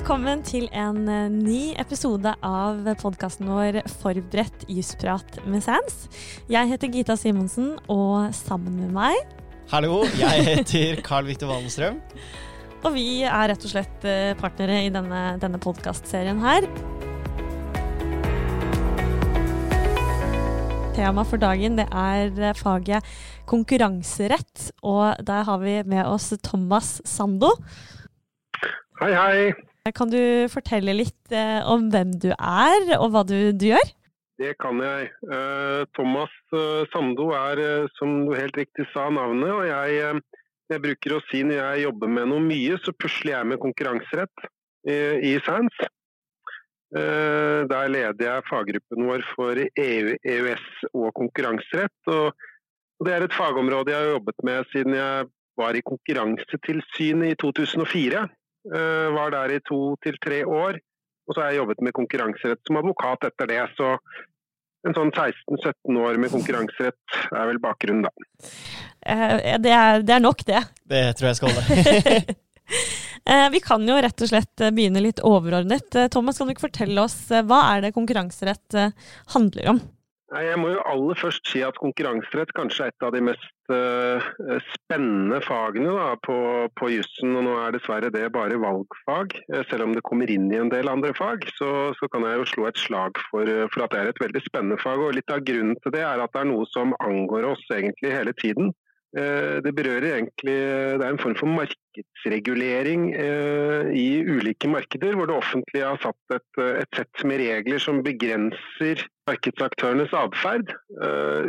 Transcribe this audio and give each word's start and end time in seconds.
velkommen 0.00 0.40
til 0.40 0.64
en 0.72 1.02
eh, 1.12 1.26
ny 1.28 1.74
episode 1.76 2.30
av 2.40 2.86
podkasten 3.02 3.50
vår 3.52 3.82
Forberedt 4.00 4.62
jusprat 4.72 5.36
med 5.44 5.60
Sans. 5.60 6.06
Jeg 6.48 6.70
heter 6.70 6.88
Gita 6.88 7.18
Simonsen, 7.20 7.74
og 7.84 8.32
sammen 8.32 8.78
med 8.80 8.94
meg 8.96 9.18
Hallo, 9.68 9.98
jeg 10.16 10.46
heter 10.46 11.02
Carl 11.04 11.28
Viktor 11.28 11.52
Wallenstrøm. 11.52 12.00
Og 12.80 12.96
vi 12.96 13.04
er 13.28 13.52
rett 13.52 13.68
og 13.68 13.74
slett 13.74 14.08
eh, 14.08 14.32
partnere 14.40 14.80
i 14.86 14.88
denne, 14.94 15.36
denne 15.42 15.60
podkastserien 15.60 16.40
her. 16.40 16.64
Tema 20.96 21.28
for 21.28 21.44
dagen 21.44 21.76
det 21.76 21.90
er 21.92 22.32
eh, 22.40 22.56
faget 22.56 23.16
konkurranserett, 23.52 24.70
og 24.80 25.20
der 25.20 25.44
har 25.44 25.60
vi 25.60 25.82
med 25.84 26.06
oss 26.08 26.32
Thomas 26.40 27.02
Sando. 27.04 27.52
Hei, 29.02 29.12
hei. 29.12 29.68
Kan 29.88 30.10
du 30.12 30.20
fortelle 30.52 30.92
litt 30.92 31.32
eh, 31.32 31.60
om 31.64 31.88
hvem 31.92 32.12
du 32.20 32.28
er, 32.34 32.90
og 32.98 33.14
hva 33.14 33.22
du, 33.24 33.52
du 33.56 33.70
gjør? 33.70 33.92
Det 34.40 34.54
kan 34.60 34.80
jeg. 34.80 35.08
Uh, 35.28 35.84
Thomas 35.96 36.32
uh, 36.52 36.84
Sando 36.92 37.30
er, 37.36 37.88
som 37.98 38.26
du 38.28 38.34
helt 38.36 38.56
riktig 38.56 38.86
sa, 38.92 39.08
navnet. 39.12 39.48
Og 39.52 39.64
jeg, 39.68 40.20
jeg, 40.72 40.82
bruker 40.84 41.16
å 41.16 41.22
si 41.28 41.42
når 41.44 41.60
jeg 41.60 41.86
jobber 41.86 42.12
med 42.12 42.30
noe 42.32 42.44
mye, 42.44 42.76
så 42.84 42.94
pusler 42.96 43.34
jeg 43.34 43.50
med 43.52 43.60
konkurranserett 43.60 44.46
i, 44.88 45.34
SANS. 45.44 45.76
Der 46.90 47.90
leder 47.92 48.24
jeg 48.24 48.46
faggruppen 48.48 49.04
vår 49.06 49.22
for 49.34 49.60
EU, 49.60 50.14
EØS 50.24 50.64
og 50.94 51.10
konkurranserett. 51.18 52.08
Og 52.08 53.04
det 53.04 53.12
er 53.12 53.26
et 53.26 53.36
fagområde 53.36 53.92
jeg 53.92 54.00
har 54.00 54.14
jobbet 54.14 54.46
med 54.48 54.72
siden 54.72 54.96
jeg 54.96 55.28
var 55.60 55.76
i 55.76 55.84
Konkurransetilsynet 55.84 57.34
i 57.34 57.38
2004. 57.44 58.24
Var 58.64 59.30
der 59.32 59.54
i 59.56 59.60
to 59.64 59.94
til 60.04 60.18
tre 60.20 60.42
år. 60.44 60.80
Og 61.28 61.36
så 61.36 61.42
har 61.42 61.52
jeg 61.52 61.60
jobbet 61.60 61.80
med 61.86 61.94
konkurranserett 61.96 62.60
som 62.66 62.80
advokat 62.80 63.28
etter 63.30 63.48
det. 63.48 63.62
Så 63.78 63.94
en 64.88 64.96
sånn 64.96 65.12
16-17 65.12 65.98
år 66.00 66.18
med 66.20 66.32
konkurranserett 66.32 67.18
er 67.30 67.50
vel 67.52 67.60
bakgrunnen, 67.62 68.08
da. 68.08 68.12
Det 69.60 69.72
er, 69.72 70.02
det 70.04 70.14
er 70.16 70.24
nok, 70.24 70.42
det. 70.48 70.62
Det 70.90 71.04
tror 71.18 71.30
jeg 71.30 71.38
skal 71.38 71.54
holde. 71.54 72.36
Vi 73.54 73.60
kan 73.62 73.84
jo 73.86 73.98
rett 74.00 74.24
og 74.24 74.30
slett 74.30 74.62
begynne 74.74 75.02
litt 75.04 75.20
overordnet. 75.26 75.94
Thomas, 76.12 76.38
kan 76.38 76.48
du 76.48 76.54
ikke 76.54 76.68
fortelle 76.68 77.04
oss 77.04 77.18
hva 77.28 77.60
er 77.74 77.84
det 77.84 77.94
konkurranserett 77.94 78.78
handler 79.34 79.74
om? 79.74 79.80
Jeg 80.30 80.58
må 80.62 80.68
jo 80.70 80.82
aller 80.86 81.18
først 81.18 81.48
si 81.50 81.62
at 81.66 81.78
konkurranserett 81.82 82.52
kanskje 82.54 82.86
er 82.86 82.92
et 82.92 83.06
av 83.06 83.10
de 83.16 83.22
mest 83.26 83.72
uh, 83.72 84.26
spennende 84.76 85.40
fagene 85.42 85.90
da, 85.96 86.12
på, 86.22 86.36
på 86.78 86.90
jussen. 86.92 87.34
Og 87.34 87.46
nå 87.48 87.56
er 87.58 87.74
dessverre 87.74 88.12
det 88.14 88.28
bare 88.36 88.60
valgfag. 88.62 89.34
Selv 89.70 89.88
om 89.88 89.96
det 89.96 90.04
kommer 90.06 90.30
inn 90.30 90.46
i 90.52 90.60
en 90.60 90.70
del 90.70 90.90
andre 90.92 91.10
fag, 91.18 91.48
så, 91.56 91.70
så 91.98 92.10
kan 92.14 92.28
jeg 92.28 92.38
jo 92.38 92.46
slå 92.52 92.68
et 92.70 92.78
slag 92.78 93.18
for, 93.26 93.50
for, 93.74 93.86
at 93.86 93.96
det 93.96 94.04
er 94.04 94.12
et 94.12 94.22
veldig 94.22 94.44
spennende 94.46 94.78
fag. 94.82 95.02
Og 95.02 95.18
litt 95.18 95.34
av 95.34 95.42
grunnen 95.48 95.74
til 95.82 95.96
det 95.96 96.04
er 96.06 96.22
at 96.22 96.30
det 96.36 96.44
er 96.44 96.50
noe 96.52 96.68
som 96.70 96.94
angår 97.02 97.50
oss 97.50 97.66
egentlig 97.74 98.14
hele 98.14 98.36
tiden. 98.38 98.70
Det 99.10 99.72
berører 99.74 100.04
egentlig 100.14 100.52
Det 101.00 101.02
er 101.02 101.08
en 101.10 101.18
form 101.18 101.34
for 101.34 101.50
markedsregulering 101.50 103.08
i 103.98 104.04
ulike 104.22 104.70
markeder, 104.70 105.16
hvor 105.18 105.26
det 105.26 105.34
offentlige 105.34 105.88
har 105.88 105.98
satt 105.98 106.36
et, 106.36 106.60
et 106.84 106.94
sett 106.94 107.24
med 107.26 107.42
regler 107.42 107.82
som 107.82 108.04
begrenser 108.06 109.02
markedsaktørenes 109.30 110.14
atferd, 110.16 110.70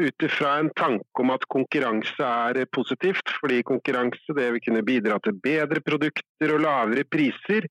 ut 0.02 0.26
ifra 0.26 0.56
en 0.62 0.72
tanke 0.78 1.24
om 1.24 1.34
at 1.34 1.46
konkurranse 1.54 2.26
er 2.26 2.66
positivt, 2.74 3.30
fordi 3.40 3.62
konkurranse 3.68 4.38
det 4.38 4.50
vil 4.56 4.66
kunne 4.66 4.86
bidra 4.86 5.20
til 5.24 5.38
bedre 5.44 5.84
produkter 5.86 6.56
og 6.56 6.66
lavere 6.66 7.06
priser, 7.10 7.70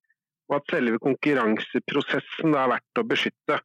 og 0.50 0.58
at 0.58 0.72
selve 0.72 0.98
konkurranseprosessen 1.02 2.56
er 2.58 2.72
verdt 2.74 3.02
å 3.02 3.06
beskytte. 3.06 3.60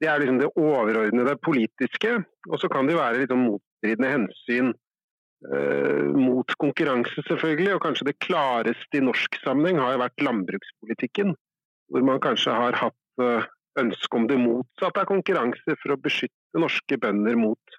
Det 0.00 0.08
er 0.10 0.22
liksom 0.22 0.40
det 0.40 0.52
overordnede 0.58 1.36
politiske, 1.44 2.16
og 2.48 2.56
så 2.58 2.70
kan 2.72 2.88
det 2.88 2.98
være 2.98 3.22
litt 3.22 3.34
om 3.34 3.44
motstridende 3.50 4.14
hensyn 4.16 4.72
mot 6.14 6.54
konkurranse, 6.62 7.24
selvfølgelig. 7.26 7.74
Og 7.76 7.82
kanskje 7.82 8.08
det 8.10 8.20
klareste 8.22 8.98
i 8.98 9.04
norsk 9.04 9.40
sammenheng 9.42 9.80
har 9.82 9.96
jo 9.96 10.02
vært 10.04 10.24
landbrukspolitikken. 10.28 11.34
Hvor 11.92 12.06
man 12.06 12.22
kanskje 12.22 12.54
har 12.56 12.78
hatt 12.78 13.50
ønske 13.80 14.18
om 14.18 14.26
det 14.28 14.40
motsatte 14.40 15.02
av 15.02 15.08
konkurranse 15.08 15.76
for 15.80 15.94
å 15.94 16.00
beskytte 16.00 16.60
norske 16.60 16.98
bønder 17.00 17.38
mot 17.40 17.78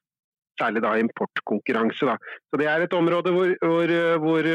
særlig 0.60 0.84
da 0.86 0.94
importkonkurranse. 1.02 2.06
Da. 2.06 2.18
Så 2.50 2.60
Det 2.62 2.68
er 2.70 2.86
et 2.86 2.94
område 2.94 3.34
hvor, 3.34 3.56
hvor, 3.62 3.94
hvor, 4.22 4.50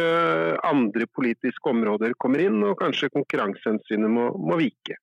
andre 0.68 1.08
politiske 1.14 1.70
områder 1.70 2.14
kommer 2.22 2.44
inn, 2.44 2.62
og 2.62 2.78
kanskje 2.78 3.12
konkurransehensynet 3.14 4.10
må, 4.10 4.30
må 4.38 4.58
vike. 4.60 4.98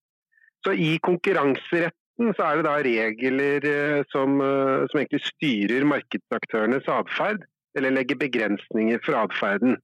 Så 0.66 0.74
I 0.74 0.96
konkurranseretten 1.04 2.32
så 2.36 2.48
er 2.48 2.58
det 2.58 2.68
da 2.68 2.78
regler 2.86 3.68
som, 4.14 4.40
som 4.40 5.02
egentlig 5.02 5.26
styrer 5.28 5.88
markedsaktørenes 5.90 6.88
atferd 6.90 7.44
eller 7.75 7.94
legge 7.94 8.18
begrensninger 8.19 9.02
for 9.06 9.19
atferden. 9.19 9.78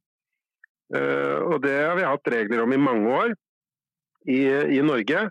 Og 0.92 1.62
det 1.64 1.76
har 1.76 1.96
vi 1.96 2.08
hatt 2.08 2.30
regler 2.34 2.64
om 2.64 2.74
i 2.76 2.80
mange 2.80 3.12
år 3.16 3.34
i, 4.28 4.42
i 4.78 4.82
Norge. 4.84 5.30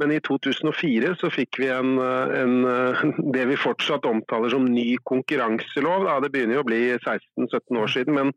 Men 0.00 0.12
i 0.14 0.20
2004 0.24 1.12
så 1.20 1.28
fikk 1.32 1.58
vi 1.60 1.68
en, 1.72 1.98
en, 2.00 2.54
det 3.34 3.44
vi 3.50 3.60
fortsatt 3.60 4.08
omtaler 4.08 4.52
som 4.52 4.66
ny 4.66 4.96
konkurranselov. 5.08 6.08
Det 6.24 6.32
begynner 6.32 6.58
jo 6.58 6.64
å 6.64 6.68
bli 6.70 6.82
16-17 6.96 7.80
år 7.82 7.92
siden, 7.92 8.16
men, 8.16 8.32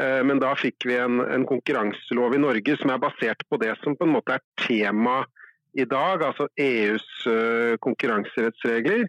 men, 0.00 0.42
da 0.42 0.52
fikk 0.58 0.88
vi 0.88 0.98
en, 1.00 1.22
en, 1.24 1.46
konkurranselov 1.48 2.34
i 2.36 2.42
Norge 2.42 2.78
som 2.80 2.92
er 2.92 3.02
basert 3.02 3.46
på 3.48 3.60
det 3.62 3.76
som 3.84 3.96
på 3.96 4.08
en 4.08 4.16
måte 4.18 4.36
er 4.36 4.44
tema 4.66 5.22
i 5.76 5.84
dag, 5.88 6.24
altså 6.24 6.48
EUs 6.56 7.06
konkurranserettsregler. 7.84 9.06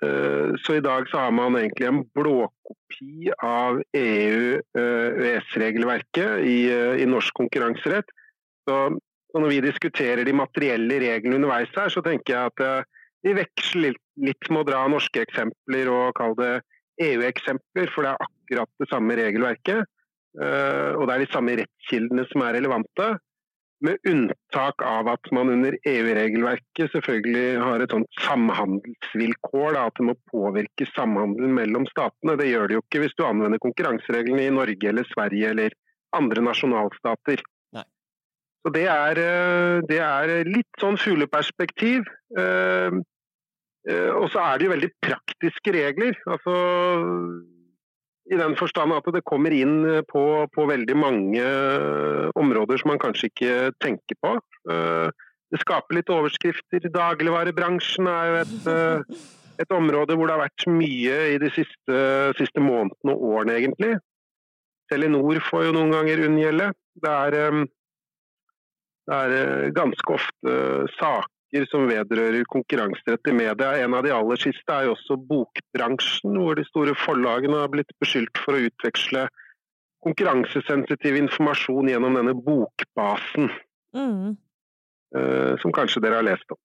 Så 0.00 0.78
i 0.78 0.80
dag 0.80 1.04
så 1.10 1.18
har 1.20 1.32
man 1.36 1.52
egentlig 1.58 1.86
en 1.88 2.04
blåkopi 2.16 3.28
av 3.44 3.82
EU-EØS-regelverket 3.96 6.38
i, 6.48 6.72
i, 7.02 7.04
norsk 7.04 7.34
konkurranserett. 7.36 8.08
Så, 8.64 8.96
så, 9.28 9.36
når 9.42 9.48
vi 9.52 9.66
diskuterer 9.66 10.24
de 10.24 10.32
materielle 10.32 11.00
reglene 11.02 11.36
underveis 11.36 11.68
her, 11.76 11.88
så 11.92 12.00
tenker 12.06 12.32
jeg 12.32 12.42
at 12.48 12.60
vi 13.26 13.30
veksler 13.36 13.90
litt, 13.90 14.04
litt 14.30 14.44
med 14.48 14.60
å 14.62 14.68
dra 14.70 14.80
norske 14.88 15.20
eksempler 15.26 15.84
og 15.92 16.16
kalle 16.16 16.36
det 16.40 16.56
EU-eksempler, 17.10 17.86
for 17.92 18.00
det 18.04 18.10
er 18.14 18.24
akkurat 18.24 18.72
det 18.80 18.88
samme 18.88 19.12
regelverket. 19.20 19.80
Og 20.40 21.02
det 21.04 21.12
er 21.14 21.22
de 21.24 21.32
samme 21.32 21.58
rettskildene 21.60 22.24
som 22.30 22.38
er 22.46 22.56
relevante. 22.56 23.06
Med 23.80 23.96
unntak 24.04 24.82
av 24.84 25.08
at 25.08 25.30
man 25.32 25.48
under 25.54 25.76
EU-regelverket 25.88 26.92
selvfølgelig 26.92 27.60
har 27.62 27.80
et 27.80 27.94
sånt 27.94 28.18
samhandelsvilkår. 28.26 29.70
Da, 29.76 29.86
at 29.88 29.96
det 29.96 30.08
må 30.10 30.14
påvirke 30.32 30.88
samhandelen 30.92 31.54
mellom 31.56 31.86
statene. 31.88 32.36
Det 32.36 32.50
gjør 32.50 32.68
det 32.68 32.76
jo 32.76 32.82
ikke 32.84 33.00
hvis 33.04 33.16
du 33.16 33.24
anvender 33.24 33.62
konkurransereglene 33.62 34.44
i 34.44 34.52
Norge 34.52 34.90
eller 34.90 35.08
Sverige 35.14 35.54
eller 35.54 35.76
andre 36.16 36.44
nasjonalstater. 36.44 37.40
Nei. 37.78 37.86
Så 38.60 38.74
det 38.74 38.84
er, 38.92 39.22
det 39.88 40.00
er, 40.04 40.34
litt 40.50 40.82
sånn 40.82 41.00
fugleperspektiv. 41.00 42.04
Og 43.88 44.26
så 44.34 44.42
er 44.44 44.60
det 44.60 44.66
jo 44.66 44.74
veldig 44.74 44.92
praktiske 45.00 45.72
regler. 45.72 46.20
Altså 46.28 46.52
i 48.30 48.38
den 48.38 48.54
forstand 48.58 48.94
at 48.94 49.08
det 49.14 49.24
kommer 49.26 49.54
inn 49.54 49.82
på, 50.10 50.22
på, 50.54 50.66
veldig 50.70 50.96
mange 50.98 51.46
områder 52.38 52.78
som 52.80 52.92
man 52.92 53.02
kanskje 53.02 53.30
ikke 53.30 53.54
tenker 53.82 54.18
på. 54.22 54.36
Det 55.50 55.58
skaper 55.64 55.98
litt 55.98 56.12
overskrifter. 56.14 56.86
Dagligvarebransjen 56.94 58.06
er 58.06 58.28
jo 58.28 58.36
et, 58.44 59.24
et 59.64 59.74
område 59.74 60.14
hvor 60.14 60.30
det 60.30 60.36
har 60.36 60.44
vært 60.44 60.68
mye 60.70 61.16
i 61.32 61.40
de 61.42 61.50
siste, 61.56 62.04
siste 62.38 62.62
månedene 62.62 63.16
og 63.16 63.26
årene, 63.32 63.58
egentlig. 63.58 63.96
Telenor 64.90 65.42
får 65.50 65.66
jo 65.66 65.74
noen 65.74 65.90
ganger 65.96 66.24
unngjelde. 66.28 66.70
Det 67.02 67.16
er, 67.16 67.58
det 69.10 69.20
er 69.24 69.74
ganske 69.74 70.18
ofte 70.20 70.56
saker 71.00 71.34
som 71.70 71.88
vedrører 71.90 72.46
konkurranserett 72.50 73.26
i 73.30 73.34
media. 73.34 73.72
En 73.82 73.94
av 73.98 74.04
de 74.06 74.12
aller 74.14 74.38
siste 74.38 74.70
er 74.74 74.86
jo 74.86 74.94
også 74.94 75.16
bokbransjen, 75.30 76.36
hvor 76.38 76.54
de 76.58 76.64
store 76.68 76.94
forlagene 76.98 77.58
har 77.62 77.72
blitt 77.72 77.90
beskyldt 78.02 78.38
for 78.44 78.54
å 78.54 78.64
utveksle 78.68 79.26
konkurransesensitiv 80.06 81.18
informasjon 81.18 81.90
gjennom 81.90 82.16
denne 82.16 82.36
bokbasen. 82.38 83.50
Mm. 83.96 84.38
Som 85.60 85.74
kanskje 85.74 86.02
dere 86.04 86.20
har 86.20 86.28
lest 86.28 86.54
om. 86.54 86.60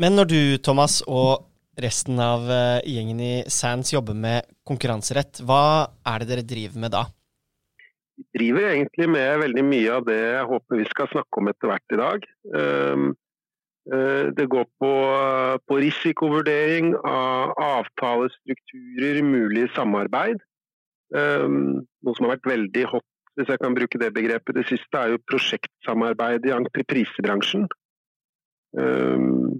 Men 0.00 0.14
når 0.16 0.30
du, 0.30 0.42
Thomas, 0.62 1.00
og 1.10 1.50
resten 1.80 2.20
av 2.22 2.46
gjengen 2.86 3.20
i 3.20 3.32
Sands 3.50 3.90
jobber 3.92 4.14
med 4.16 4.46
konkurranserett, 4.64 5.42
hva 5.42 5.90
er 6.06 6.22
det 6.22 6.30
dere 6.30 6.46
driver 6.46 6.86
med 6.86 6.94
da? 6.94 7.08
Vi 8.20 8.26
driver 8.36 8.70
egentlig 8.70 9.08
med 9.10 9.42
veldig 9.42 9.64
mye 9.64 9.92
av 9.96 10.06
det 10.06 10.18
jeg 10.20 10.48
håper 10.52 10.80
vi 10.80 10.88
skal 10.88 11.10
snakke 11.10 11.40
om 11.40 11.50
etter 11.50 11.70
hvert 11.70 11.94
i 11.96 12.00
dag. 12.00 12.30
Det 13.90 14.44
går 14.46 14.66
på, 14.78 14.90
på 15.66 15.76
risikovurdering 15.82 16.92
av 17.02 17.56
avtalestrukturer, 17.58 19.18
mulig 19.26 19.64
samarbeid. 19.74 20.38
Noe 21.10 22.14
som 22.14 22.28
har 22.28 22.36
vært 22.36 22.46
veldig 22.52 22.84
hot 22.92 23.08
hvis 23.40 23.50
jeg 23.50 23.62
kan 23.62 23.76
bruke 23.76 24.00
det 24.00 24.12
begrepet. 24.14 24.56
Det 24.58 24.66
siste 24.68 25.00
er 25.00 25.14
jo 25.14 25.24
prosjektsamarbeid 25.30 26.46
i 26.48 26.54
entreprisebransjen. 26.54 27.66
Um, 28.76 29.58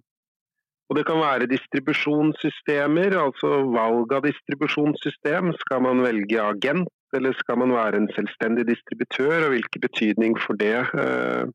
og 0.90 0.98
det 0.98 1.04
kan 1.06 1.20
være 1.22 1.48
distribusjonssystemer, 1.50 3.14
altså 3.18 3.60
valg 3.70 4.12
av 4.16 4.26
distribusjonssystem. 4.26 5.52
Skal 5.62 5.84
man 5.86 6.02
velge 6.02 6.42
agent, 6.42 6.90
eller 7.14 7.36
skal 7.38 7.60
man 7.62 7.74
være 7.74 8.02
en 8.02 8.10
selvstendig 8.16 8.66
distributør, 8.72 9.46
og 9.46 9.54
hvilken 9.54 9.86
betydning 9.86 10.38
for 10.38 10.58
det, 10.58 10.76
uh, 10.98 11.46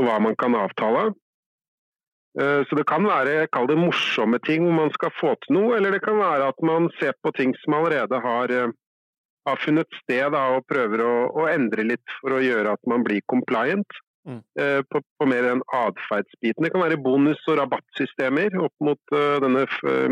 og 0.00 0.08
hva 0.08 0.16
man 0.24 0.38
kan 0.40 0.56
avtale. 0.56 1.10
Uh, 2.38 2.62
så 2.68 2.76
det 2.78 2.86
kan 2.86 3.02
være 3.02 3.48
kall 3.50 3.66
det 3.66 3.78
morsomme 3.78 4.38
ting 4.46 4.62
hvor 4.62 4.76
man 4.76 4.92
skal 4.94 5.10
få 5.18 5.32
til 5.42 5.56
noe, 5.56 5.74
eller 5.76 5.96
det 5.96 6.04
kan 6.04 6.20
være 6.20 6.52
at 6.52 6.60
man 6.62 6.86
ser 7.00 7.16
på 7.24 7.32
ting 7.34 7.56
som 7.64 7.74
allerede 7.80 8.20
har, 8.22 8.52
uh, 8.54 8.70
har 9.48 9.58
funnet 9.58 9.98
sted, 10.04 10.28
da, 10.36 10.44
og 10.54 10.68
prøver 10.70 11.02
å, 11.02 11.14
å, 11.34 11.48
endre 11.50 11.88
litt 11.88 12.14
for 12.20 12.36
å 12.36 12.44
gjøre 12.44 12.76
at 12.76 12.90
man 12.90 13.02
blir 13.06 13.24
compliant. 13.30 13.98
Mm. 14.28 14.42
Eh, 14.60 14.82
på, 14.84 15.00
på, 15.16 15.26
mer 15.26 15.46
den 15.48 15.62
atferdsbiten. 15.72 16.60
Det 16.60 16.68
kan 16.74 16.82
være 16.84 16.98
bonus- 17.00 17.46
og 17.48 17.56
rabattsystemer 17.56 18.52
opp 18.60 18.74
mot 18.84 19.14
denne 19.40 19.62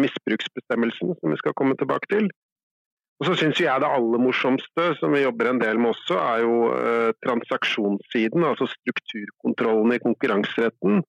misbruksbestemmelsen 0.01 1.13
som 1.13 1.35
vi 1.35 1.37
skal 1.37 1.53
komme 1.61 1.77
tilbake 1.77 2.09
til. 2.15 2.31
Og 3.21 3.29
så 3.29 3.35
syns 3.37 3.61
jeg 3.61 3.85
det 3.85 3.91
aller 3.99 4.23
morsomste, 4.25 4.87
som 4.97 5.13
vi 5.13 5.21
jobber 5.27 5.51
en 5.53 5.61
del 5.61 5.77
med 5.77 5.93
også, 5.93 6.17
er 6.25 6.41
jo 6.41 6.57
transaksjonssiden. 7.21 8.49
Altså 8.49 8.71
strukturkontrollen 8.73 9.93
i 9.99 10.01
konkurranseretten. 10.07 11.05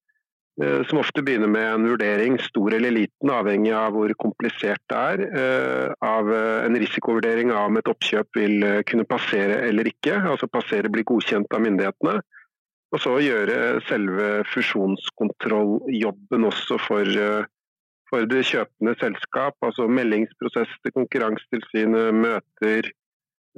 Uh, 0.59 0.81
som 0.89 0.99
ofte 0.99 1.23
begynner 1.23 1.51
med 1.51 1.67
en 1.67 1.87
vurdering, 1.87 2.39
stor 2.43 2.75
eller 2.75 2.91
liten, 2.95 3.31
avhengig 3.31 3.71
av 3.75 3.95
hvor 3.95 4.11
komplisert 4.19 4.81
det 4.91 5.03
er. 5.13 5.95
Av 6.03 6.33
en 6.33 6.79
risikovurdering 6.79 7.53
av 7.55 7.69
om 7.69 7.79
et 7.79 7.91
oppkjøp 7.91 8.41
vil 8.41 8.67
kunne 8.89 9.07
passere 9.07 9.61
eller 9.69 9.87
ikke. 9.87 10.17
Altså 10.33 10.51
passere 10.51 10.91
blir 10.91 11.07
godkjent 11.07 11.55
av 11.55 11.63
myndighetene. 11.63 12.19
Og 12.89 13.01
så 13.03 13.15
gjøre 13.21 13.55
selve 13.85 14.27
fusjonskontrolljobben 14.49 16.45
også 16.47 16.79
for, 16.81 17.05
eh, 17.05 17.45
for 18.09 18.25
det 18.25 18.47
kjøpende 18.49 18.95
selskap. 18.97 19.57
Altså 19.61 19.85
meldingsprosess 19.87 20.71
til 20.83 20.95
Konkurransetilsynet, 20.97 22.13
møter. 22.13 22.89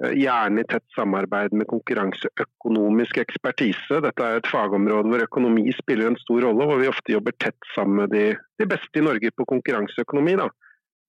Eh, 0.04 0.14
gjerne 0.18 0.62
i 0.62 0.64
tett 0.64 0.86
samarbeid 0.96 1.54
med 1.54 1.68
konkurranseøkonomisk 1.70 3.20
ekspertise. 3.22 4.02
Dette 4.02 4.26
er 4.26 4.40
et 4.40 4.50
fagområde 4.50 5.12
hvor 5.12 5.26
økonomi 5.28 5.68
spiller 5.78 6.10
en 6.10 6.20
stor 6.22 6.42
rolle, 6.48 6.66
hvor 6.66 6.82
vi 6.82 6.90
ofte 6.90 7.14
jobber 7.14 7.36
tett 7.38 7.70
sammen 7.76 8.04
med 8.04 8.16
de, 8.16 8.26
de 8.62 8.70
beste 8.70 8.98
i 8.98 9.06
Norge 9.06 9.34
på 9.38 9.48
konkurranseøkonomi. 9.54 10.38
Da. 10.42 10.50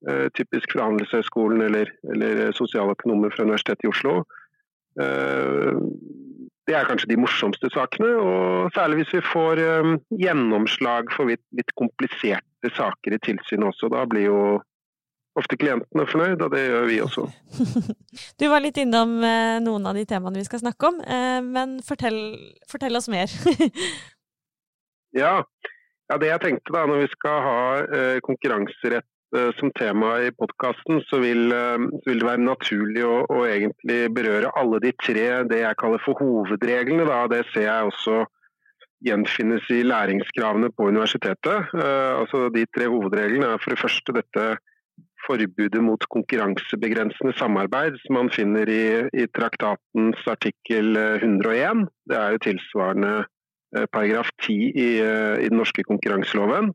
Uh, 0.02 0.26
typisk 0.34 0.74
fra 0.74 0.88
Handelshøyskolen 0.88 1.62
eller, 1.62 1.92
eller 2.10 2.50
sosialøkonomer 2.58 3.30
fra 3.30 3.46
Universitetet 3.46 3.86
i 3.86 3.92
Oslo. 3.92 4.16
Det 6.66 6.74
er 6.76 6.84
kanskje 6.84 7.08
de 7.08 7.16
morsomste 7.22 7.70
sakene. 7.72 8.10
Og 8.18 8.74
særlig 8.74 8.98
hvis 8.98 9.14
vi 9.14 9.22
får 9.24 9.62
gjennomslag 10.20 11.08
for 11.14 11.30
litt, 11.30 11.40
litt, 11.56 11.70
kompliserte 11.78 12.72
saker 12.76 13.16
i 13.16 13.20
tilsynet 13.24 13.70
også. 13.70 13.88
Da 13.94 14.02
blir 14.10 14.26
jo 14.26 14.42
ofte 15.38 15.56
klientene 15.56 16.06
fornøyd, 16.10 16.42
og 16.44 16.52
det 16.52 16.64
gjør 16.66 16.88
vi 16.90 16.98
også. 17.04 17.26
Du 18.40 18.48
var 18.52 18.64
litt 18.64 18.80
innom 18.82 19.14
uh, 19.24 19.58
noen 19.64 19.86
av 19.88 19.96
de 19.96 20.04
temaene 20.08 20.42
vi 20.42 20.48
skal 20.48 20.60
snakke 20.64 20.90
om, 20.90 20.98
uh, 21.04 21.40
men 21.44 21.78
fortell, 21.86 22.18
fortell, 22.68 22.98
oss 22.98 23.08
mer. 23.12 23.32
ja. 25.22 25.38
ja. 25.40 26.18
det 26.20 26.28
jeg 26.34 26.44
tenkte 26.44 26.76
da 26.76 26.84
når 26.90 27.06
vi 27.06 27.12
skal 27.14 27.40
ha 27.46 27.62
uh, 27.86 28.18
konkurranserett 28.26 29.08
Eh, 29.36 29.50
som 29.56 29.70
tema 29.72 30.20
i 30.20 30.32
podkasten, 30.32 31.00
så, 31.08 31.16
eh, 31.24 31.78
så, 32.04 32.10
vil 32.10 32.18
det 32.20 32.26
være 32.26 32.44
naturlig 32.44 33.04
å, 33.04 33.22
å, 33.32 33.46
egentlig 33.48 34.10
berøre 34.12 34.50
alle 34.60 34.80
de 34.84 34.92
tre 35.00 35.24
det 35.48 35.62
jeg 35.62 35.78
kaller 35.80 36.02
for 36.04 36.20
hovedreglene. 36.20 37.06
Da. 37.08 37.22
Det 37.32 37.46
ser 37.54 37.64
jeg 37.64 37.88
også 37.88 38.18
gjenfinnes 39.02 39.64
i 39.72 39.80
læringskravene 39.88 40.68
på 40.76 40.90
universitetet. 40.92 41.72
Altså 41.74 42.44
De 42.54 42.66
tre 42.70 42.86
hovedreglene 42.92 43.48
er 43.54 43.62
for 43.62 43.74
det 43.74 43.80
første 43.80 44.14
dette 44.14 44.44
forbudet 45.26 45.82
mot 45.82 46.04
konkurransebegrensende 46.14 47.34
samarbeid, 47.38 47.98
som 48.02 48.18
man 48.18 48.30
finner 48.32 48.68
i, 48.68 48.84
i 49.14 49.26
traktatens 49.36 50.22
artikkel 50.30 50.96
101. 50.96 51.86
Det 52.10 52.18
er 52.18 52.34
jo 52.34 52.44
tilsvarende 52.48 53.12
uh, 53.24 53.86
paragraf 53.94 54.32
10 54.42 54.56
i, 54.70 54.88
uh, 55.02 55.36
i 55.38 55.48
den 55.48 55.60
norske 55.62 55.84
konkurranseloven. 55.88 56.72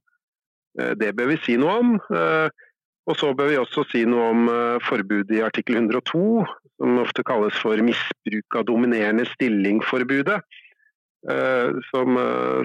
Eh, 0.80 0.94
det 1.00 1.16
bør 1.18 1.34
vi 1.34 1.42
si 1.46 1.58
noe 1.60 1.80
om. 1.82 1.98
Eh, 1.98 2.48
og 3.08 3.16
så 3.16 3.32
bør 3.34 3.52
vi 3.52 3.60
også 3.60 3.86
si 3.92 4.04
noe 4.10 4.32
om 4.34 4.48
eh, 4.52 4.80
forbudet 4.84 5.38
i 5.38 5.44
artikkel 5.46 5.80
102, 5.80 6.44
som 6.78 7.02
ofte 7.02 7.26
kalles 7.28 7.58
for 7.64 7.80
misbruk 7.84 8.60
av 8.60 8.68
dominerende 8.70 9.28
stilling-forbudet. 9.36 10.42
Som, 11.90 12.16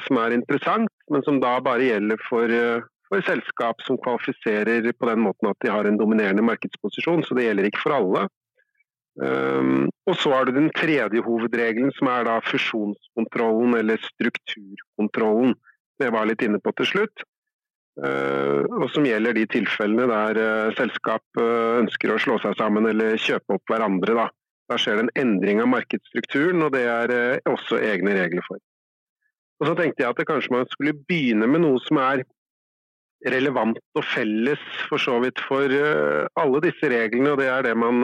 som, 0.05 0.19
er 0.20 0.35
interessant, 0.37 0.90
men 1.11 1.23
som 1.26 1.40
da 1.43 1.56
bare 1.64 1.87
gjelder 1.88 2.20
for, 2.23 2.52
for 3.12 3.25
selskap 3.26 3.82
som 3.85 3.99
kvalifiserer 4.00 4.87
på 4.97 5.09
den 5.11 5.20
måten 5.26 5.50
at 5.50 5.59
de 5.61 5.69
har 5.69 5.85
en 5.85 5.99
dominerende 6.00 6.44
markedsposisjon. 6.49 7.25
Så 7.26 7.37
det 7.37 7.44
gjelder 7.44 7.69
ikke 7.69 7.82
for 7.85 7.97
alle. 7.99 8.29
Um, 9.20 9.91
og 10.09 10.17
så 10.17 10.32
har 10.32 10.49
du 10.49 10.55
den 10.56 10.70
tredje 10.73 11.20
hovedregelen, 11.20 11.93
som 11.99 12.09
er 12.09 12.25
da 12.25 12.38
fusjonskontrollen 12.49 13.76
eller 13.76 14.00
strukturkontrollen. 14.00 15.53
Var 16.00 16.17
jeg 16.17 16.31
litt 16.32 16.47
inne 16.47 16.62
på 16.64 16.73
til 16.81 16.88
slutt. 16.88 17.26
Uh, 18.00 18.64
og 18.81 18.88
som 18.94 19.05
gjelder 19.05 19.37
de 19.37 19.44
tilfellene 19.53 20.09
der 20.09 20.38
uh, 20.41 20.75
selskap 20.79 21.23
uh, 21.37 21.82
ønsker 21.82 22.14
å 22.14 22.20
slå 22.25 22.38
seg 22.41 22.56
sammen 22.56 22.88
eller 22.88 23.20
kjøpe 23.20 23.59
opp 23.59 23.69
hverandre. 23.69 24.17
Da, 24.17 24.29
da 24.73 24.81
skjer 24.81 24.97
det 24.97 25.05
en 25.05 25.17
endring 25.26 25.61
av 25.61 25.69
markedsstrukturen, 25.75 26.64
og 26.64 26.73
det 26.73 26.87
er 26.88 27.12
også 27.53 27.82
egne 27.85 28.17
regler 28.17 28.49
for. 28.49 28.62
Og 29.61 29.69
Så 29.69 29.76
tenkte 29.79 30.03
jeg 30.03 30.09
at 30.09 30.25
kanskje 30.26 30.56
man 30.56 30.64
skulle 30.73 30.97
begynne 30.97 31.47
med 31.47 31.62
noe 31.62 31.79
som 31.85 32.00
er 32.00 32.25
relevant 33.31 33.79
og 33.95 34.07
felles 34.09 34.63
for 34.89 35.03
så 35.03 35.19
vidt 35.23 35.41
for 35.47 35.71
alle 35.71 36.63
disse 36.65 36.91
reglene, 36.91 37.35
og 37.35 37.39
det 37.39 37.47
er 37.53 37.69
det 37.69 37.77
man 37.79 38.03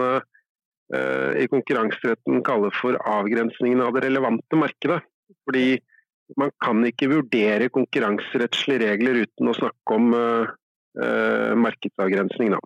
i 0.88 1.44
konkurranseretten 1.52 2.38
kaller 2.46 2.72
for 2.72 2.96
avgrensningen 3.02 3.82
av 3.84 3.90
det 3.96 4.06
relevante 4.06 4.56
markedet. 4.56 5.02
Fordi 5.44 5.66
man 6.40 6.54
kan 6.64 6.80
ikke 6.86 7.10
vurdere 7.10 7.68
konkurranserettslige 7.74 8.86
regler 8.86 9.20
uten 9.26 9.50
å 9.50 9.56
snakke 9.58 9.98
om 9.98 10.14
uh, 10.16 11.52
markedsavgrensning. 11.60 12.54
Da. 12.56 12.62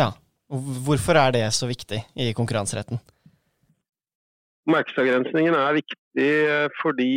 Ja, 0.00 0.08
Hvorfor 0.54 1.16
er 1.16 1.32
det 1.32 1.44
så 1.56 1.66
viktig 1.66 2.02
i 2.20 2.32
konkurranseretten? 2.36 3.00
Markedsavgrensningen 4.70 5.56
er 5.56 5.76
viktig 5.76 6.28
eh, 6.48 6.66
fordi 6.80 7.08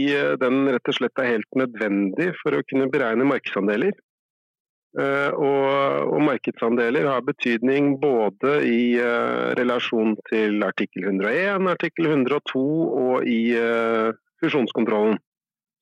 den 0.41 0.67
rett 0.73 0.91
og 0.91 0.97
slett 0.97 1.21
er 1.21 1.33
helt 1.35 1.59
nødvendig 1.59 2.31
for 2.41 2.55
å 2.55 2.63
kunne 2.67 2.89
beregne 2.91 3.27
markedsandeler. 3.27 3.93
Og, 4.97 5.65
og 6.09 6.21
markedsandeler 6.25 7.05
har 7.05 7.21
betydning 7.21 7.91
både 8.01 8.55
i 8.65 8.97
relasjon 9.59 10.15
til 10.31 10.63
artikkel 10.65 11.05
101, 11.11 11.67
artikkel 11.69 12.07
102 12.09 12.63
og 13.03 13.27
i 13.29 13.41
fusjonskontrollen. 14.41 15.19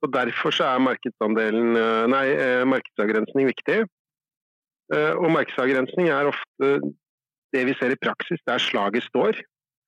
Og 0.05 0.13
Derfor 0.13 0.53
så 0.53 0.67
er 0.69 0.83
eh, 1.81 2.05
nei, 2.11 2.25
eh, 2.29 2.63
markedsavgrensning 2.69 3.49
viktig. 3.49 3.79
Eh, 4.93 5.13
og 5.17 5.31
markedsavgrensning 5.33 6.11
er 6.13 6.29
ofte 6.29 6.71
det 7.55 7.63
vi 7.65 7.75
ser 7.79 7.95
i 7.95 8.01
praksis, 8.01 8.41
der 8.45 8.61
slaget 8.61 9.07
står. 9.09 9.41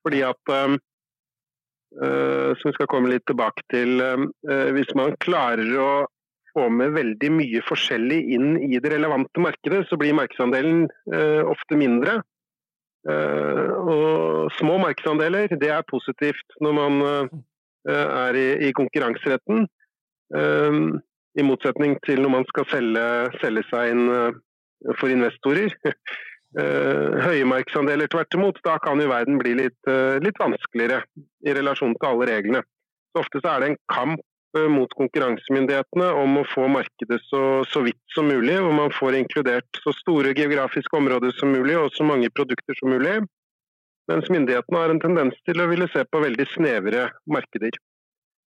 Fordi 0.06 0.22
at 0.22 0.54
Som 1.98 2.70
vi 2.70 2.74
skal 2.76 2.88
komme 2.92 3.10
litt 3.10 3.24
tilbake 3.28 3.64
til 3.72 4.02
Hvis 4.76 4.90
man 4.96 5.16
klarer 5.24 5.70
å 5.80 5.92
få 6.58 6.68
med 6.74 6.98
veldig 6.98 7.30
mye 7.38 7.62
forskjellig 7.68 8.18
inn 8.34 8.58
i 8.66 8.82
det 8.82 8.92
relevante 8.96 9.44
markedet, 9.44 9.86
så 9.88 10.00
blir 10.02 10.18
markedsandelen 10.18 10.88
ofte 11.46 11.78
mindre. 11.78 12.18
Og 13.08 14.50
små 14.58 14.80
markedsandeler, 14.82 15.54
det 15.62 15.70
er 15.72 15.86
positivt 15.88 16.58
når 16.66 16.76
man 16.76 16.98
er 17.88 18.40
i 18.68 18.74
konkurranseretten. 18.76 19.68
Ehm, 20.36 21.00
I 21.38 21.46
motsetning 21.46 21.96
til 22.06 22.24
når 22.24 22.34
man 22.34 22.48
skal 22.50 22.66
selge, 22.72 23.04
selge 23.44 23.64
seg 23.70 23.94
inn 23.94 24.08
eh, 24.14 24.40
for 25.00 25.14
investorer. 25.14 25.76
Eh, 26.58 27.18
høye 27.22 27.44
markedsandeler 27.46 28.08
tvert 28.10 28.34
imot, 28.34 28.56
da 28.66 28.78
kan 28.82 28.98
jo 29.04 29.10
verden 29.12 29.36
bli 29.38 29.52
litt, 29.60 29.76
eh, 29.92 30.16
litt, 30.24 30.40
vanskeligere 30.40 31.02
i 31.46 31.54
relasjon 31.54 31.92
til 32.00 32.08
alle 32.08 32.28
reglene. 32.30 32.62
Så 33.12 33.22
ofte 33.22 33.42
så 33.44 33.52
er 33.52 33.60
det 33.60 33.68
en 33.68 33.76
kamp 33.92 34.24
mot 34.72 34.94
konkurransemyndighetene 34.98 36.08
om 36.22 36.40
å 36.40 36.46
få 36.50 36.68
markedet 36.72 37.20
så, 37.28 37.42
så, 37.68 37.82
vidt 37.86 38.00
som 38.16 38.30
mulig, 38.32 38.56
hvor 38.64 38.74
man 38.74 38.94
får 38.96 39.18
inkludert 39.20 39.82
så 39.84 39.94
store 39.98 40.32
geografiske 40.38 40.98
områder 40.98 41.36
som 41.36 41.52
mulig 41.54 41.76
og 41.78 41.92
så 41.94 42.08
mange 42.08 42.32
produkter 42.34 42.78
som 42.80 42.94
mulig. 42.96 43.20
Mens 44.08 44.30
myndighetene 44.32 44.82
har 44.82 44.94
en 44.94 45.04
tendens 45.04 45.38
til 45.46 45.60
å 45.60 45.68
ville 45.68 45.90
se 45.92 46.06
på 46.08 46.24
veldig 46.24 46.48
snevre 46.54 47.10
markeder. 47.28 47.76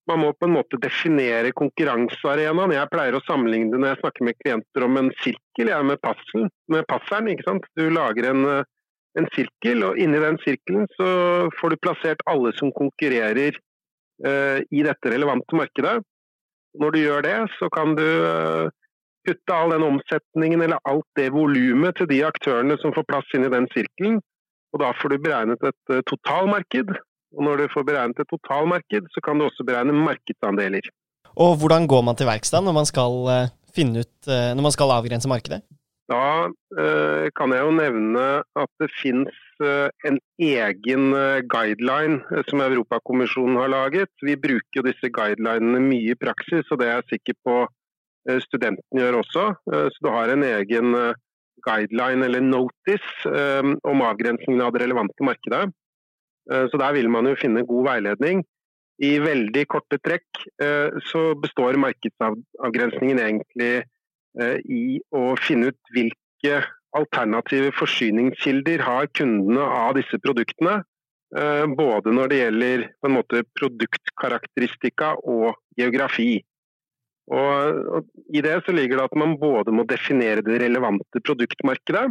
Man 0.09 0.23
må 0.23 0.31
på 0.33 0.47
en 0.47 0.55
måte 0.55 0.79
definere 0.81 1.51
konkurransearenaen. 1.53 2.73
Jeg 2.73 2.89
pleier 2.89 3.17
å 3.17 3.25
sammenligne 3.27 3.73
det 3.73 3.81
når 3.81 3.91
jeg 3.91 4.01
snakker 4.01 4.25
med 4.25 4.37
klienter 4.39 4.85
om 4.87 4.97
en 4.97 5.11
sirkel 5.21 5.69
jeg 5.69 5.85
med, 5.85 5.99
passen, 6.01 6.47
med 6.71 6.87
passeren. 6.89 7.29
ikke 7.29 7.45
sant? 7.45 7.67
Du 7.77 7.85
lager 7.93 8.31
en, 8.31 8.47
en 9.19 9.29
sirkel, 9.35 9.83
og 9.85 9.99
inni 10.01 10.21
den 10.23 10.39
sirkelen 10.45 10.87
så 10.95 11.09
får 11.59 11.75
du 11.75 11.83
plassert 11.83 12.23
alle 12.31 12.55
som 12.57 12.73
konkurrerer 12.73 13.59
i 14.19 14.81
dette 14.83 15.11
relevante 15.13 15.55
markedet. 15.55 15.99
Når 16.77 16.93
du 16.93 16.99
gjør 17.01 17.25
det, 17.25 17.37
så 17.57 17.69
kan 17.73 17.95
du 17.97 18.05
uh, 18.05 18.69
putte 19.27 19.55
all 19.55 19.73
den 19.73 19.85
omsetningen 19.87 20.61
eller 20.65 20.81
alt 20.89 21.07
det 21.17 21.31
volumet 21.33 21.97
til 21.97 22.09
de 22.11 22.19
aktørene 22.27 22.77
som 22.81 22.93
får 22.95 23.07
plass 23.09 23.33
inn 23.35 23.47
i 23.47 23.53
den 23.53 23.65
sirkelen. 23.73 24.19
Og 24.73 24.83
da 24.83 24.91
får 24.99 25.15
du 25.15 25.23
beregnet 25.23 25.63
et 25.65 25.93
uh, 25.93 26.03
totalmarked. 26.11 26.93
Og 27.37 27.45
når 27.45 27.63
du 27.63 27.73
får 27.73 27.87
beregnet 27.89 28.21
et 28.21 28.29
totalmarked, 28.29 29.09
så 29.13 29.23
kan 29.25 29.39
du 29.39 29.47
også 29.47 29.65
beregne 29.65 29.95
markedsandeler. 29.97 30.85
Og 31.39 31.57
hvordan 31.61 31.85
går 31.89 32.05
man 32.05 32.17
til 32.17 32.29
verks 32.29 32.53
da, 32.53 32.61
når 32.61 32.75
man 32.75 32.87
skal 32.89 33.17
finne 33.75 34.01
ut, 34.01 34.15
når 34.27 34.63
man 34.65 34.73
skal 34.73 34.91
avgrense 34.95 35.29
markedet? 35.29 35.61
Da 36.09 36.49
eh, 36.49 37.27
kan 37.37 37.53
jeg 37.53 37.61
jo 37.61 37.73
nevne 37.77 38.25
at 38.57 38.71
det 38.81 38.89
finnes 38.97 39.35
eh, 39.61 39.89
en 40.09 40.17
egen 40.41 41.11
eh, 41.13 41.41
guideline 41.45 42.41
som 42.47 42.63
Europakommisjonen 42.65 43.59
har 43.61 43.69
laget. 43.69 44.11
Vi 44.25 44.37
bruker 44.41 44.81
jo 44.81 44.85
disse 44.87 45.11
guidelinene 45.13 45.81
mye 45.83 46.15
i 46.15 46.17
praksis, 46.17 46.65
og 46.71 46.81
det 46.81 46.89
er 46.89 46.97
jeg 46.99 47.19
sikker 47.19 47.37
på 47.45 47.59
studentene 48.43 48.99
gjør 48.99 49.15
også. 49.21 49.43
Så 49.65 50.03
du 50.03 50.09
har 50.11 50.29
en 50.29 50.43
egen 50.43 50.91
guideline 51.65 52.25
eller 52.27 52.43
notice 52.43 53.31
om 53.87 54.03
avgrensningen 54.05 54.59
av 54.61 54.73
det 54.75 54.83
relevante 54.83 55.25
markedet. 55.25 55.61
Så 56.45 56.81
der 56.81 56.93
vil 56.97 57.09
man 57.09 57.29
jo 57.31 57.39
finne 57.39 57.63
god 57.65 57.87
veiledning. 57.87 58.43
I 59.01 59.13
veldig 59.23 59.63
korte 59.71 59.97
trekk 60.03 60.43
så 61.09 61.23
består 61.41 61.79
markedsavgrensningen 61.79 63.23
egentlig 63.23 63.71
i 64.65 64.99
å 65.15 65.33
finne 65.39 65.71
ut 65.71 65.93
hvilke 65.95 66.61
alternative 66.97 67.71
forsyningskilder 67.77 68.83
har 68.85 69.09
kundene 69.17 69.65
av 69.65 69.97
disse 69.99 70.19
produktene. 70.23 70.79
Eh, 71.37 71.65
både 71.77 72.13
når 72.15 72.31
det 72.31 72.37
gjelder 72.39 72.85
måte 73.13 73.43
produktkarakteristika 73.59 75.13
og 75.29 75.59
geografi. 75.77 76.39
Og, 77.29 78.07
I 78.33 78.41
det 78.41 78.55
ligger 78.73 78.97
det 78.97 79.05
at 79.11 79.19
man 79.21 79.35
både 79.37 79.73
må 79.75 79.85
definere 79.85 80.41
det 80.41 80.57
relevante 80.63 81.21
produktmarkedet. 81.21 82.07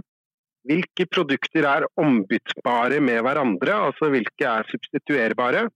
Hvilke 0.68 1.06
produkter 1.10 1.66
er 1.66 1.88
ombyttbare 1.98 3.00
med 3.02 3.24
hverandre, 3.26 3.74
altså 3.88 4.12
hvilke 4.12 4.46
er 4.46 4.68
substituerbare. 4.70 5.66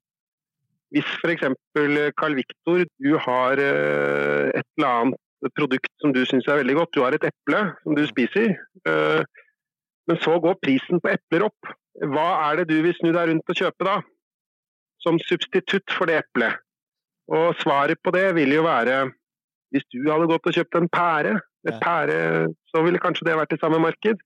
Hvis 0.92 1.08
f.eks. 1.18 1.48
Carl 2.20 2.36
Victor, 2.36 2.84
du 3.00 3.12
har 3.26 3.58
eh, 3.58 4.52
et 4.52 4.66
eller 4.76 4.88
annet 4.92 5.20
produkt 5.56 5.90
som 6.02 6.12
du 6.14 6.22
syns 6.28 6.48
er 6.48 6.60
veldig 6.62 6.76
godt. 6.78 6.92
Du 6.94 7.02
har 7.04 7.16
et 7.16 7.26
eple 7.26 7.62
som 7.82 7.96
du 7.98 8.02
spiser, 8.08 8.54
eh, 8.88 9.22
men 10.08 10.20
så 10.22 10.38
går 10.42 10.60
prisen 10.62 11.02
på 11.02 11.12
epler 11.12 11.46
opp. 11.48 11.72
Hva 12.12 12.28
er 12.48 12.62
det 12.62 12.70
du 12.72 12.82
vil 12.84 12.94
snu 12.98 13.10
deg 13.12 13.30
rundt 13.30 13.52
og 13.52 13.58
kjøpe 13.58 13.88
da? 13.88 13.96
Som 15.02 15.18
substitutt 15.22 15.90
for 15.92 16.10
det 16.10 16.22
eplet. 16.22 16.62
Og 17.32 17.54
svaret 17.60 18.00
på 18.02 18.12
det 18.14 18.32
vil 18.38 18.54
jo 18.54 18.64
være 18.66 19.04
hvis 19.72 19.86
du 19.94 20.02
hadde 20.10 20.28
gått 20.28 20.48
og 20.50 20.56
kjøpt 20.56 20.76
en 20.76 20.90
pære, 20.92 21.38
et 21.68 21.78
pære 21.80 22.16
så 22.68 22.82
ville 22.84 23.00
kanskje 23.00 23.24
det 23.28 23.38
vært 23.38 23.54
i 23.56 23.60
samme 23.62 23.78
marked. 23.80 24.18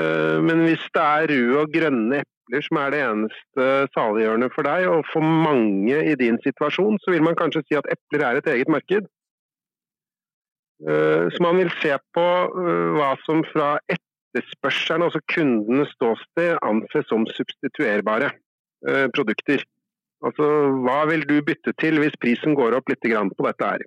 Eh, 0.00 0.38
men 0.44 0.66
hvis 0.66 0.84
det 0.94 1.02
er 1.02 1.32
røde 1.32 1.64
og 1.64 1.72
grønne 1.74 2.20
epler 2.22 2.64
som 2.66 2.78
er 2.80 2.92
det 2.94 3.00
eneste 3.06 3.66
saliggjørende 3.96 4.50
for 4.54 4.68
deg, 4.68 4.86
og 4.92 5.08
for 5.10 5.24
mange 5.24 5.98
i 6.12 6.14
din 6.20 6.38
situasjon, 6.44 7.00
så 7.02 7.14
vil 7.14 7.24
man 7.26 7.38
kanskje 7.38 7.64
si 7.66 7.78
at 7.78 7.90
epler 7.92 8.26
er 8.28 8.40
et 8.40 8.52
eget 8.54 8.70
marked. 8.72 9.08
Eh, 10.88 11.30
så 11.30 11.42
man 11.42 11.60
vil 11.60 11.70
se 11.82 11.94
på 12.14 12.24
eh, 12.62 12.86
hva 12.96 13.12
som 13.22 13.42
fra 13.46 13.76
etterspørselen, 13.92 15.04
altså 15.06 15.20
kundenes 15.30 15.92
ståsted, 15.94 16.56
anses 16.66 17.06
som 17.10 17.26
substituerbare 17.30 18.32
eh, 18.88 19.06
produkter. 19.14 19.62
Altså 20.26 20.48
hva 20.82 21.02
vil 21.10 21.22
du 21.28 21.36
bytte 21.46 21.74
til 21.78 22.00
hvis 22.02 22.18
prisen 22.22 22.56
går 22.58 22.78
opp 22.78 22.90
litt 22.90 23.02
på 23.02 23.46
dette 23.46 23.68
her. 23.68 23.86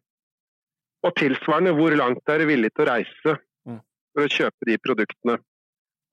Og 1.05 1.13
tilsvarende, 1.19 1.75
hvor 1.75 1.95
langt 1.95 2.31
er 2.31 2.39
du 2.39 2.47
villig 2.49 2.71
til 2.73 2.85
å 2.85 2.89
reise 2.89 3.35
mm. 3.67 3.81
for 4.15 4.23
å 4.25 4.31
kjøpe 4.31 4.71
de 4.71 4.79
produktene. 4.79 5.37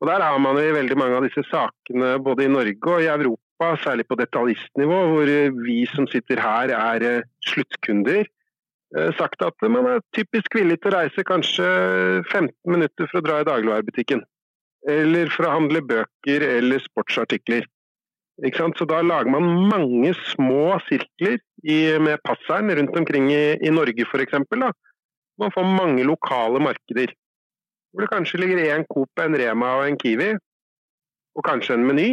Og 0.02 0.10
Der 0.10 0.20
har 0.20 0.38
man 0.42 0.58
i 0.58 0.74
veldig 0.74 0.98
mange 0.98 1.16
av 1.16 1.26
disse 1.26 1.46
sakene 1.46 2.16
både 2.18 2.44
i 2.44 2.50
Norge 2.50 2.90
og 2.90 3.02
i 3.02 3.10
Europa, 3.10 3.76
særlig 3.78 4.08
på 4.10 4.18
detaljistnivå, 4.18 4.98
hvor 5.14 5.30
vi 5.62 5.78
som 5.86 6.08
sitter 6.10 6.42
her 6.42 6.74
er 6.74 7.22
sluttkunder 7.46 8.26
sagt 9.18 9.42
at 9.44 9.64
man 9.72 9.86
er 9.88 10.02
typisk 10.16 10.54
villig 10.58 10.78
til 10.82 10.92
å 10.92 10.98
reise 10.98 11.24
kanskje 11.24 11.66
15 12.28 12.52
minutter 12.68 13.08
for 13.08 13.20
å 13.20 13.24
dra 13.24 13.40
i 13.40 13.46
dagligvarebutikken. 13.48 14.20
Eller 14.90 15.30
for 15.32 15.46
å 15.46 15.54
handle 15.54 15.80
bøker 15.86 16.44
eller 16.44 16.82
sportsartikler. 16.82 17.64
Så 18.42 18.86
da 18.88 19.02
lager 19.04 19.30
man 19.30 19.68
mange 19.70 20.14
små 20.32 20.78
sirkler 20.88 21.38
i, 21.62 21.98
med 22.00 22.20
passeren 22.26 22.72
rundt 22.74 22.96
omkring 22.96 23.30
i, 23.30 23.56
i 23.60 23.70
Norge 23.70 24.06
f.eks. 24.08 24.40
Man 25.38 25.52
får 25.54 25.68
mange 25.68 26.04
lokale 26.04 26.60
markeder. 26.60 27.12
Hvor 27.92 28.04
det 28.04 28.10
kanskje 28.12 28.40
ligger 28.40 28.64
én 28.72 28.86
Coop, 28.88 29.10
en 29.20 29.36
Rema 29.36 29.76
og 29.78 29.86
en 29.86 29.98
Kiwi, 30.00 30.32
og 31.36 31.44
kanskje 31.44 31.76
en 31.76 31.86
Meny. 31.86 32.08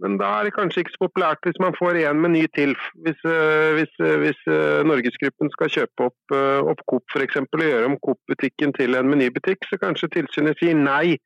Men 0.00 0.16
da 0.20 0.30
er 0.38 0.48
det 0.48 0.54
kanskje 0.56 0.84
ikke 0.84 0.94
så 0.94 1.02
populært 1.04 1.44
hvis 1.44 1.58
man 1.60 1.76
får 1.76 1.98
én 2.00 2.20
meny 2.24 2.46
til. 2.56 2.72
Hvis, 3.04 3.20
eh, 3.28 3.70
hvis, 3.76 3.92
eh, 4.00 4.16
hvis 4.22 4.42
eh, 4.48 4.80
Norgesgruppen 4.88 5.52
skal 5.52 5.72
kjøpe 5.76 6.08
opp, 6.08 6.36
opp 6.72 6.84
Coop 6.88 7.04
f.eks. 7.12 7.40
og 7.42 7.64
gjøre 7.64 7.88
om 7.90 7.98
Coop-butikken 8.00 8.72
til 8.78 8.96
en 8.96 9.10
menybutikk, 9.12 9.68
så 9.68 9.80
kanskje 9.82 10.12
tilsynet 10.16 10.60
sier 10.60 10.78
nei 10.78 11.18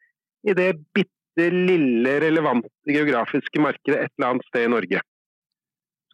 i 0.44 0.56
det 0.58 0.72
bitte 0.96 1.50
lille 1.50 2.18
relevante 2.22 2.70
geografiske 2.90 3.62
markedet 3.62 4.00
et 4.00 4.12
eller 4.18 4.32
annet 4.32 4.48
sted 4.50 4.66
i 4.66 4.72
Norge. 4.74 5.04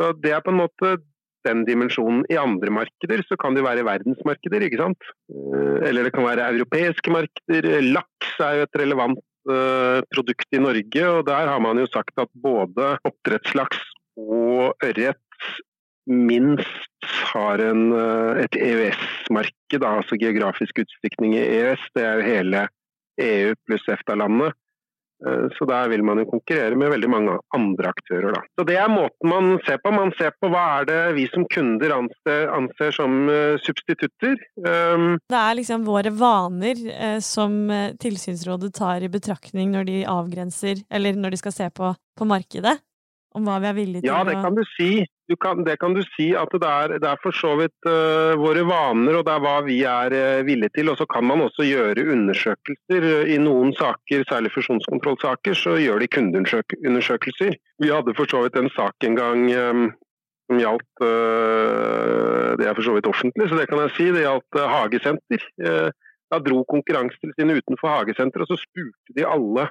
Så 0.00 0.12
det 0.20 0.36
er 0.36 0.44
på 0.44 0.52
en 0.52 0.60
måte 0.60 0.98
den 1.48 1.64
dimensjonen. 1.64 2.26
I 2.28 2.36
andre 2.40 2.72
markeder 2.72 3.24
så 3.24 3.36
kan 3.40 3.56
det 3.56 3.64
være 3.64 3.86
verdensmarkeder, 3.88 4.64
ikke 4.66 4.80
sant. 4.80 5.10
Eller 5.88 6.04
det 6.04 6.12
kan 6.12 6.28
være 6.28 6.50
europeiske 6.52 7.12
markeder. 7.12 7.68
Laks 7.96 8.32
er 8.44 8.60
jo 8.60 8.68
et 8.68 8.80
relevant 8.82 9.20
produkt 10.14 10.52
i 10.52 10.60
Norge. 10.60 11.04
og 11.08 11.24
Der 11.26 11.48
har 11.48 11.60
man 11.64 11.78
jo 11.80 11.86
sagt 11.88 12.12
at 12.20 12.28
både 12.42 12.92
oppdrettslaks 13.08 13.80
og 14.20 14.76
ørret 14.84 15.16
minst 16.10 17.06
har 17.32 17.62
en, 17.62 17.92
eh, 17.92 18.44
et 18.44 18.56
EØS-marked, 18.56 19.84
altså 19.84 20.18
geografisk 20.18 20.82
utstykning 20.82 21.34
i 21.34 21.44
EØS. 21.44 21.82
Det 21.94 22.04
er 22.04 22.14
jo 22.14 22.26
hele 22.26 22.68
EU 23.20 23.54
pluss 23.66 23.86
EFTA-landet. 23.88 24.52
Eh, 25.26 25.46
så 25.56 25.68
der 25.68 25.88
vil 25.92 26.04
man 26.06 26.22
jo 26.22 26.28
konkurrere 26.30 26.78
med 26.78 26.92
veldig 26.94 27.10
mange 27.12 27.36
andre 27.56 27.92
aktører. 27.92 28.32
Da. 28.36 28.42
Så 28.58 28.66
Det 28.68 28.76
er 28.80 28.88
måten 28.92 29.28
man 29.28 29.58
ser 29.66 29.80
på. 29.82 29.92
Man 29.92 30.12
ser 30.18 30.32
på 30.40 30.50
hva 30.52 30.64
er 30.80 30.88
det 30.90 31.00
vi 31.18 31.26
som 31.32 31.46
kunder 31.52 31.96
anser, 31.96 32.48
anser 32.54 32.94
som 32.96 33.16
uh, 33.28 33.56
substitutter. 33.60 34.36
Um, 34.64 35.18
det 35.30 35.40
er 35.40 35.56
liksom 35.58 35.86
våre 35.88 36.12
vaner 36.14 36.78
uh, 36.88 37.18
som 37.24 37.58
Tilsynsrådet 38.00 38.72
tar 38.76 39.04
i 39.04 39.10
betraktning 39.12 39.72
når 39.74 39.88
de 39.88 39.98
avgrenser, 40.08 40.84
eller 40.90 41.18
når 41.18 41.34
de 41.34 41.40
skal 41.42 41.56
se 41.56 41.68
på, 41.74 41.92
på 42.18 42.28
markedet? 42.28 42.78
Om 43.30 43.46
hva 43.46 43.60
vi 43.62 43.68
er 43.70 43.74
villige 43.76 44.02
til 44.02 44.10
å 44.10 44.14
Ja, 44.14 44.26
det 44.26 44.38
kan 44.42 44.56
du 44.58 44.64
si 44.74 44.92
kan, 45.38 45.64
det 45.64 45.76
kan 45.78 45.94
du 45.94 46.02
si 46.16 46.30
at 46.34 46.50
det 46.50 46.66
er, 46.66 46.96
det 46.98 47.06
er 47.06 47.20
for 47.22 47.36
så 47.36 47.52
vidt 47.60 47.86
uh, 47.86 48.34
våre 48.40 48.64
vaner 48.66 49.20
og 49.20 49.26
det 49.28 49.34
er 49.36 49.44
hva 49.44 49.54
vi 49.62 49.76
er 49.86 50.14
uh, 50.16 50.42
villige 50.46 50.74
til. 50.74 50.90
Og 50.90 50.98
så 50.98 51.06
kan 51.10 51.26
man 51.28 51.44
også 51.44 51.66
gjøre 51.66 52.08
undersøkelser. 52.14 53.06
I 53.30 53.38
noen 53.42 53.70
saker, 53.78 54.26
særlig 54.30 54.52
fusjonskontrollsaker, 54.56 55.54
så 55.54 55.76
gjør 55.78 56.02
de 56.02 56.10
kundeundersøkelser. 56.16 57.56
Vi 57.82 57.92
hadde 57.94 58.16
for 58.18 58.30
så 58.30 58.44
vidt 58.46 58.58
en 58.58 58.70
sak 58.74 59.06
en 59.06 59.18
gang 59.18 59.46
um, 59.54 59.88
som 60.50 60.58
gjaldt 60.58 61.04
uh, 61.06 62.58
Det 62.58 62.66
er 62.66 62.74
for 62.74 62.86
så 62.86 62.98
vidt 62.98 63.10
offentlig, 63.10 63.50
så 63.50 63.58
det 63.58 63.68
kan 63.70 63.84
jeg 63.86 63.96
si. 63.96 64.12
Det 64.14 64.26
gjaldt 64.26 64.62
hagesenter. 64.76 65.50
da 66.30 66.38
dro 66.38 66.64
Konkurransetilsynet 66.70 67.62
utenfor 67.62 67.90
hagesenteret, 67.90 68.46
og 68.46 68.54
så 68.54 68.62
spurte 68.62 69.14
de 69.16 69.24
alle 69.26 69.70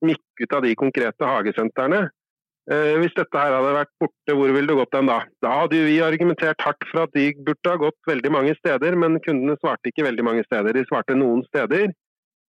som 0.00 0.08
gikk 0.08 0.44
ut 0.44 0.54
av 0.56 0.62
de 0.64 0.72
konkrete 0.76 1.28
hagesentrene 1.28 2.06
Eh, 2.06 2.21
hvis 2.70 3.14
dette 3.16 3.34
her 3.34 3.56
hadde 3.56 3.72
vært 3.74 3.90
borte, 3.98 4.34
hvor 4.38 4.52
ville 4.54 4.70
det 4.70 4.76
gått 4.78 4.94
hen 4.94 5.08
da? 5.10 5.16
Da 5.42 5.50
hadde 5.64 5.80
vi 5.82 5.96
argumentert 6.04 6.62
hardt 6.62 6.84
for 6.92 7.02
at 7.02 7.16
de 7.16 7.24
burde 7.42 7.72
ha 7.72 7.80
gått 7.80 7.98
veldig 8.06 8.30
mange 8.30 8.54
steder, 8.54 8.94
men 8.94 9.18
kundene 9.24 9.56
svarte 9.58 9.90
ikke 9.90 10.06
veldig 10.06 10.26
mange 10.28 10.44
steder. 10.46 10.78
De 10.78 10.84
svarte 10.86 11.16
noen 11.18 11.42
steder. 11.48 11.90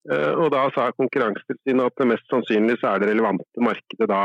Eh, 0.09 0.31
og 0.33 0.49
da 0.53 0.65
sa 0.75 0.89
Konkurransetilsynet 0.97 1.91
at 1.91 1.99
det 2.01 2.07
mest 2.09 2.25
sannsynlig 2.31 2.79
så 2.81 2.95
er 2.95 3.03
det 3.03 3.11
relevante 3.11 3.61
markedet 3.61 4.07
da 4.09 4.23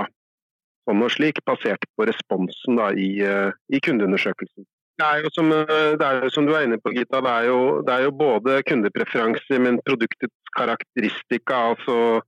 sånn 0.87 1.03
og 1.03 1.13
slik, 1.13 1.43
basert 1.45 1.83
på 1.99 2.07
responsen 2.09 2.79
da 2.79 2.93
i, 2.95 3.11
eh, 3.27 3.51
i 3.75 3.83
kundeundersøkelsen. 3.83 4.67
Det 4.97 5.05
er, 5.05 5.25
jo 5.27 5.31
som, 5.35 5.51
er 5.53 6.29
som 6.33 6.47
du 6.49 6.55
er 6.57 6.65
inne 6.65 6.79
på, 6.81 6.95
Gita. 6.97 7.21
Det 7.21 7.33
er 7.33 7.49
jo, 7.51 7.59
det 7.85 7.93
er 7.93 8.07
jo 8.07 8.15
både 8.17 8.63
kundepreferanser, 8.65 9.61
men 9.61 9.83
produktets 9.85 10.53
karakteristika. 10.57 11.59
altså 11.75 12.23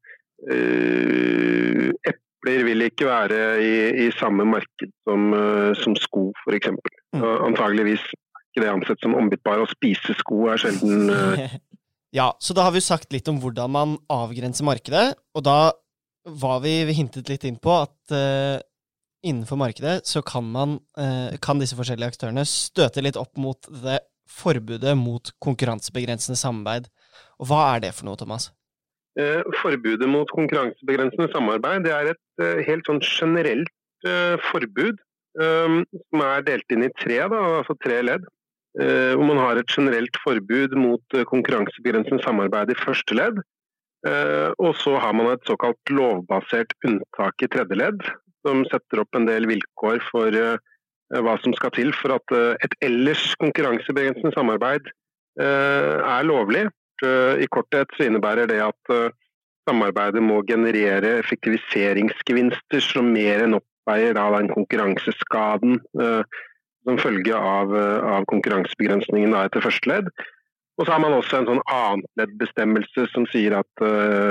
øh, 0.52 1.88
epler 2.38 2.64
vil 2.70 2.86
ikke 2.86 3.10
være 3.10 3.42
i, 3.60 3.74
i 4.06 4.08
samme 4.14 4.46
marked 4.46 4.94
som, 5.08 5.28
uh, 5.34 5.74
som 5.82 5.98
sko, 5.98 6.30
f.eks. 6.46 6.70
Mm. 7.16 7.22
antageligvis 7.24 8.04
ikke 8.58 8.64
det 8.64 8.72
ansett 8.72 9.04
som 9.04 9.16
ombyttbare. 9.18 9.64
Å 9.64 9.70
spise 9.70 10.16
sko 10.18 10.46
er 10.52 10.60
sjelden 10.62 11.12
uh, 11.12 11.58
Ja, 12.16 12.30
så 12.40 12.56
da 12.56 12.64
har 12.64 12.72
vi 12.72 12.80
jo 12.80 12.88
sagt 12.88 13.12
litt 13.12 13.28
om 13.28 13.36
hvordan 13.42 13.72
man 13.74 13.98
avgrenser 14.08 14.64
markedet, 14.64 15.12
og 15.36 15.44
da 15.44 15.74
var 16.40 16.62
vi 16.64 16.80
hintet 16.96 17.28
litt 17.28 17.44
inn 17.44 17.58
på 17.60 17.72
at 17.74 18.14
uh, 18.14 18.56
innenfor 19.20 19.60
markedet 19.60 20.00
så 20.08 20.22
kan 20.24 20.46
man, 20.48 20.78
uh, 20.96 21.36
kan 21.44 21.60
disse 21.60 21.76
forskjellige 21.76 22.14
aktørene 22.14 22.46
støte 22.48 23.04
litt 23.04 23.18
opp 23.20 23.36
mot 23.40 23.68
det 23.84 24.00
forbudet 24.28 24.92
mot 24.96 25.30
konkurransebegrensende 25.44 26.36
samarbeid. 26.36 26.88
Og 27.40 27.48
hva 27.48 27.62
er 27.74 27.84
det 27.86 27.94
for 27.96 28.08
noe, 28.08 28.18
Thomas? 28.20 28.50
Forbudet 29.58 30.06
mot 30.06 30.28
konkurransebegrensende 30.30 31.30
samarbeid 31.32 31.86
det 31.86 31.94
er 31.96 32.10
et 32.12 32.20
helt 32.38 32.86
sånn 32.86 33.00
generelt 33.02 33.72
forbud 34.46 35.00
um, 35.42 35.80
som 35.90 36.22
er 36.22 36.44
delt 36.46 36.74
inn 36.74 36.84
i 36.86 36.90
tre, 37.00 37.18
da, 37.32 37.40
altså 37.58 37.74
tre 37.82 37.98
ledd. 38.06 38.26
Eh, 38.78 39.14
hvor 39.16 39.26
man 39.26 39.40
har 39.40 39.58
et 39.58 39.72
generelt 39.74 40.14
forbud 40.22 40.74
mot 40.78 41.16
eh, 41.16 41.24
konkurransebegrensende 41.26 42.22
samarbeid 42.22 42.70
i 42.70 42.78
første 42.78 43.16
ledd. 43.16 43.40
Eh, 44.06 44.50
og 44.62 44.76
så 44.78 44.94
har 45.02 45.16
man 45.18 45.32
et 45.32 45.48
såkalt 45.48 45.90
lovbasert 45.90 46.74
unntak 46.86 47.42
i 47.42 47.48
tredje 47.50 47.78
ledd, 47.80 48.04
som 48.46 48.62
setter 48.70 49.02
opp 49.02 49.18
en 49.18 49.26
del 49.26 49.48
vilkår 49.50 50.02
for 50.12 50.34
hva 51.08 51.34
som 51.40 51.54
skal 51.56 51.72
til 51.72 51.90
for 51.96 52.12
at 52.12 52.32
et 52.62 52.74
ellers 52.84 53.32
konkurransebegrensende 53.40 54.30
samarbeid 54.34 54.90
er 55.40 56.26
lovlig. 56.28 56.66
I 57.00 57.48
korthet 57.50 57.90
så 57.96 58.04
innebærer 58.04 58.46
det 58.50 58.58
at 58.60 58.92
samarbeidet 59.68 60.24
må 60.24 60.40
generere 60.48 61.18
effektiviseringsgevinster 61.20 62.82
som 62.82 63.12
mer 63.12 63.44
enn 63.44 63.60
oppveier 63.60 64.16
den 64.16 64.48
konkurranseskaden 64.56 65.82
som 66.88 66.98
følge 66.98 67.36
av, 67.36 67.76
eh, 67.76 68.00
av 68.16 68.26
konkurransebegrensningen 68.32 69.36
etter 69.36 69.64
første 69.64 69.90
ledd. 69.90 70.12
Og 70.78 70.86
så 70.86 70.94
har 70.94 71.02
man 71.02 71.16
også 71.16 71.40
en 71.40 71.48
sånn 71.50 71.64
annetleddbestemmelse 71.74 73.08
som 73.12 73.26
sier 73.32 73.56
at, 73.58 73.82
uh, 73.82 74.30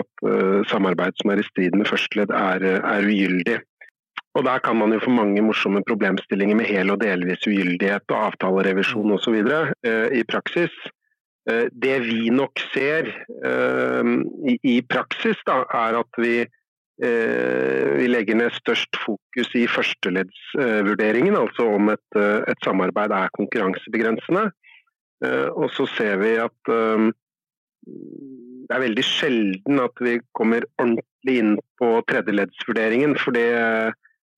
at 0.00 0.22
uh, 0.24 0.62
samarbeid 0.70 1.18
som 1.20 1.34
er 1.34 1.42
i 1.42 1.44
strid 1.44 1.76
med 1.76 1.90
første 1.90 2.16
ledd, 2.16 2.32
er, 2.32 2.64
er, 2.80 3.04
ugyldig. 3.04 3.58
Og 4.32 4.46
Der 4.48 4.62
kan 4.64 4.78
man 4.80 4.94
jo 4.96 5.02
få 5.04 5.12
mange 5.12 5.44
morsomme 5.44 5.82
problemstillinger 5.84 6.56
med 6.56 6.70
hel 6.70 6.94
og 6.94 7.02
delvis 7.04 7.44
ugyldighet 7.44 8.08
og 8.08 8.32
avtalerevisjon 8.32 9.12
osv. 9.18 9.36
Uh, 9.84 10.08
i 10.16 10.24
praksis. 10.24 10.72
Uh, 11.50 11.66
det 11.74 11.96
vi 12.06 12.30
nok 12.30 12.60
ser 12.70 13.08
i, 13.10 14.58
i, 14.62 14.76
praksis, 14.86 15.40
da, 15.48 15.64
er 15.74 15.98
at 16.02 16.20
vi 16.22 16.36
Eh, 17.02 17.88
vi 17.98 18.06
legger 18.06 18.36
ned 18.38 18.54
størst 18.54 18.94
fokus 19.00 19.48
i 19.58 19.64
førsteleddsvurderingen, 19.66 21.34
altså 21.34 21.64
om 21.74 21.88
et, 21.90 22.18
eh, 22.20 22.44
et, 22.46 22.60
samarbeid 22.62 23.10
er 23.16 23.32
konkurransebegrensende. 23.38 24.44
Eh, 25.24 25.48
og 25.56 25.72
så 25.74 25.88
ser 25.96 26.20
vi 26.20 26.36
at 26.36 26.68
det 26.68 28.76
er 28.76 28.84
veldig 28.84 29.04
sjelden 29.04 29.80
at 29.82 29.98
vi 30.00 30.20
kommer 30.38 30.62
ordentlig 30.78 31.34
inn 31.40 31.56
på 31.80 31.88
tredjeleddsvurderingen, 32.10 33.16
for 33.18 33.34
det, 33.34 33.48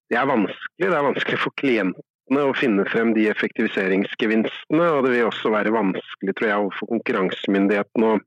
det, 0.08 0.16
er 0.16 0.30
vanskelig. 0.30 0.88
Det 0.88 0.96
er 0.96 1.08
vanskelig 1.10 1.40
for 1.42 1.56
klientene 1.60 2.13
å 2.32 2.52
finne 2.56 2.84
frem 2.88 3.12
de 3.16 3.26
effektiviseringsgevinstene, 3.28 4.86
og 4.96 5.04
det 5.04 5.12
vil 5.12 5.28
også 5.28 5.52
være 5.52 5.74
vanskelig 5.74 6.34
tror 6.38 6.48
jeg, 6.48 6.62
overfor 6.62 6.90
konkurransemyndighetene 6.94 8.12
å, 8.14 8.20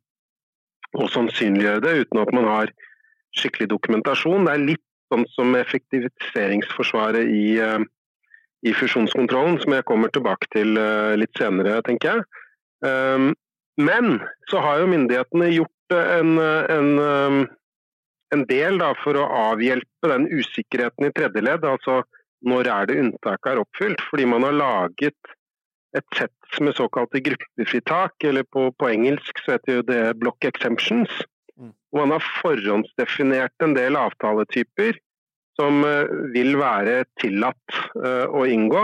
å 1.02 1.08
sannsynliggjøre 1.14 1.84
det 1.86 1.96
uten 2.04 2.22
at 2.22 2.34
man 2.36 2.50
har 2.50 2.74
skikkelig 3.38 3.72
dokumentasjon. 3.74 4.46
Det 4.46 4.54
er 4.54 4.66
litt 4.72 4.86
sånn 5.12 5.26
som 5.34 5.56
effektiviseringsforsvaret 5.58 7.30
i, 7.32 7.58
eh, 7.64 7.82
i 8.68 8.74
fusjonskontrollen, 8.76 9.60
som 9.64 9.74
jeg 9.74 9.88
kommer 9.90 10.14
tilbake 10.14 10.50
til 10.54 10.78
eh, 10.78 11.16
litt 11.20 11.34
senere, 11.40 11.82
tenker 11.88 12.14
jeg. 12.14 12.26
Ehm, 12.86 13.32
men 13.78 14.20
så 14.52 14.62
har 14.62 14.82
jo 14.82 14.92
myndighetene 14.92 15.52
gjort 15.54 15.94
en, 15.94 16.38
en, 16.42 16.90
en 18.34 18.46
del 18.50 18.80
da, 18.82 18.90
for 19.04 19.18
å 19.18 19.28
avhjelpe 19.54 20.10
den 20.12 20.26
usikkerheten 20.34 21.08
i 21.08 21.12
tredje 21.14 21.44
ledd. 21.46 21.66
Altså 21.66 22.02
når 22.46 22.70
er 22.74 22.90
det 22.90 23.00
unntaket 23.02 23.52
er 23.52 23.64
oppfylt? 23.64 24.04
Fordi 24.10 24.28
man 24.30 24.46
har 24.46 24.58
laget 24.58 25.34
et 25.98 26.18
sett 26.18 26.62
med 26.62 26.76
såkalte 26.78 27.22
gruppefritak, 27.24 28.24
eller 28.24 28.46
på, 28.54 28.70
på 28.78 28.90
engelsk 28.92 29.42
så 29.44 29.56
heter 29.56 29.82
det 29.88 30.04
block 30.22 30.46
exemptions. 30.46 31.12
Og 31.58 32.02
man 32.02 32.14
har 32.14 32.30
forhåndsdefinert 32.42 33.66
en 33.66 33.74
del 33.78 33.98
avtaletyper 33.98 35.00
som 35.58 35.82
eh, 35.88 36.14
vil 36.36 36.58
være 36.60 37.04
tillatt 37.22 37.78
eh, 37.98 38.26
å 38.30 38.46
inngå. 38.46 38.84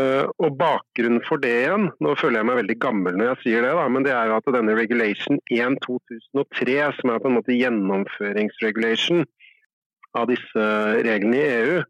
Eh, 0.00 0.24
og 0.40 0.56
bakgrunnen 0.56 1.20
for 1.26 1.42
det 1.42 1.52
igjen, 1.60 1.90
nå 2.00 2.14
føler 2.16 2.40
jeg 2.40 2.48
meg 2.48 2.60
veldig 2.62 2.78
gammel 2.80 3.18
når 3.18 3.28
jeg 3.28 3.40
sier 3.42 3.66
det, 3.66 3.74
da, 3.76 3.84
men 3.92 4.06
det 4.06 4.14
er 4.16 4.30
jo 4.30 4.38
at 4.38 4.50
denne 4.56 4.76
regulation 4.78 5.38
1-2003, 5.52 6.76
som 6.98 7.12
er 7.12 7.20
på 7.20 7.28
en 7.28 7.36
måte 7.36 7.58
gjennomføringsregulation 7.58 9.26
av 10.16 10.30
disse 10.32 10.68
reglene 11.04 11.38
i 11.38 11.50
EU, 11.60 11.82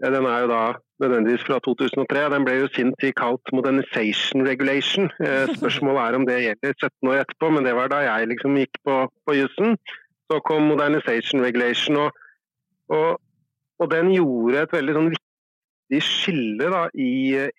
den 0.00 0.24
er 0.24 0.44
jo 0.44 0.48
da 0.48 0.62
nødvendigvis 1.00 1.44
fra 1.44 1.58
2003. 1.64 2.26
Den 2.34 2.44
ble 2.46 2.56
jo 2.60 2.68
sin 2.74 2.92
tid 3.00 3.12
kalt 3.20 3.52
modernization 3.52 4.46
regulation. 4.46 5.10
Eh, 5.20 5.48
spørsmålet 5.58 6.02
er 6.02 6.18
om 6.18 6.26
det 6.28 6.42
gjelder 6.44 6.76
17 6.76 7.10
år 7.12 7.22
etterpå, 7.22 7.50
men 7.54 7.66
det 7.66 7.74
var 7.76 7.92
da 7.92 8.02
jeg 8.06 8.30
liksom 8.32 8.56
gikk 8.60 8.80
på, 8.84 9.00
på 9.26 9.36
jussen. 9.36 9.76
Så 10.30 10.40
kom 10.46 10.68
modernization 10.70 11.42
regulation, 11.42 11.96
og, 11.96 12.10
og, 12.88 13.20
og, 13.80 13.90
den 13.90 14.12
gjorde 14.14 14.62
et 14.62 14.76
veldig 14.76 14.96
sånn 14.96 15.10
viktig 15.10 16.02
skille 16.06 16.68
da, 16.70 16.84
i 16.94 17.12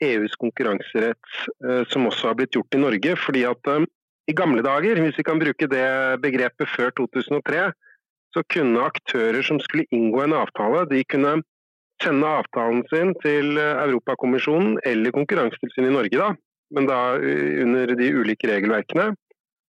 EUs 0.08 0.38
konkurranserett, 0.40 1.34
eh, 1.68 1.84
som 1.92 2.08
også 2.08 2.32
har 2.32 2.38
blitt 2.40 2.56
gjort 2.56 2.78
i 2.78 2.84
Norge. 2.86 3.18
fordi 3.20 3.44
at 3.50 3.74
um, 3.74 3.86
i 4.30 4.34
gamle 4.38 4.64
dager, 4.64 5.02
hvis 5.02 5.18
vi 5.18 5.28
kan 5.28 5.42
bruke 5.42 5.68
det 5.68 5.88
begrepet 6.24 6.70
før 6.70 6.94
2003, 6.96 7.72
så 8.32 8.44
kunne 8.48 8.86
aktører 8.88 9.44
som 9.44 9.60
skulle 9.60 9.90
inngå 9.92 10.22
en 10.24 10.38
avtale, 10.38 10.86
de 10.88 11.04
kunne 11.04 11.42
sende 12.04 12.28
avtalen 12.28 12.84
sin 12.92 13.14
til 13.24 13.58
eh, 13.62 13.84
Europakommisjonen 13.86 14.80
eller 14.88 15.12
Konkurransetilsynet 15.16 15.90
i 15.90 15.94
Norge, 15.96 16.18
da, 16.18 16.30
men 16.76 16.84
da 16.90 17.00
eh, 17.18 17.62
under 17.64 17.86
de 17.98 18.16
ulike 18.16 18.48
regelverkene. 18.52 19.08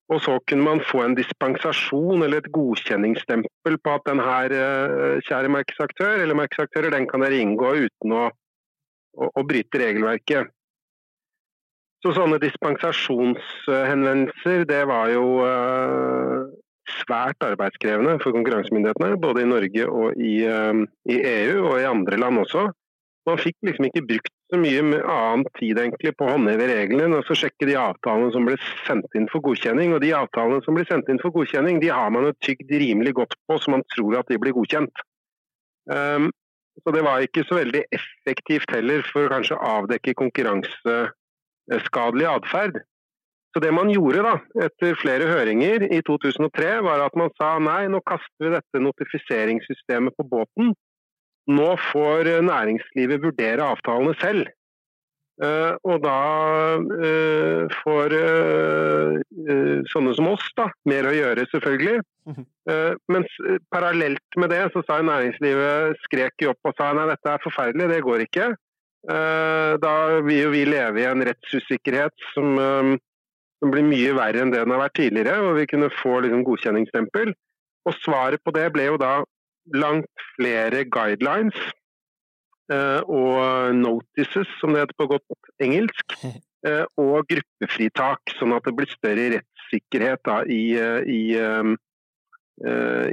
Og 0.10 0.18
så 0.26 0.34
kunne 0.50 0.66
man 0.66 0.88
få 0.90 1.00
en 1.06 1.18
dispensasjon 1.18 2.24
eller 2.26 2.38
et 2.42 2.54
godkjenningsstempel 2.56 3.74
på 3.86 3.90
at 3.94 4.06
denne 4.10 4.24
her 4.26 4.50
kjære 5.22 5.54
markedsaktør 5.54 6.16
eller 6.24 6.40
markedsaktører, 6.40 6.90
den 6.96 7.08
kan 7.12 7.22
dere 7.22 7.38
inngå 7.38 7.70
uten 7.86 8.10
å, 8.18 8.24
å, 9.22 9.24
å 9.30 9.42
bryte 9.46 9.78
regelverket. 9.78 10.50
Så 12.02 12.10
sånne 12.18 12.42
dispensasjonshenvendelser, 12.42 14.66
det 14.66 14.82
var 14.90 15.14
jo 15.14 15.46
svært 16.98 17.40
arbeidskrevende 17.46 18.18
for 18.24 18.32
konkurransemyndighetene, 18.36 19.22
både 19.22 19.44
i 19.44 19.50
Norge 19.50 19.84
og 19.88 20.08
i, 20.18 20.34
um, 20.50 20.80
i, 21.10 21.16
EU 21.22 21.58
og 21.70 21.76
i 21.80 21.90
andre 21.90 22.16
land 22.22 22.36
også. 22.44 22.62
Man 23.30 23.38
fikk 23.42 23.58
liksom 23.68 23.86
ikke 23.90 24.08
brukt 24.10 24.34
så 24.50 24.58
mye 24.58 24.82
annen 24.82 25.46
tid 25.60 25.78
egentlig 25.78 26.12
på 26.18 26.26
å 26.26 26.32
håndheve 26.32 26.66
reglene 26.72 27.18
og 27.20 27.26
så 27.28 27.34
sjekke 27.38 27.68
de 27.70 27.76
avtalene 27.78 28.32
som 28.34 28.44
ble 28.48 28.56
sendt 28.88 29.12
inn 29.18 29.28
for 29.30 29.40
godkjenning. 29.46 29.90
Og 29.94 30.00
de 30.02 30.18
avtalene 30.18 30.62
som 30.66 30.74
blir 30.78 30.88
sendt 30.90 31.08
inn 31.12 31.22
for 31.22 31.32
godkjenning, 31.36 31.76
de 31.84 31.90
har 31.94 32.10
man 32.16 32.26
jo 32.26 32.40
tygd 32.46 32.70
rimelig 32.82 33.14
godt 33.20 33.34
på, 33.46 33.54
så 33.62 33.68
man 33.76 33.86
tror 33.94 34.12
at 34.22 34.30
de 34.32 34.38
blir 34.42 34.58
godkjent. 34.58 34.96
Um, 35.90 36.26
så 36.84 36.90
det 36.96 37.04
var 37.06 37.18
ikke 37.22 37.44
så 37.46 37.56
veldig 37.60 37.84
effektivt 37.94 38.72
heller 38.74 39.04
for 39.06 39.26
å 39.26 39.32
kanskje 39.34 39.64
avdekke 39.70 40.20
konkurranseskadelig 40.22 42.28
atferd. 42.32 42.76
Så 43.54 43.62
det 43.64 43.72
man 43.74 43.90
gjorde 43.90 44.22
da, 44.26 44.36
etter 44.68 44.98
flere 45.00 45.26
høringer 45.30 45.88
i 45.90 46.04
2003, 46.06 46.70
var 46.86 47.02
at 47.08 47.16
man 47.18 47.32
sa 47.40 47.56
nei, 47.64 47.88
nå 47.90 48.02
kaster 48.06 48.46
vi 48.46 48.54
dette 48.54 48.84
notifiseringssystemet 48.84 50.14
på 50.20 50.28
båten. 50.30 50.76
Nå 51.50 51.70
får 51.90 52.30
næringslivet 52.46 53.24
vurdere 53.24 53.66
avtalene 53.66 54.14
selv. 54.22 54.52
Uh, 55.40 55.72
og 55.88 56.02
da 56.04 56.20
uh, 56.84 57.76
får 57.80 58.12
uh, 58.12 59.84
sånne 59.88 60.16
som 60.18 60.28
oss 60.34 60.50
da, 60.60 60.66
mer 60.92 61.08
å 61.08 61.16
gjøre, 61.16 61.48
selvfølgelig. 61.54 62.02
men 63.10 63.24
parallelt 63.74 64.36
med 64.38 64.52
det 64.54 64.60
så 64.76 64.84
sa 64.86 65.00
næringslivet 65.02 65.98
skrek 66.04 66.44
jo 66.44 66.52
opp 66.52 66.68
og 66.70 66.76
sa 66.78 66.92
nei, 66.94 67.08
dette 67.10 67.32
er 67.32 67.42
forferdelig, 67.42 67.88
det 67.90 68.04
går 68.06 68.26
ikke. 68.28 68.50
da 69.82 69.94
vil 70.28 70.44
jo 70.44 70.52
vi 70.54 70.62
leve 70.70 71.02
i 71.02 71.08
en 71.10 71.24
rettsusikkerhet 71.26 72.14
som 72.36 72.60
som 73.60 73.74
blir 73.74 73.86
mye 73.88 74.16
verre 74.18 74.44
enn 74.44 74.54
det 74.54 74.64
den 74.64 74.74
har 74.74 74.84
vært 74.86 74.98
tidligere, 75.00 75.42
og 75.44 75.58
vi 75.60 75.68
kunne 75.70 75.92
få 76.00 76.20
liksom 76.24 76.46
godkjenningsstempel. 76.48 77.34
Og 77.88 77.98
svaret 78.04 78.44
på 78.44 78.54
det 78.56 78.70
ble 78.76 78.88
jo 78.90 79.00
da 79.02 79.20
langt 79.76 80.26
flere 80.36 80.86
guidelines 80.90 81.58
eh, 82.72 83.02
og 83.04 83.76
notices, 83.78 84.50
som 84.62 84.74
det 84.74 84.86
heter 84.86 84.98
på 85.00 85.10
godt 85.14 85.52
engelsk, 85.64 86.16
eh, 86.68 86.86
og 87.00 87.28
gruppefritak, 87.30 88.36
sånn 88.40 88.56
at 88.56 88.68
det 88.68 88.76
blir 88.78 88.92
større 88.92 89.30
rettssikkerhet 89.38 90.24
da, 90.28 90.42
i, 90.46 90.64
eh, 90.80 91.02
i, 91.04 91.22
eh, 91.40 91.74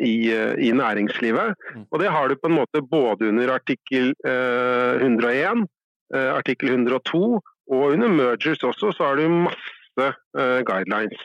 i, 0.02 0.14
eh, 0.34 0.54
i, 0.68 0.72
næringslivet. 0.74 1.54
Mm. 1.74 1.86
Og 1.90 2.02
det 2.02 2.12
har 2.14 2.28
du 2.28 2.38
på 2.38 2.50
en 2.50 2.58
måte 2.60 2.82
både 2.82 3.30
under 3.32 3.54
artikkel 3.54 4.14
101, 4.26 5.66
artikkel 6.14 6.70
102 6.70 7.40
og 7.66 7.92
under 7.92 8.08
mergers 8.08 8.62
også, 8.62 8.92
så 8.94 9.08
har 9.08 9.16
du 9.18 9.26
masse 9.28 9.75
uh, 10.00 10.60
guidelines. 10.66 11.20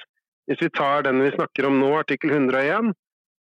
Hvis 0.50 0.64
vi 0.64 0.72
tar 0.76 1.06
den 1.08 1.22
vi 1.24 1.32
snakker 1.36 1.68
om 1.70 1.80
nå, 1.80 1.92
artikkel 2.00 2.34
101, 2.34 2.92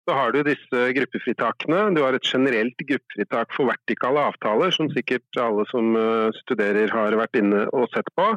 så 0.08 0.16
har 0.18 0.34
du 0.34 0.42
disse 0.46 0.84
gruppefritakene. 0.98 1.82
Du 1.96 2.02
har 2.02 2.18
et 2.18 2.26
generelt 2.26 2.78
gruppefritak 2.82 3.54
for 3.56 3.70
vertikale 3.70 4.24
avtaler, 4.32 4.74
som 4.74 4.90
sikkert 4.94 5.42
alle 5.42 5.66
som 5.72 5.94
uh, 5.98 6.30
studerer 6.42 6.92
har 6.94 7.18
vært 7.20 7.40
inne 7.42 7.66
og 7.74 7.90
sett 7.94 8.10
på. 8.18 8.32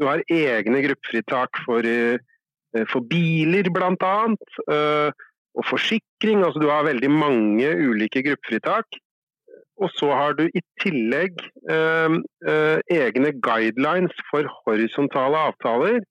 Du 0.00 0.08
har 0.08 0.24
egne 0.32 0.82
gruppefritak 0.86 1.62
for, 1.66 1.86
uh, 1.86 2.86
for 2.90 3.06
biler, 3.10 3.70
bl.a. 3.70 4.16
Uh, 4.66 5.28
og 5.52 5.66
forsikring. 5.68 6.42
Altså 6.42 6.62
du 6.62 6.68
har 6.70 6.88
veldig 6.88 7.10
mange 7.12 7.70
ulike 7.86 8.24
gruppefritak. 8.26 9.00
Og 9.82 9.90
så 9.96 10.10
har 10.14 10.36
du 10.38 10.44
i 10.46 10.62
tillegg 10.82 11.40
eh, 11.70 12.16
eh, 12.48 12.78
egne 12.92 13.32
guidelines 13.42 14.14
for 14.28 14.46
horisontale 14.62 15.40
avtaler 15.48 16.02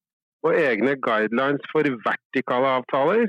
og 0.45 0.57
egne 0.57 0.95
guidelines 1.01 1.65
for 1.71 1.87
vertikale 2.05 2.71
avtaler, 2.79 3.27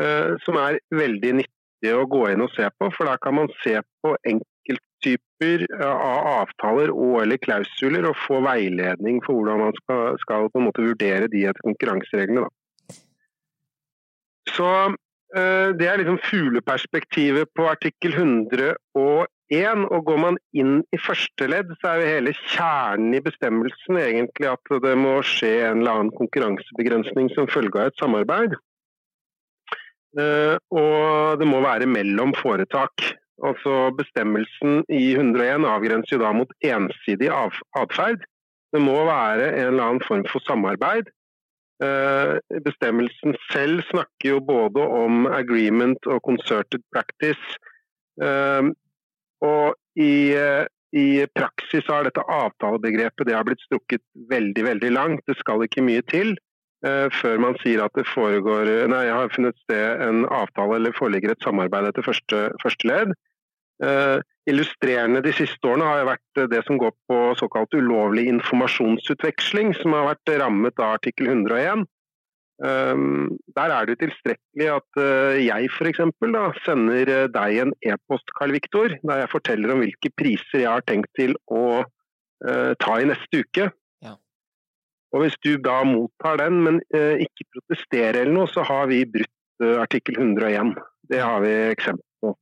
eh, 0.00 0.36
som 0.44 0.58
er 0.60 0.78
veldig 0.94 1.32
nyttige 1.40 1.96
å 1.96 2.06
gå 2.10 2.26
inn 2.30 2.44
og 2.44 2.52
se 2.54 2.68
på. 2.78 2.90
For 2.96 3.10
da 3.10 3.16
kan 3.22 3.36
man 3.40 3.50
se 3.64 3.76
på 4.02 4.14
enkelttyper 4.32 5.66
av 5.80 6.30
avtaler 6.44 6.92
og 6.94 7.22
eller 7.24 7.42
klausuler 7.42 8.10
og 8.10 8.18
få 8.26 8.40
veiledning 8.46 9.20
for 9.26 9.40
hvordan 9.40 9.64
man 9.66 9.76
skal, 9.82 10.18
skal 10.22 10.50
på 10.52 10.60
en 10.60 10.68
måte 10.68 10.86
vurdere 10.86 11.30
de 11.32 11.46
etter 11.50 11.66
konkurransereglene. 11.66 12.46
Da. 12.46 12.98
Så 14.50 14.70
eh, 15.34 15.68
det 15.78 15.88
er 15.88 16.00
liksom 16.00 16.22
fugleperspektivet 16.30 17.50
på 17.56 17.68
artikkel 17.70 18.14
101 18.14 19.28
én, 19.50 19.84
og 19.90 20.04
går 20.06 20.18
man 20.22 20.38
inn 20.56 20.80
i 20.94 20.98
første 21.00 21.48
ledd, 21.50 21.72
så 21.80 21.92
er 21.92 22.00
jo 22.00 22.10
hele 22.14 22.34
kjernen 22.38 23.14
i 23.18 23.22
bestemmelsen 23.24 23.98
egentlig 23.98 24.50
at 24.50 24.74
det 24.84 24.96
må 24.98 25.16
skje 25.26 25.52
en 25.68 25.82
eller 25.82 25.96
annen 25.96 26.12
konkurransebegrensning 26.18 27.30
som 27.34 27.50
følge 27.50 27.80
av 27.80 27.90
et 27.90 28.02
samarbeid. 28.02 28.54
Eh, 30.18 30.56
og 30.74 31.38
det 31.40 31.48
må 31.50 31.62
være 31.62 31.90
mellom 31.90 32.34
foretak. 32.38 33.10
Altså 33.40 33.88
Bestemmelsen 33.96 34.82
i 34.92 35.14
101 35.14 35.64
avgrenser 35.64 36.18
jo 36.18 36.24
da 36.24 36.32
mot 36.36 36.50
ensidig 36.66 37.30
atferd. 37.32 38.26
Det 38.70 38.82
må 38.82 38.98
være 39.08 39.48
en 39.54 39.72
eller 39.72 39.86
annen 39.86 40.04
form 40.06 40.26
for 40.30 40.44
samarbeid. 40.46 41.08
Eh, 41.80 42.36
bestemmelsen 42.66 43.34
selv 43.48 43.82
snakker 43.88 44.34
jo 44.34 44.40
både 44.44 44.84
om 44.84 45.24
agreement 45.32 46.06
og 46.06 46.20
concerted 46.26 46.84
practice. 46.92 47.56
Og 49.46 49.74
i, 49.96 50.36
eh, 50.36 50.66
i, 50.92 51.24
praksis 51.34 51.88
har 51.88 52.04
dette 52.06 52.24
avtalebegrepet 52.24 53.28
det 53.28 53.36
har 53.36 53.46
blitt 53.48 53.62
strukket 53.64 54.02
veldig 54.30 54.64
veldig 54.66 54.92
langt. 54.92 55.24
Det 55.26 55.38
skal 55.38 55.64
ikke 55.64 55.84
mye 55.86 56.02
til 56.10 56.34
uh, 56.84 57.06
før 57.14 57.40
man 57.42 57.56
sier 57.62 57.84
at 57.84 57.94
det 57.96 58.08
foregår 58.10 58.68
Nei, 58.90 59.04
jeg 59.06 59.16
har 59.16 59.32
funnet 59.34 59.58
sted 59.64 60.02
en 60.06 60.24
avtale 60.26 60.80
eller 60.80 60.96
foreligger 60.96 61.34
et 61.34 61.46
samarbeid 61.46 61.90
etter 61.90 62.06
første, 62.06 62.48
første 62.62 62.90
ledd. 62.90 63.14
Uh, 63.80 64.18
illustrerende 64.50 65.22
de 65.24 65.32
siste 65.32 65.62
årene 65.64 65.86
har 65.88 66.08
vært 66.08 66.42
det 66.52 66.60
som 66.66 66.80
går 66.80 66.92
på 67.08 67.20
såkalt 67.38 67.72
ulovlig 67.78 68.26
informasjonsutveksling, 68.34 69.72
som 69.78 69.94
har 69.96 70.10
vært 70.10 70.34
rammet 70.42 70.82
av 70.82 70.98
artikkel 70.98 71.30
101. 71.30 71.86
Um, 72.60 73.38
der 73.56 73.72
er 73.72 73.86
det 73.88 73.94
tilstrekkelig 74.02 74.66
at 74.68 74.98
uh, 75.00 75.36
jeg 75.40 75.68
f.eks. 75.72 76.00
sender 76.60 77.08
uh, 77.08 77.28
deg 77.32 77.60
en 77.62 77.72
e-post, 77.88 78.34
Karl 78.36 78.52
Viktor, 78.52 78.92
der 79.00 79.22
jeg 79.22 79.30
forteller 79.32 79.72
om 79.72 79.80
hvilke 79.80 80.10
priser 80.12 80.66
jeg 80.66 80.68
har 80.68 80.84
tenkt 80.84 81.08
til 81.16 81.32
å 81.48 81.80
uh, 81.80 82.72
ta 82.84 82.98
i 83.00 83.08
neste 83.08 83.40
uke. 83.46 83.70
Ja. 84.04 84.12
Og 85.16 85.24
Hvis 85.24 85.40
du 85.40 85.54
da 85.56 85.78
mottar 85.88 86.36
den, 86.42 86.60
men 86.66 86.82
ikke 86.92 87.48
protesterer 87.56 88.20
eller 88.26 88.36
noe, 88.36 88.52
så 88.52 88.62
har 88.68 88.92
vi 88.92 89.06
brutt 89.08 89.64
artikkel 89.80 90.20
101. 90.20 90.76
Det 91.08 91.24
har 91.24 91.40
vi 91.42 91.50
eksempel 91.72 92.04
på. 92.22 92.34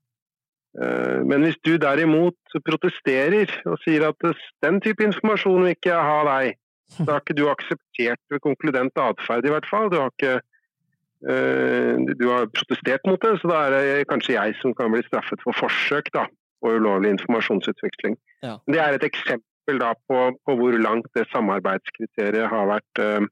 Men 1.30 1.46
hvis 1.46 1.56
du 1.66 1.78
derimot 1.80 2.58
protesterer 2.66 3.50
og 3.66 3.78
sier 3.82 4.04
at 4.10 4.28
den 4.62 4.78
type 4.84 5.02
informasjon 5.02 5.64
vil 5.64 5.74
ikke 5.74 5.94
jeg 5.94 6.10
ha 6.10 6.20
deg, 6.28 6.58
da 6.96 7.14
har 7.14 7.22
ikke 7.22 7.36
du 7.38 7.46
akseptert 7.50 8.38
konkludent 8.44 8.96
atferd, 9.00 9.46
i 9.46 9.52
hvert 9.52 9.68
fall. 9.68 9.90
Du 9.92 9.98
har 10.00 10.12
ikke 10.14 10.38
uh, 10.40 11.94
du 12.08 12.26
har 12.30 12.48
protestert 12.54 13.04
mot 13.08 13.20
det, 13.22 13.36
så 13.40 13.50
da 13.52 13.62
er 13.66 13.76
det 13.76 14.08
kanskje 14.10 14.36
jeg 14.36 14.56
som 14.62 14.74
kan 14.78 14.92
bli 14.94 15.04
straffet 15.06 15.42
for 15.44 15.56
forsøk 15.58 16.10
da, 16.16 16.26
på 16.62 16.74
ulovlig 16.78 17.14
informasjonsutveksling. 17.18 18.18
Ja. 18.46 18.56
Det 18.66 18.82
er 18.82 18.96
et 18.96 19.06
eksempel 19.06 19.82
da, 19.82 19.92
på, 20.08 20.28
på, 20.46 20.58
hvor 20.60 20.78
langt 20.80 21.10
det 21.18 21.28
samarbeidskriteriet 21.32 22.48
har 22.50 22.70
vært 22.72 23.04
uh, 23.04 23.28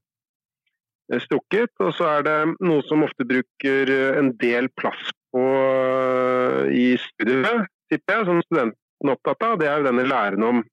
strukket. 1.24 1.72
Og 1.80 1.94
så 1.96 2.12
er 2.18 2.26
det 2.28 2.38
noe 2.60 2.84
som 2.86 3.06
ofte 3.06 3.26
bruker 3.26 3.94
en 4.20 4.34
del 4.42 4.70
plass 4.78 5.10
på 5.34 5.42
uh, 5.42 6.64
i 6.70 6.92
studiet, 7.00 7.70
tipper 7.90 8.20
jeg, 8.20 8.28
som 8.28 8.46
studenten 8.46 9.10
er 9.10 9.16
opptatt 9.16 9.46
av. 9.46 9.60
Det 9.60 9.70
er 9.70 9.80
jo 9.80 9.88
denne 9.90 10.10
læren 10.10 10.44
om 10.44 10.64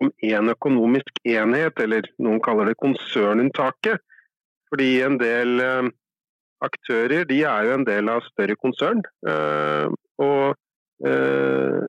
om 0.00 0.12
én 0.24 0.52
økonomisk 0.52 1.20
enhet, 1.28 1.80
eller 1.82 2.08
noen 2.22 2.40
kaller 2.44 2.70
det 2.70 2.78
konsernunntaket. 2.80 4.00
Fordi 4.70 4.90
en 5.04 5.18
del 5.20 5.60
eh, 5.64 5.90
aktører 6.64 7.26
de 7.28 7.42
er 7.48 7.66
jo 7.66 7.76
en 7.76 7.86
del 7.88 8.10
av 8.12 8.24
større 8.28 8.56
konsern. 8.60 9.02
Eh, 9.26 9.90
og 10.22 11.06
eh, 11.06 11.80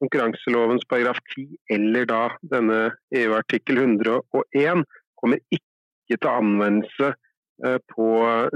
konkurranselovens 0.00 0.86
paragraf 0.90 1.20
10, 1.36 1.48
eller 1.76 2.08
da 2.08 2.22
denne 2.52 2.80
EU-artikkel 3.14 3.82
101, 3.84 4.86
kommer 5.20 5.42
ikke 5.52 6.16
til 6.16 6.30
anvendelse 6.30 7.12
på 7.92 8.06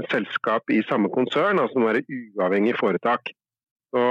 selskap 0.09 0.71
i 0.73 0.79
samme 0.89 1.11
konsern, 1.13 1.59
altså 1.61 1.77
må 1.77 1.91
være 1.91 2.01
uavhengig 2.09 2.73
foretak. 2.79 3.29
Så 3.93 4.05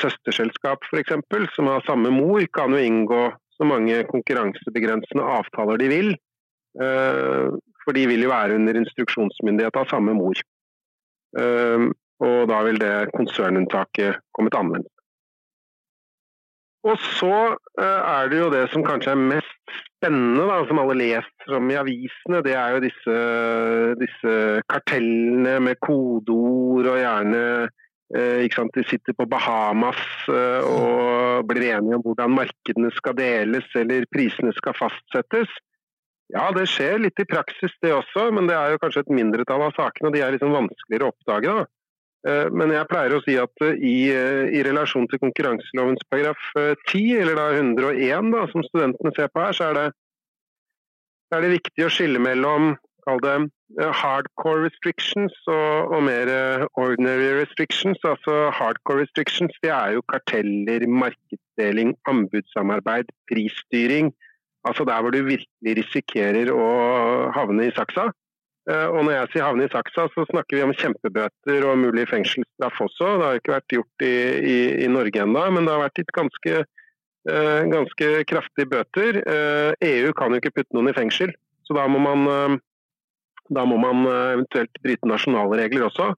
Søsterselskap 0.00 0.86
f.eks., 0.88 1.12
som 1.52 1.68
har 1.68 1.84
samme 1.84 2.08
mor, 2.10 2.40
kan 2.56 2.72
jo 2.72 2.80
inngå 2.80 3.20
så 3.56 3.66
mange 3.68 4.02
konkurransebegrensende 4.10 5.26
avtaler 5.38 5.80
de 5.80 5.90
vil. 5.92 6.10
Eh, 6.82 7.52
for 7.84 7.96
de 7.96 8.06
vil 8.10 8.24
jo 8.26 8.32
være 8.32 8.56
under 8.58 8.80
instruksjonsmyndighet 8.80 9.76
av 9.78 9.90
samme 9.90 10.16
mor. 10.16 10.40
Eh, 11.38 11.86
og 12.24 12.48
da 12.50 12.60
vil 12.66 12.80
det 12.80 12.94
konsernunntaket 13.14 14.20
komme 14.34 14.50
til 14.50 14.62
anvendelse. 14.62 14.90
Og 16.84 17.00
så 17.16 17.36
eh, 17.80 18.00
er 18.18 18.28
det 18.28 18.40
jo 18.42 18.50
det 18.52 18.64
som 18.72 18.84
kanskje 18.84 19.14
er 19.14 19.22
mest 19.32 19.76
spennende, 20.04 20.44
da, 20.50 20.58
som 20.68 20.80
alle 20.82 20.98
leser 20.98 21.56
om 21.56 21.70
i 21.72 21.78
avisene. 21.80 22.42
Det 22.44 22.56
er 22.60 22.74
jo 22.74 22.82
disse, 22.84 23.16
disse 24.02 24.34
kartellene 24.68 25.56
med 25.64 25.80
kodeord 25.84 26.90
og 26.92 27.00
gjerne 27.00 27.44
de 28.12 28.84
sitter 28.84 29.12
på 29.16 29.26
Bahamas 29.26 29.96
eh, 30.28 30.64
og 30.64 31.46
blir 31.48 31.70
enige 31.72 31.96
om 31.96 32.02
hvordan 32.04 32.34
markedene 32.36 32.90
skal 32.92 33.16
deles 33.16 33.64
eller 33.74 34.04
prisene 34.12 34.52
skal 34.52 34.76
fastsettes. 34.76 35.48
Ja, 36.32 36.50
det 36.52 36.68
skjer 36.68 36.98
litt 37.00 37.20
i 37.20 37.28
praksis 37.28 37.72
det 37.82 37.92
også, 37.92 38.30
men 38.32 38.46
det 38.48 38.56
er 38.56 38.72
jo 38.72 38.80
kanskje 38.80 39.04
et 39.04 39.12
mindretall 39.12 39.62
av 39.62 39.74
sakene. 39.76 40.08
og 40.08 40.14
De 40.14 40.20
er 40.20 40.32
liksom 40.32 40.52
vanskeligere 40.52 41.08
å 41.08 41.14
oppdage. 41.14 41.56
da. 41.58 41.66
Eh, 42.28 42.48
men 42.52 42.72
jeg 42.72 42.88
pleier 42.88 43.16
å 43.16 43.24
si 43.24 43.36
at 43.40 43.66
i, 43.74 43.96
i 44.10 44.62
relasjon 44.64 45.08
til 45.08 45.20
konkurranselovens 45.20 46.04
paragraf 46.08 46.48
10, 46.54 47.20
eller 47.20 47.36
da 47.40 47.50
101 47.56 48.32
da, 48.32 48.46
som 48.52 48.64
studentene 48.68 49.12
ser 49.16 49.32
på 49.32 49.44
her, 49.44 49.52
så 49.52 49.70
er 49.70 49.78
det, 49.80 49.86
er 51.34 51.44
det 51.44 51.56
viktig 51.56 51.86
å 51.86 51.92
skille 51.92 52.20
mellom 52.22 52.74
kall 53.04 53.20
det 53.24 53.34
eh, 53.36 53.48
hardcore 53.72 54.66
restrictions 54.66 55.34
og, 55.46 55.92
og, 55.94 56.02
mer 56.06 56.30
eh, 56.30 56.66
ordinary 56.74 57.30
restrictions. 57.40 57.98
Altså 58.04 58.50
hardcore 58.54 59.02
restrictions 59.02 59.54
det 59.62 59.70
er 59.70 59.96
jo 59.96 60.02
karteller, 60.12 60.86
markedsdeling, 60.86 61.94
anbudssamarbeid, 62.08 63.10
prisstyring. 63.30 64.12
Altså 64.64 64.84
der 64.84 65.00
hvor 65.00 65.10
du 65.10 65.22
virkelig 65.24 65.76
risikerer 65.80 66.52
å 66.52 66.66
havne 67.36 67.68
i 67.68 67.74
saksa. 67.76 68.10
Eh, 68.70 68.86
og 68.86 69.04
når 69.04 69.16
jeg 69.16 69.32
sier 69.32 69.48
havne 69.48 69.66
i 69.66 69.72
saksa, 69.72 70.06
så 70.12 70.26
snakker 70.30 70.58
vi 70.58 70.64
om 70.64 70.76
kjempebøter 70.76 71.66
og 71.68 71.80
mulig 71.82 72.06
fengselsstraff 72.12 72.80
også. 72.86 73.16
Det 73.18 73.26
har 73.28 73.40
ikke 73.40 73.56
vært 73.56 73.76
gjort 73.78 74.06
i, 74.06 74.14
i, 74.54 74.58
i 74.86 74.92
Norge 74.92 75.24
ennå, 75.24 75.48
men 75.56 75.66
det 75.66 75.74
har 75.74 75.84
vært 75.86 76.00
gitt 76.00 76.14
ganske, 76.16 76.64
ganske 77.24 78.08
kraftige 78.28 78.68
bøter. 78.68 79.18
EU 79.80 80.10
kan 80.16 80.32
jo 80.32 80.40
ikke 80.40 80.58
putte 80.58 80.76
noen 80.76 80.90
i 80.90 80.96
fengsel, 80.96 81.32
så 81.64 81.76
da 81.76 81.86
må 81.88 82.02
man 82.04 82.58
da 83.52 83.64
må 83.68 83.76
man 83.80 84.06
eh, 84.08 84.32
eventuelt 84.38 84.80
bryte 84.84 85.08
nasjonale 85.08 85.58
regler 85.60 85.88
også. 85.88 86.10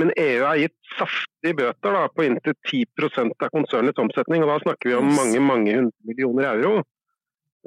Men 0.00 0.12
EU 0.16 0.44
har 0.46 0.60
gitt 0.60 0.76
saftige 0.96 1.58
bøter 1.58 1.96
da, 1.96 2.06
på 2.08 2.24
inntil 2.24 2.56
10% 2.70 3.34
av 3.44 3.52
konsernets 3.52 4.00
omsetning. 4.00 4.44
og 4.44 4.54
Da 4.54 4.58
snakker 4.64 4.88
vi 4.90 4.96
om 4.96 5.10
mange 5.12 5.42
mange 5.44 5.76
hundre 5.76 6.08
millioner 6.08 6.48
euro. 6.54 6.82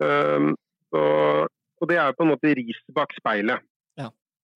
Um, 0.02 0.56
og, 0.92 1.52
og, 1.80 1.86
det 1.88 2.00
er 2.02 2.16
på 2.18 2.26
en 2.26 2.34
måte 2.34 2.56
riset 2.58 2.96
bak 2.98 3.14
speilet. 3.16 3.62
Ja. 4.00 4.10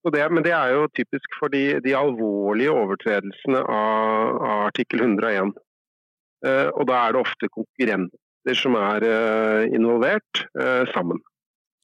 Det, 0.10 0.26
men 0.34 0.44
det 0.44 0.52
er 0.56 0.74
jo 0.74 0.90
typisk 0.98 1.38
for 1.40 1.54
de, 1.54 1.78
de 1.86 1.94
alvorlige 1.96 2.74
overtredelsene 2.74 3.62
av, 3.62 4.42
av 4.50 4.66
artikkel 4.72 5.06
101. 5.06 5.54
Uh, 6.42 6.50
eh, 6.50 6.68
og 6.74 6.90
da 6.90 7.04
er 7.04 7.14
det 7.14 7.22
ofte 7.22 7.52
konkurrenter 7.54 8.58
som 8.58 8.76
er 8.80 9.06
uh, 9.06 9.64
involvert 9.76 10.48
uh, 10.58 10.90
sammen. 10.96 11.22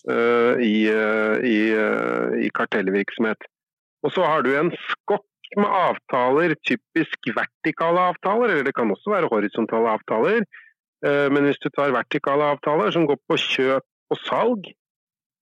I, 0.05 0.75
i, 1.49 1.57
i 2.45 2.49
kartellvirksomhet. 2.53 3.47
Og 4.05 4.13
så 4.13 4.25
har 4.27 4.45
du 4.45 4.51
en 4.53 4.69
skokk 4.91 5.25
med 5.57 5.69
avtaler, 5.69 6.53
typisk 6.67 7.29
vertikale 7.35 8.01
avtaler, 8.11 8.51
eller 8.51 8.67
det 8.67 8.75
kan 8.77 8.91
også 8.93 9.13
være 9.13 9.29
horisontale 9.31 9.93
avtaler. 9.97 10.45
Eh, 11.05 11.27
men 11.33 11.47
hvis 11.47 11.61
du 11.63 11.69
tar 11.69 11.95
vertikale 11.95 12.51
avtaler 12.55 12.93
som 12.93 13.07
går 13.09 13.19
på 13.29 13.37
kjøp 13.41 13.85
og 14.13 14.21
salg, 14.25 14.71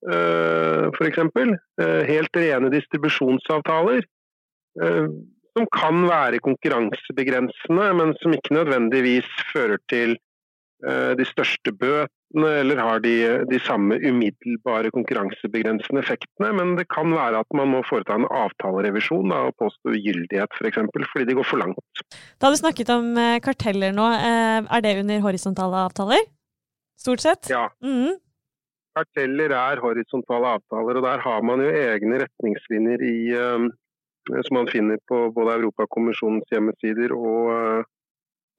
eh, 0.10 0.89
f.eks. 0.91 1.21
Eh, 1.84 2.02
helt 2.10 2.41
rene 2.43 2.73
distribusjonsavtaler, 2.73 4.10
som 5.54 5.67
kan 5.69 5.99
være 6.10 6.39
konkurransebegrensende, 6.41 7.89
men 7.99 8.15
som 8.23 8.34
ikke 8.34 8.56
nødvendigvis 8.56 9.28
fører 9.52 9.78
til 9.91 10.15
de 10.84 11.26
største 11.28 11.72
bøtene 11.80 12.50
eller 12.60 12.80
har 12.82 13.02
de, 13.04 13.13
de, 13.48 13.60
samme 13.63 13.96
umiddelbare 14.02 14.91
konkurransebegrensende 14.91 16.02
effektene. 16.02 16.50
Men 16.58 16.74
det 16.80 16.88
kan 16.91 17.13
være 17.13 17.43
at 17.43 17.56
man 17.56 17.69
må 17.72 17.84
foreta 17.88 18.17
en 18.17 18.28
avtalerevisjon 18.28 19.32
da, 19.32 19.46
og 19.48 19.58
påstå 19.62 19.93
ugyldighet 19.93 20.50
f.eks. 20.50 20.60
For 20.60 20.72
eksempel, 20.72 21.06
fordi 21.12 21.30
de 21.30 21.38
går 21.38 21.48
for 21.48 21.62
langt. 21.62 22.04
Da 22.39 22.48
har 22.50 22.56
du 22.56 22.60
snakket 22.60 22.91
om 22.93 23.13
eh, 23.15 23.39
karteller 23.43 23.96
nå. 23.96 24.10
Eh, 24.17 24.60
er 24.76 24.84
det 24.84 24.98
under 25.04 25.24
horisontale 25.24 25.86
avtaler? 25.88 26.26
Stort 27.00 27.24
sett? 27.24 27.50
Ja. 27.52 27.67
Mm. 27.84 28.17
Karteller 28.98 29.56
er 29.58 29.82
horisontale 29.84 30.58
avtaler, 30.58 31.00
og 31.00 31.08
der 31.08 31.24
har 31.24 31.46
man 31.46 31.63
jo 31.63 31.72
egne 31.72 32.19
retningslinjer 32.22 33.02
i, 33.08 33.15
som 34.30 34.58
man 34.60 34.69
finner 34.69 35.00
på 35.10 35.26
både 35.34 35.56
Europakommisjonens 35.58 36.54
hjemmesider 36.54 37.15
og 37.17 37.88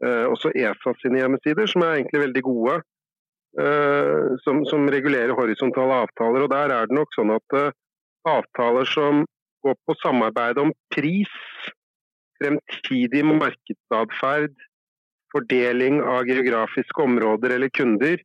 også 0.05 0.51
ESA 0.53 0.93
sine 1.01 1.21
hjemmesider, 1.23 1.69
som 1.71 1.85
er 1.87 1.99
egentlig 1.99 2.21
veldig 2.27 2.43
gode. 2.45 2.75
Eh, 3.55 4.35
som, 4.43 4.65
som, 4.67 4.89
regulerer 4.91 5.35
horisontale 5.39 6.01
avtaler. 6.03 6.43
og 6.43 6.51
Der 6.51 6.73
er 6.75 6.89
det 6.91 6.97
nok 6.99 7.13
sånn 7.15 7.31
at 7.37 7.55
uh, 7.55 7.71
avtaler 8.27 8.89
som 8.91 9.23
går 9.63 9.77
på 9.87 9.95
samarbeid 10.01 10.59
om 10.59 10.73
pris, 10.91 11.31
fremtidig 12.43 13.23
markedsatferd, 13.29 14.57
fordeling 15.31 16.01
av 16.03 16.27
geografiske 16.27 17.07
områder 17.07 17.55
eller 17.55 17.71
kunder, 17.71 18.19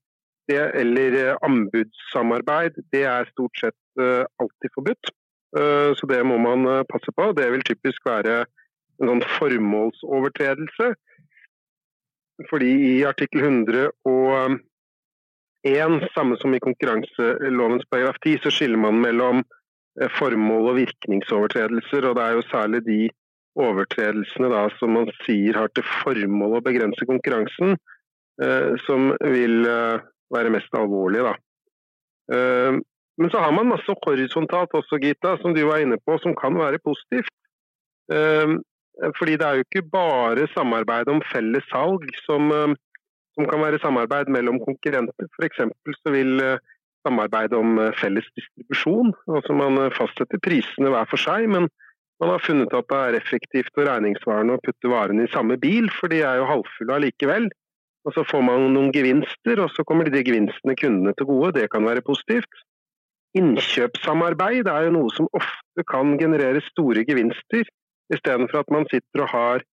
det, 0.50 0.64
eller 0.82 1.38
anbudssamarbeid, 1.46 2.82
det 2.90 3.04
er 3.06 3.30
stort 3.30 3.62
sett 3.62 4.02
alltid 4.42 4.74
forbudt. 4.74 5.12
Så 5.98 6.10
det 6.10 6.20
må 6.26 6.40
man 6.42 6.66
passe 6.90 7.14
på. 7.14 7.28
Det 7.38 7.46
vil 7.54 7.66
typisk 7.66 8.06
være 8.10 8.40
en 8.42 9.12
sånn 9.12 9.24
formålsovertredelse. 9.38 10.90
Fordi 12.48 12.70
i 12.96 13.04
artikkel 13.04 13.44
100 13.44 13.90
og 14.08 14.60
én, 15.68 16.00
samme 16.16 16.38
som 16.40 16.54
i 16.56 16.62
konkurranselovens 16.64 17.88
paragraf 17.92 18.20
10, 18.24 18.38
så 18.44 18.52
skiller 18.54 18.80
man 18.80 19.02
mellom 19.02 19.44
eh, 20.02 20.10
formål- 20.20 20.70
og 20.72 20.76
virkningsovertredelser. 20.80 22.08
og 22.08 22.16
Det 22.16 22.24
er 22.24 22.38
jo 22.38 22.46
særlig 22.52 22.86
de 22.86 23.00
overtredelsene 23.60 24.52
da, 24.54 24.68
som 24.80 24.96
man 24.96 25.12
sier 25.26 25.58
har 25.58 25.72
til 25.74 25.84
formål 26.04 26.60
å 26.60 26.64
begrense 26.64 27.08
konkurransen, 27.10 27.76
eh, 28.42 28.72
som 28.86 29.12
vil 29.20 29.66
eh, 29.68 30.00
være 30.32 30.54
mest 30.56 30.80
alvorlige. 30.80 31.36
Eh, 32.32 32.80
men 33.20 33.32
så 33.34 33.42
har 33.44 33.52
man 33.52 33.68
masse 33.68 33.96
horisontalt 34.06 34.72
også, 34.72 35.02
Gita, 35.04 35.36
som 35.42 35.54
du 35.54 35.66
var 35.68 35.84
inne 35.84 36.00
på, 36.08 36.16
som 36.24 36.38
kan 36.40 36.56
være 36.56 36.80
positivt. 36.80 37.34
Eh, 39.04 39.12
fordi 39.18 39.38
det 39.40 39.48
er 39.48 39.60
jo 39.60 39.66
ikke 39.68 39.86
bare 39.92 40.48
samarbeid 40.56 41.12
om 41.12 41.24
felles 41.34 41.66
salg 41.74 42.06
som 42.26 42.52
eh, 42.56 42.78
som 43.38 43.48
kan 43.48 43.62
være 43.64 43.80
samarbeid 43.80 44.28
mellom 44.36 44.58
konkurrenter. 44.60 45.28
F.eks. 45.38 45.62
så 46.02 46.12
vil 46.12 46.42
eh, 46.44 46.58
samarbeid 47.08 47.54
om 47.56 47.78
felles 47.96 48.28
distribusjon. 48.36 49.14
altså 49.32 49.56
Man 49.56 49.80
fastsetter 49.96 50.42
prisene 50.44 50.92
hver 50.92 51.08
for 51.08 51.22
seg, 51.22 51.48
men 51.48 51.70
man 52.20 52.34
har 52.34 52.44
funnet 52.44 52.74
at 52.76 52.90
det 52.92 53.00
er 53.00 53.18
effektivt 53.22 53.80
og 53.80 53.88
regningssvarende 53.88 54.58
å 54.58 54.62
putte 54.66 54.92
varene 54.92 55.24
i 55.24 55.32
samme 55.32 55.56
bil, 55.62 55.88
for 55.96 56.12
de 56.12 56.20
er 56.20 56.42
jo 56.42 56.50
halvfulle 56.50 56.98
allikevel. 56.98 57.48
Og 58.08 58.16
Så 58.16 58.26
får 58.28 58.44
man 58.44 58.68
noen 58.74 58.92
gevinster, 58.92 59.62
og 59.64 59.72
så 59.72 59.86
kommer 59.88 60.10
de 60.10 60.24
gevinstene 60.24 60.76
kundene 60.76 61.16
til 61.16 61.30
gode. 61.30 61.54
Det 61.62 61.70
kan 61.72 61.88
være 61.88 62.04
positivt. 62.04 62.64
Innkjøpssamarbeid 63.40 64.68
er 64.68 64.88
jo 64.88 64.96
noe 64.98 65.16
som 65.16 65.32
ofte 65.38 65.86
kan 65.88 66.18
generere 66.20 66.64
store 66.66 67.06
gevinster, 67.08 67.64
istedenfor 68.14 68.64
at 68.64 68.74
man 68.74 68.88
sitter 68.92 69.26
og 69.26 69.34
har 69.34 69.68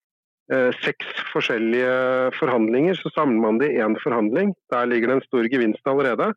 Eh, 0.47 0.71
seks 0.79 1.07
forskjellige 1.33 2.31
forhandlinger, 2.39 2.95
så 2.95 3.11
samler 3.11 3.41
man 3.43 3.57
det 3.59 3.73
i 3.75 3.81
én 3.83 3.97
forhandling. 3.99 4.53
Der 4.71 4.87
ligger 4.87 5.11
det 5.11 5.17
en 5.17 5.27
stor 5.27 5.49
gevinst 5.51 5.89
allerede. 5.91 6.35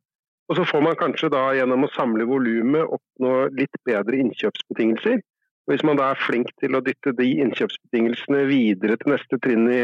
Og 0.49 0.55
så 0.57 0.65
får 0.65 0.81
man 0.81 0.97
kanskje 0.97 1.29
da 1.29 1.43
gjennom 1.53 1.85
å 1.85 1.91
samle 1.93 2.25
volumet 2.25 2.89
oppnå 2.89 3.33
litt 3.53 3.75
bedre 3.85 4.17
innkjøpsbetingelser. 4.17 5.21
Og 5.21 5.73
hvis 5.73 5.85
man 5.85 6.01
da 6.01 6.09
er 6.09 6.23
flink 6.25 6.49
til 6.57 6.73
å 6.73 6.81
dytte 6.81 7.13
de 7.19 7.27
innkjøpsbetingelsene 7.45 8.47
videre 8.49 8.97
til 8.97 9.13
neste 9.13 9.37
trinn 9.45 9.69
i 9.69 9.83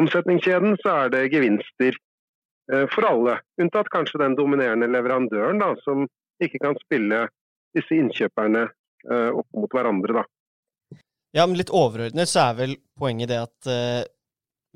omsetningskjeden, 0.00 0.78
så 0.80 0.94
er 1.02 1.12
det 1.12 1.26
gevinster 1.34 1.92
eh, 1.92 2.86
for 2.94 3.10
alle. 3.10 3.42
Unntatt 3.60 3.92
kanskje 3.92 4.22
den 4.24 4.38
dominerende 4.40 4.88
leverandøren, 4.88 5.60
da, 5.60 5.74
som 5.84 6.08
ikke 6.40 6.64
kan 6.64 6.80
spille 6.80 7.26
disse 7.76 8.00
innkjøperne 8.00 8.70
eh, 8.70 9.30
opp 9.36 9.48
mot 9.52 9.76
hverandre. 9.76 10.22
da. 10.22 10.24
Ja, 11.36 11.44
men 11.44 11.58
litt 11.58 11.72
overordnet 11.74 12.30
så 12.30 12.46
er 12.46 12.54
vel 12.56 12.78
poenget 12.96 13.28
det 13.28 13.42
at 13.42 13.68
uh, 13.68 14.02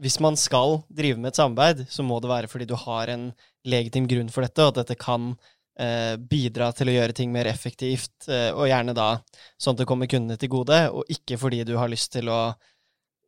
hvis 0.01 0.18
man 0.20 0.37
skal 0.37 0.83
drive 0.92 1.16
med 1.16 1.33
et 1.33 1.38
samarbeid, 1.40 1.87
så 1.88 2.05
må 2.05 2.18
det 2.20 2.29
være 2.29 2.51
fordi 2.53 2.66
du 2.68 2.75
har 2.77 3.09
en 3.12 3.31
legitim 3.68 4.09
grunn 4.11 4.29
for 4.33 4.44
dette, 4.44 4.66
og 4.66 4.75
at 4.75 4.83
dette 4.83 4.99
kan 5.01 5.31
uh, 5.33 6.14
bidra 6.20 6.68
til 6.77 6.92
å 6.92 6.96
gjøre 6.99 7.16
ting 7.16 7.33
mer 7.33 7.49
effektivt, 7.49 8.12
uh, 8.29 8.53
og 8.53 8.68
gjerne 8.68 8.96
da 8.96 9.09
sånn 9.57 9.79
at 9.79 9.83
det 9.83 9.88
kommer 9.88 10.11
kundene 10.11 10.37
til 10.40 10.53
gode, 10.53 10.83
og 10.92 11.09
ikke 11.16 11.40
fordi 11.40 11.62
du 11.64 11.79
har 11.81 11.92
lyst 11.92 12.12
til 12.18 12.29
å 12.29 12.42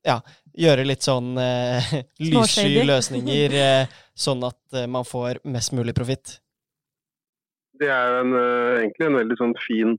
ja, 0.04 0.18
gjøre 0.58 0.84
litt 0.84 1.04
sånn 1.06 1.32
lyssky 2.34 2.82
løsninger, 2.84 3.52
sånn 4.18 4.40
at 4.48 4.80
man 4.90 5.06
får 5.06 5.38
mest 5.46 5.72
mulig 5.78 5.94
profitt. 5.94 6.40
Det 7.78 7.86
er 7.86 8.16
en, 8.18 8.34
egentlig 8.80 9.06
en 9.06 9.20
veldig 9.22 9.36
sånn 9.38 9.54
fin 9.62 9.94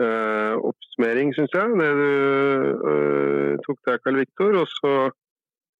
uh, 0.00 0.54
oppsummering, 0.62 1.32
syns 1.36 1.52
jeg, 1.56 1.74
det 1.80 1.90
du 1.98 2.08
uh, 2.86 3.60
tok 3.66 3.78
der, 3.88 4.00
Karl 4.02 4.20
Viktor. 4.22 4.56
Og 4.62 4.68
så 4.70 4.92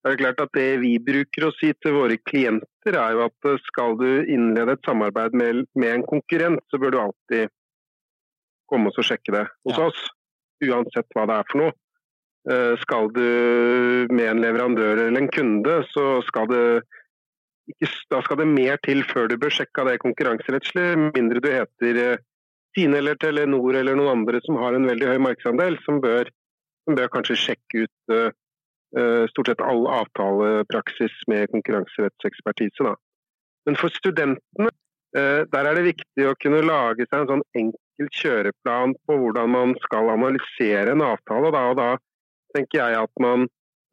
er 0.03 0.13
det 0.13 0.19
klart 0.21 0.41
at 0.43 0.55
det 0.57 0.69
vi 0.83 0.95
bruker 1.03 1.47
å 1.47 1.53
si 1.57 1.71
til 1.79 1.95
våre 1.97 2.19
klienter, 2.29 2.97
er 2.99 3.15
jo 3.15 3.27
at 3.27 3.51
skal 3.69 3.95
du 3.99 4.09
innlede 4.23 4.75
et 4.75 4.87
samarbeid 4.87 5.37
med, 5.39 5.63
med 5.79 5.99
en 5.99 6.07
konkurrent, 6.07 6.63
så 6.69 6.81
bør 6.81 6.93
du 6.93 6.99
alltid 7.05 7.53
komme 8.69 8.91
oss 8.91 8.99
og 8.99 9.07
sjekke 9.07 9.35
det 9.35 9.45
hos 9.67 9.79
ja. 9.79 9.87
oss. 9.87 10.03
Uansett 10.63 11.15
hva 11.15 11.27
det 11.29 11.39
er 11.39 11.49
for 11.51 11.63
noe. 11.63 11.77
Uh, 12.43 12.73
skal 12.81 13.07
du 13.15 13.23
med 14.11 14.27
en 14.27 14.43
leverandør 14.43 15.05
eller 15.05 15.21
en 15.21 15.31
kunde, 15.31 15.79
så 15.93 16.19
skal 16.27 16.49
det 16.51 16.65
ikke, 17.71 17.87
da 18.11 18.19
skal 18.25 18.41
det 18.41 18.49
mer 18.51 18.79
til 18.83 19.05
før 19.07 19.29
du 19.31 19.37
bør 19.39 19.53
sjekke 19.55 19.85
det 19.87 20.01
konkurranserettslig, 20.03 20.87
mindre 21.15 21.39
du 21.39 21.47
heter 21.47 21.99
Tine 22.75 22.97
eller 22.97 23.17
Telenor 23.21 23.75
eller 23.77 23.97
noen 23.97 24.19
andre 24.19 24.41
som 24.45 24.57
har 24.61 24.75
en 24.75 24.87
veldig 24.89 25.11
høy 25.11 25.19
markedsandel, 25.21 25.77
som 25.85 25.99
bør, 26.03 26.29
som 26.85 26.97
bør 26.97 27.11
kanskje 27.13 27.39
sjekke 27.39 27.85
ut 27.85 28.13
uh, 28.15 29.25
stort 29.29 29.51
sett 29.51 29.63
all 29.65 29.85
avtalepraksis 29.89 31.19
med 31.31 31.51
konkurranserettsekspertise. 31.53 32.85
Da. 32.85 32.95
Men 33.69 33.77
for 33.79 33.93
studentene 33.93 34.69
uh, 34.69 35.41
der 35.53 35.69
er 35.69 35.77
det 35.77 35.89
viktig 35.91 36.29
å 36.29 36.37
kunne 36.41 36.63
lage 36.65 37.07
seg 37.09 37.21
en 37.21 37.31
sånn 37.35 37.47
enkel 37.59 38.09
kjøreplan 38.17 38.97
på 39.05 39.19
hvordan 39.21 39.53
man 39.53 39.75
skal 39.85 40.09
analysere 40.15 40.95
en 40.95 41.05
avtale. 41.05 41.53
Da, 41.53 41.65
og 41.69 41.77
da 41.81 41.91
tenker 42.57 42.81
jeg 42.81 43.01
at 43.05 43.21
man 43.21 43.45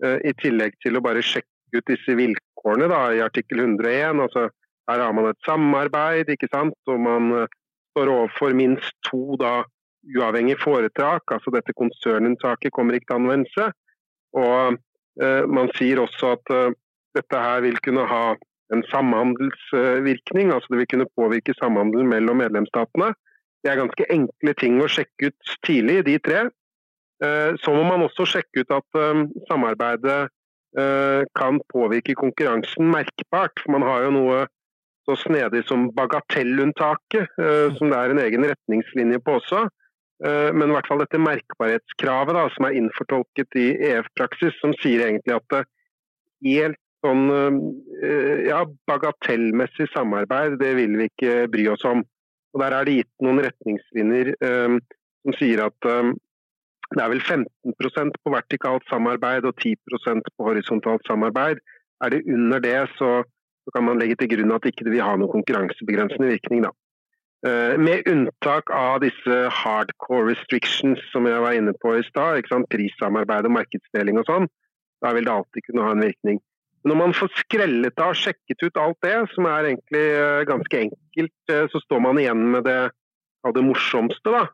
uh, 0.05 0.19
i 0.25 0.33
tillegg 0.41 0.81
til 0.81 0.97
å 0.97 1.05
bare 1.05 1.25
sjekke 1.25 1.49
ut 1.77 1.87
disse 1.87 2.17
vilkårene 2.17 2.89
da, 2.91 3.05
i 3.15 3.23
artikkel 3.23 3.61
101, 3.63 4.25
altså 4.25 4.49
her 4.91 5.05
har 5.05 5.13
man 5.15 5.29
et 5.31 5.47
samarbeid, 5.47 6.33
ikke 6.33 6.49
sant, 6.51 6.75
og 6.91 6.99
man 6.99 7.29
står 7.91 8.13
overfor 8.13 8.55
minst 8.57 8.95
to 9.07 9.37
da, 9.41 9.63
uavhengige 10.17 10.61
foretak. 10.63 11.23
altså 11.35 11.53
Dette 11.55 11.77
konsernunntaket 11.77 12.73
kommer 12.73 12.95
ikke 12.95 13.11
til 13.11 13.21
anvendelse. 13.21 13.73
Og 14.33 14.79
eh, 15.23 15.45
Man 15.49 15.73
sier 15.77 16.01
også 16.01 16.37
at 16.37 16.55
eh, 16.55 16.77
dette 17.19 17.43
her 17.47 17.61
vil 17.67 17.79
kunne 17.85 18.07
ha 18.07 18.37
en 18.75 18.85
samhandelsvirkning. 18.93 20.53
altså 20.53 20.67
Det 20.71 20.79
vil 20.79 20.93
kunne 20.93 21.13
påvirke 21.19 21.55
samhandelen 21.59 22.09
mellom 22.09 22.37
medlemsstatene. 22.37 23.13
Det 23.63 23.71
er 23.71 23.83
ganske 23.83 24.07
enkle 24.13 24.55
ting 24.57 24.81
å 24.81 24.89
sjekke 24.89 25.31
ut 25.31 25.57
tidlig, 25.67 26.05
de 26.07 26.17
tre. 26.19 26.47
Eh, 27.25 27.53
så 27.61 27.75
må 27.77 27.83
man 27.85 28.07
også 28.07 28.25
sjekke 28.29 28.63
ut 28.63 28.73
at 28.73 29.01
eh, 29.01 29.25
samarbeidet 29.51 30.31
eh, 30.81 31.27
kan 31.37 31.61
påvirke 31.73 32.17
konkurransen 32.17 32.89
merkbart. 32.95 33.61
for 33.61 33.75
Man 33.77 33.85
har 33.85 34.07
jo 34.07 34.15
noe 34.17 34.39
så 35.09 35.17
snedig 35.17 35.65
som 35.69 35.89
bagatellunntaket, 35.97 37.39
eh, 37.41 37.77
som 37.77 37.91
det 37.93 37.99
er 37.99 38.13
en 38.13 38.23
egen 38.23 38.47
retningslinje 38.53 39.21
på 39.25 39.39
også. 39.41 39.65
Eh, 40.25 40.51
men 40.53 40.69
i 40.69 40.77
hvert 40.77 40.89
fall 40.91 41.03
dette 41.03 41.23
merkbarhetskravet 41.23 42.37
da, 42.37 42.47
som 42.55 42.69
er 42.69 42.77
innfortolket 42.81 43.59
i 43.59 43.67
EF-praksis, 43.91 44.57
som 44.61 44.75
sier 44.83 45.07
egentlig 45.07 45.39
at 45.39 45.47
det 45.55 45.65
helt 46.47 46.81
sånn 47.05 47.29
eh, 47.33 48.47
ja, 48.51 48.65
bagatellmessig 48.91 49.89
samarbeid, 49.95 50.59
det 50.61 50.75
vil 50.77 50.99
vi 51.01 51.09
ikke 51.09 51.47
bry 51.53 51.67
oss 51.73 51.87
om. 51.89 52.05
Og 52.53 52.65
Der 52.65 52.75
er 52.77 52.87
det 52.87 52.99
gitt 52.99 53.25
noen 53.25 53.41
retningslinjer 53.45 54.33
um, 54.43 54.81
som 55.23 55.35
sier 55.39 55.61
at 55.69 55.87
um, 55.87 56.17
det 56.91 57.03
er 57.05 57.13
vel 57.13 57.21
15% 57.23 58.17
på 58.25 58.33
vertikalt 58.35 58.87
samarbeid 58.91 59.47
og 59.47 59.55
10% 59.63 60.33
på 60.35 60.49
horisontalt 60.49 61.07
samarbeid. 61.07 61.61
Er 62.03 62.11
det 62.11 62.25
under 62.27 62.59
det, 62.65 62.81
så, 62.99 63.21
så 63.71 63.77
kan 63.79 63.87
man 63.87 64.01
legge 64.03 64.19
til 64.19 64.33
grunn 64.33 64.51
at 64.57 64.67
ikke 64.67 64.83
det 64.87 64.97
vil 64.97 65.05
ha 65.07 65.15
noen 65.15 65.31
konkurransebegrensende 65.31 66.27
virkning. 66.33 66.65
Da. 66.67 66.73
Uh, 67.47 67.79
med 67.79 68.09
unntak 68.11 68.73
av 68.75 68.99
disse 69.05 69.37
hardcore 69.63 70.33
restrictions 70.33 71.01
som 71.13 71.29
jeg 71.31 71.41
var 71.41 71.55
inne 71.57 71.73
på 71.79 71.95
i 71.97 72.03
stad, 72.09 72.43
prissamarbeid 72.75 73.47
og 73.47 73.55
markedsdeling 73.61 74.19
og 74.21 74.27
sånn, 74.29 74.51
da 75.01 75.15
vil 75.17 75.29
det 75.29 75.37
alltid 75.37 75.69
kunne 75.69 75.87
ha 75.87 75.95
en 75.95 76.05
virkning. 76.05 76.43
Når 76.85 76.97
man 76.97 77.15
får 77.15 77.31
skrellet 77.45 78.03
av 78.03 78.17
og 78.17 78.19
sjekket 78.19 78.67
ut 78.67 78.79
alt 78.81 78.99
det, 79.07 79.17
som 79.37 79.47
er 79.47 79.71
egentlig 79.71 80.05
uh, 80.19 80.43
ganske 80.51 80.85
enkelt, 80.89 81.37
uh, 81.53 81.67
så 81.71 81.85
står 81.87 82.05
man 82.11 82.21
igjen 82.21 82.43
med 82.57 82.67
det, 82.67 82.81
det 83.47 83.65
morsomste, 83.65 84.35
da 84.35 84.49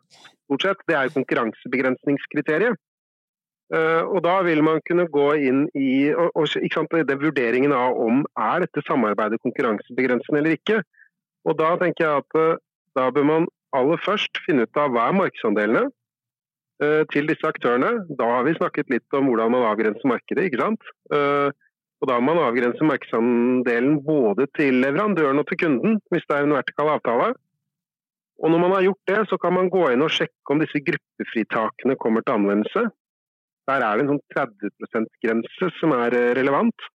stort 0.47 0.63
sett, 0.63 0.85
det 0.87 0.97
er 0.97 1.15
konkurransebegrensningskriteriet. 1.15 2.79
Uh, 3.75 4.07
og 4.15 4.21
da 4.23 4.37
vil 4.47 4.61
man 4.63 4.79
kunne 4.87 5.09
gå 5.11 5.27
inn 5.43 5.65
i 5.75 6.13
og, 6.15 6.37
sant, 6.47 6.93
den 6.95 7.19
vurderingen 7.19 7.73
av 7.75 7.97
om 7.99 8.21
er 8.39 8.63
dette 8.63 8.83
samarbeidet 8.87 9.41
konkurransebegrensende 9.43 10.39
eller 10.39 10.55
ikke. 10.55 10.77
Og 11.51 11.57
da 11.59 11.73
tenker 11.81 12.05
jeg 12.05 12.23
at 12.23 12.37
uh, 12.39 12.61
da 12.95 13.09
bør 13.11 13.27
man 13.27 13.49
aller 13.75 13.99
først 14.05 14.39
finne 14.45 14.69
ut 14.69 14.79
av 14.79 14.93
hva 14.95 15.09
er 15.11 15.17
markedsandelene 15.19 15.83
uh, 15.91 17.03
til 17.11 17.27
disse 17.27 17.49
aktørene. 17.49 18.05
Da 18.21 18.29
har 18.37 18.47
vi 18.47 18.55
snakket 18.55 18.93
litt 18.93 19.19
om 19.19 19.27
hvordan 19.33 19.51
man 19.57 19.67
avgrenser 19.73 20.13
markedet, 20.13 20.47
ikke 20.47 20.63
sant. 20.63 20.93
og 21.97 22.09
da 22.11 22.19
må 22.21 22.35
man 22.37 22.45
avgrense 22.45 22.85
markedsandelen 22.87 23.99
både 24.05 24.47
til 24.55 24.79
leverandøren 24.85 25.41
og 25.41 25.47
til 25.49 25.59
kunden, 25.63 25.99
hvis 26.13 26.27
det 26.29 26.37
er 26.37 26.47
en 26.47 26.55
vertikal 26.55 26.93
avtale. 26.93 27.33
Og 28.45 28.53
når 28.53 28.63
man 28.63 28.75
har 28.77 28.85
gjort 28.85 29.11
det, 29.11 29.21
så 29.31 29.39
kan 29.43 29.57
man 29.57 29.73
gå 29.73 29.89
inn 29.91 30.05
og 30.05 30.13
sjekke 30.13 30.55
om 30.55 30.61
disse 30.61 30.83
gruppefritakene 30.87 31.97
kommer 31.99 32.23
til 32.23 32.37
anvendelse. 32.37 32.85
Der 33.67 33.83
er 33.83 33.99
det 33.99 34.05
en 34.05 34.13
sånn 34.15 34.23
30 34.35 34.71
%-grense 34.87 35.73
som 35.81 35.95
er 35.97 36.15
eh, 36.15 36.33
relevant. 36.39 36.87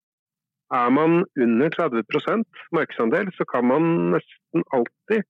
Er 0.70 0.90
man 0.94 1.24
under 1.34 1.72
30% 1.74 2.44
markedsandel, 2.76 3.30
så 3.34 3.46
kan 3.50 3.66
man 3.66 3.88
nesten 4.14 4.62
alltid 4.76 5.24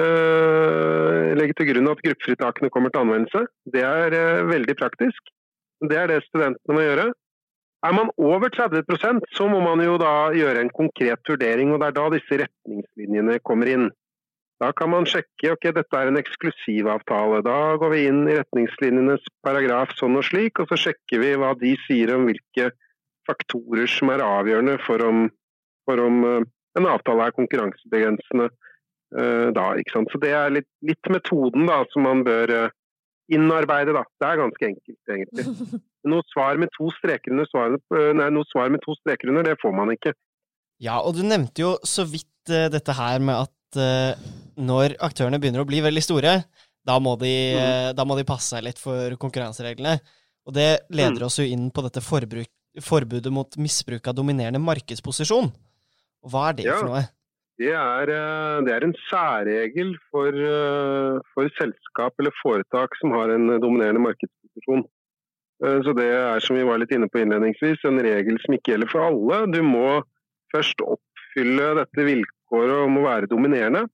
øh, 0.00 1.32
legge 1.36 1.56
til 1.58 1.68
grunn 1.68 1.90
at 1.92 2.00
gruppefritakene 2.06 2.72
kommer 2.72 2.92
til 2.92 3.04
anvendelse. 3.04 3.44
Det 3.74 3.84
er 3.84 4.16
øh, 4.16 4.48
veldig 4.48 4.76
praktisk. 4.80 5.28
Det 5.84 5.98
er 5.98 6.08
det 6.08 6.22
studentene 6.24 6.78
må 6.78 6.86
gjøre. 6.86 7.10
Er 7.82 7.92
man 7.98 8.12
over 8.16 8.48
30% 8.54 9.24
så 9.36 9.48
må 9.50 9.58
man 9.60 9.82
jo 9.84 9.98
da 10.00 10.30
gjøre 10.32 10.60
en 10.62 10.70
konkret 10.72 11.20
vurdering, 11.28 11.72
og 11.72 11.82
det 11.82 11.88
er 11.88 11.96
da 11.98 12.04
disse 12.14 12.38
retningslinjene 12.44 13.40
kommer 13.44 13.68
inn. 13.74 13.88
Da 14.62 14.68
kan 14.78 14.92
man 14.92 15.08
sjekke 15.10 15.56
ok, 15.56 15.64
dette 15.74 15.98
er 15.98 16.08
en 16.08 16.18
eksklusivavtale. 16.20 17.40
Da 17.42 17.74
går 17.82 17.90
vi 17.96 18.02
inn 18.06 18.22
i 18.30 18.36
retningslinjenes 18.38 19.24
paragraf 19.42 19.94
sånn 19.98 20.14
og 20.20 20.26
slik, 20.28 20.60
og 20.62 20.70
så 20.70 20.78
sjekker 20.84 21.18
vi 21.18 21.32
hva 21.40 21.50
de 21.58 21.72
sier 21.88 22.12
om 22.14 22.28
hvilke 22.28 22.68
faktorer 23.26 23.90
som 23.90 24.12
er 24.14 24.22
avgjørende 24.22 24.76
for 24.84 25.02
om, 25.06 25.24
for 25.88 26.02
om 26.02 26.20
uh, 26.26 26.44
en 26.78 26.86
avtale 26.90 27.26
er 27.26 27.34
konkurransebegrensende 27.34 28.46
uh, 28.52 29.48
da. 29.56 29.64
ikke 29.82 29.96
sant? 29.96 30.14
Så 30.14 30.20
Det 30.22 30.30
er 30.38 30.54
litt, 30.54 30.70
litt 30.86 31.10
metoden 31.10 31.66
da, 31.66 31.80
som 31.94 32.06
man 32.06 32.22
bør 32.26 32.54
uh, 32.54 32.74
innarbeide. 33.34 33.96
da. 33.98 34.04
Det 34.22 34.28
er 34.28 34.42
ganske 34.44 34.68
enkelt, 34.68 35.00
egentlig. 35.16 35.46
Noe 36.12 36.26
svar 36.30 36.60
med 36.62 36.70
to 36.76 36.92
streker 37.00 37.34
under, 37.34 37.50
svar, 37.50 37.74
nei, 38.18 38.30
noe 38.34 38.46
svar 38.50 38.70
med 38.74 38.82
to 38.82 38.94
streker 38.98 39.30
under, 39.30 39.46
det 39.46 39.58
får 39.62 39.74
man 39.74 39.90
ikke. 39.94 40.14
Ja, 40.82 40.96
og 40.98 41.14
du 41.14 41.22
nevnte 41.22 41.62
jo 41.62 41.76
så 41.86 42.02
vidt 42.10 42.50
dette 42.50 42.96
her 42.98 43.22
med 43.22 43.44
at 43.44 43.78
uh, 43.78 44.32
når 44.56 44.96
aktørene 45.02 45.40
begynner 45.40 45.64
å 45.64 45.68
bli 45.68 45.80
veldig 45.84 46.02
store, 46.04 46.34
da 46.82 46.98
må, 46.98 47.14
de, 47.20 47.32
mm. 47.54 47.94
da 47.96 48.06
må 48.08 48.16
de 48.18 48.26
passe 48.26 48.54
seg 48.54 48.64
litt 48.66 48.80
for 48.82 49.14
konkurransereglene. 49.22 49.98
Og 50.48 50.54
det 50.56 50.68
leder 50.90 51.22
mm. 51.22 51.26
oss 51.28 51.38
jo 51.38 51.46
inn 51.46 51.68
på 51.74 51.84
dette 51.86 52.02
forbruk, 52.02 52.50
forbudet 52.82 53.30
mot 53.34 53.58
misbruk 53.62 54.08
av 54.10 54.16
dominerende 54.18 54.62
markedsposisjon. 54.62 55.52
Og 56.22 56.32
hva 56.32 56.48
er 56.50 56.58
det 56.58 56.66
ja, 56.66 56.78
for 56.80 56.90
noe? 56.90 57.04
Det 57.62 57.70
er, 57.70 58.10
eh, 58.16 58.56
det 58.66 58.74
er 58.74 58.86
en 58.88 58.96
særregel 59.06 59.92
for, 60.10 60.40
for, 61.34 61.52
selskap 61.60 62.18
eller 62.18 62.34
foretak 62.40 62.98
som 62.98 63.14
har 63.14 63.34
en 63.34 63.54
dominerende 63.62 64.02
markedsposisjon. 64.08 64.84
Så 65.62 65.92
det 65.94 66.08
er 66.10 66.42
som 66.42 66.56
vi 66.58 66.64
var 66.66 66.80
litt 66.82 66.90
inne 66.90 67.06
på 67.06 67.20
innledningsvis, 67.22 67.84
en 67.86 68.00
regel 68.02 68.34
som 68.42 68.56
ikke 68.56 68.72
gjelder 68.72 68.88
for 68.90 69.06
alle. 69.06 69.44
Du 69.54 69.60
må 69.62 70.00
først 70.50 70.82
oppfylle 70.82 71.68
dette 71.78 72.06
vilkåret 72.08 72.82
om 72.88 72.98
å 72.98 73.04
være 73.06 73.30
dominerende. 73.30 73.84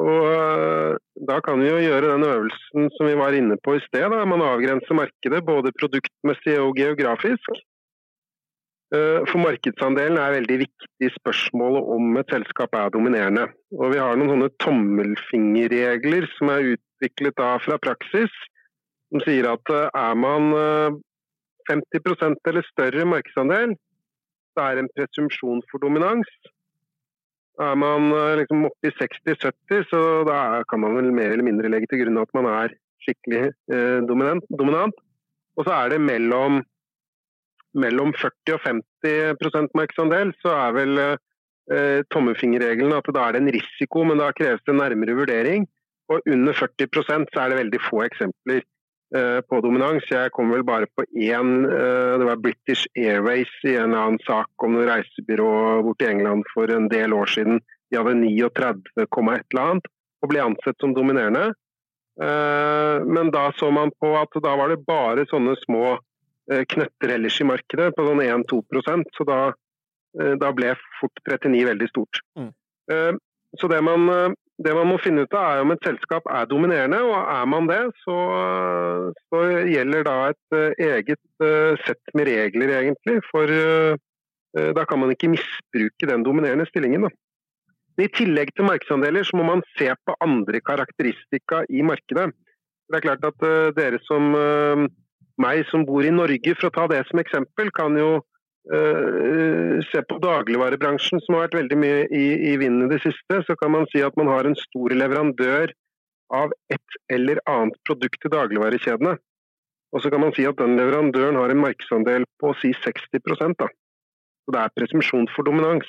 Og 0.00 0.24
eh, 0.26 0.96
Da 1.28 1.38
kan 1.46 1.60
vi 1.62 1.68
jo 1.68 1.78
gjøre 1.78 2.10
den 2.14 2.26
øvelsen 2.26 2.90
som 2.96 3.06
vi 3.06 3.14
var 3.18 3.36
inne 3.36 3.56
på 3.62 3.76
i 3.76 3.84
sted. 3.86 4.08
Da. 4.10 4.24
Man 4.26 4.42
avgrenser 4.42 4.98
markedet 4.98 5.44
både 5.46 5.72
produktmessig 5.78 6.58
og 6.58 6.74
geografisk. 6.78 7.52
Eh, 8.94 9.20
for 9.30 9.38
markedsandelen 9.42 10.18
er 10.18 10.34
veldig 10.34 10.58
viktig 10.64 11.10
spørsmålet 11.20 11.92
om 11.96 12.18
et 12.18 12.34
selskap 12.34 12.74
er 12.74 12.90
dominerende. 12.96 13.46
Og 13.78 13.94
Vi 13.94 14.02
har 14.02 14.18
noen 14.18 14.34
sånne 14.34 14.50
tommelfingerregler 14.66 16.26
som 16.34 16.50
er 16.50 16.74
utviklet 16.74 17.38
da 17.38 17.54
fra 17.62 17.78
praksis, 17.78 18.34
som 19.12 19.22
sier 19.22 19.48
at 19.54 19.74
eh, 19.74 19.88
er 19.94 20.18
man 20.18 20.50
50% 21.70 22.50
eller 22.50 22.66
større 22.66 23.06
markedsandel, 23.08 23.78
så 24.54 24.66
er 24.66 24.82
en 24.82 24.90
presumpsjon 24.98 25.62
for 25.70 25.82
dominans. 25.86 26.28
Er 27.62 27.76
man 27.78 28.10
eh, 28.10 28.36
liksom 28.40 28.66
oppe 28.66 28.90
i 28.90 28.94
60-70, 28.98 29.84
så 29.90 30.00
da 30.26 30.38
kan 30.70 30.82
man 30.82 30.96
vel 30.98 31.12
mer 31.14 31.30
eller 31.30 31.46
mindre 31.46 31.70
legge 31.70 31.86
til 31.90 32.02
grunn 32.02 32.18
at 32.18 32.32
man 32.34 32.48
er 32.50 32.74
skikkelig 33.04 33.44
eh, 33.70 34.00
dominant, 34.08 34.46
dominant. 34.50 34.96
Og 35.54 35.68
så 35.68 35.76
er 35.76 35.94
det 35.94 36.00
mellom, 36.02 36.64
mellom 37.78 38.10
40 38.18 38.56
og 38.56 38.64
50% 38.66 39.78
markedsandel, 39.78 40.34
så 40.42 40.56
er 40.64 40.74
vel 40.74 40.98
eh, 41.04 42.02
tommefingerregelen 42.10 42.96
at 42.96 43.14
da 43.14 43.28
er 43.28 43.36
det 43.36 43.44
en 43.44 43.54
risiko, 43.54 44.02
men 44.08 44.18
da 44.18 44.32
kreves 44.34 44.64
det 44.66 44.74
nærmere 44.74 45.14
vurdering. 45.20 45.68
Og 46.10 46.26
under 46.26 46.58
40% 46.58 47.30
så 47.30 47.44
er 47.44 47.52
det 47.52 47.60
veldig 47.62 47.80
få 47.86 48.02
eksempler. 48.04 48.66
Eh, 49.14 49.40
på 49.46 49.60
dominans. 49.62 50.06
Jeg 50.10 50.32
kom 50.34 50.48
vel 50.50 50.64
bare 50.66 50.88
på 50.90 51.04
én. 51.14 51.50
Eh, 51.68 52.14
det 52.18 52.26
var 52.26 52.40
British 52.42 52.88
Airways 52.98 53.52
i 53.62 53.76
en 53.78 53.94
annen 53.94 54.18
sak 54.26 54.64
om 54.66 54.74
noe 54.74 54.88
reisebyrå 54.88 55.82
bort 55.86 56.02
i 56.02 56.08
England 56.10 56.42
for 56.50 56.72
en 56.74 56.88
del 56.90 57.14
år 57.14 57.30
siden. 57.30 57.60
De 57.92 58.00
hadde 58.00 58.16
39, 58.18 58.48
et 58.98 59.46
eller 59.54 59.62
annet 59.62 59.86
og 60.24 60.32
ble 60.32 60.40
ansett 60.42 60.82
som 60.82 60.96
dominerende. 60.96 61.52
Eh, 62.18 63.06
men 63.06 63.30
da 63.30 63.52
så 63.54 63.70
man 63.70 63.94
på 64.02 64.16
at 64.18 64.34
da 64.42 64.56
var 64.58 64.74
det 64.74 64.82
bare 64.88 65.28
sånne 65.30 65.54
små 65.62 65.98
knøtter 66.44 67.14
ellers 67.14 67.38
i 67.40 67.46
markedet, 67.48 67.94
på 67.96 68.04
sånn 68.04 68.20
1-2% 68.20 69.14
så 69.16 69.24
da, 69.24 69.38
da, 70.36 70.50
ble 70.52 70.74
fort 70.98 71.22
39 71.24 71.62
veldig 71.70 71.86
stort. 71.88 72.18
Mm. 72.36 72.50
Så 73.56 73.70
det 73.72 73.78
man 73.80 74.34
det 74.62 74.74
man 74.76 74.86
må 74.86 75.00
finne 75.02 75.24
ut 75.24 75.34
av, 75.34 75.56
er 75.56 75.64
om 75.64 75.72
et 75.74 75.86
selskap 75.86 76.26
er 76.30 76.46
dominerende. 76.50 77.00
Og 77.02 77.14
er 77.18 77.46
man 77.50 77.66
det, 77.70 77.80
så, 78.04 78.16
så 79.26 79.42
gjelder 79.66 80.06
da 80.06 80.16
et 80.30 80.54
uh, 80.54 80.84
eget 80.90 81.22
uh, 81.42 81.74
sett 81.82 82.14
med 82.14 82.30
regler, 82.30 82.76
egentlig. 82.78 83.18
For 83.32 83.50
uh, 83.50 83.98
da 84.54 84.84
kan 84.86 85.02
man 85.02 85.10
ikke 85.10 85.32
misbruke 85.32 86.10
den 86.10 86.22
dominerende 86.26 86.68
stillingen. 86.70 87.08
Da. 87.08 87.10
I 88.04 88.10
tillegg 88.14 88.52
til 88.54 88.68
markedsandeler, 88.68 89.26
så 89.26 89.38
må 89.38 89.46
man 89.48 89.64
se 89.78 89.90
på 90.06 90.14
andre 90.22 90.60
karakteristika 90.62 91.64
i 91.70 91.82
markedet. 91.86 92.30
Det 92.90 92.98
er 92.98 93.06
klart 93.06 93.26
at 93.26 93.44
dere 93.74 93.98
som 94.04 94.34
meg, 95.40 95.62
som 95.70 95.86
bor 95.88 96.04
i 96.04 96.12
Norge, 96.14 96.54
for 96.58 96.68
å 96.68 96.74
ta 96.74 96.84
det 96.90 97.00
som 97.08 97.22
eksempel, 97.22 97.70
kan 97.74 97.96
jo 97.98 98.18
Uh, 98.64 99.82
se 99.92 100.00
på 100.08 100.16
dagligvarebransjen, 100.24 101.20
som 101.20 101.36
har 101.36 101.46
vært 101.46 101.58
veldig 101.58 101.78
mye 101.82 102.04
i, 102.08 102.24
i 102.48 102.54
vinden 102.56 102.86
i 102.86 102.94
det 102.94 103.02
siste, 103.04 103.42
så 103.44 103.56
kan 103.60 103.74
man 103.74 103.84
si 103.92 104.00
at 104.00 104.16
man 104.16 104.30
har 104.32 104.48
en 104.48 104.56
stor 104.56 104.94
leverandør 104.96 105.74
av 106.32 106.54
et 106.72 106.98
eller 107.12 107.42
annet 107.50 107.76
produkt 107.84 108.22
til 108.22 108.32
dagligvarekjedene. 108.32 109.18
Og 109.94 110.02
så 110.02 110.10
kan 110.10 110.24
man 110.24 110.32
si 110.34 110.46
at 110.48 110.58
den 110.58 110.78
leverandøren 110.78 111.36
har 111.38 111.52
en 111.52 111.60
markedsandel 111.60 112.24
på 112.42 112.54
si 112.62 112.72
60 112.82 113.20
da. 113.60 113.68
Så 113.68 114.54
det 114.54 114.60
er 114.60 114.74
presumpsjon 114.76 115.28
for 115.36 115.46
dominans. 115.46 115.88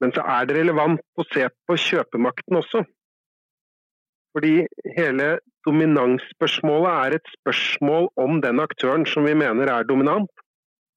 Men 0.00 0.12
så 0.16 0.22
er 0.24 0.46
det 0.48 0.56
relevant 0.60 1.02
å 1.18 1.26
se 1.32 1.48
på 1.68 1.76
kjøpemakten 1.76 2.60
også. 2.60 2.84
Fordi 4.36 4.54
hele 4.96 5.32
dominansspørsmålet 5.66 6.92
er 6.92 7.16
et 7.16 7.32
spørsmål 7.40 8.08
om 8.20 8.38
den 8.44 8.62
aktøren 8.62 9.04
som 9.08 9.26
vi 9.26 9.34
mener 9.36 9.72
er 9.72 9.88
dominant, 9.88 10.30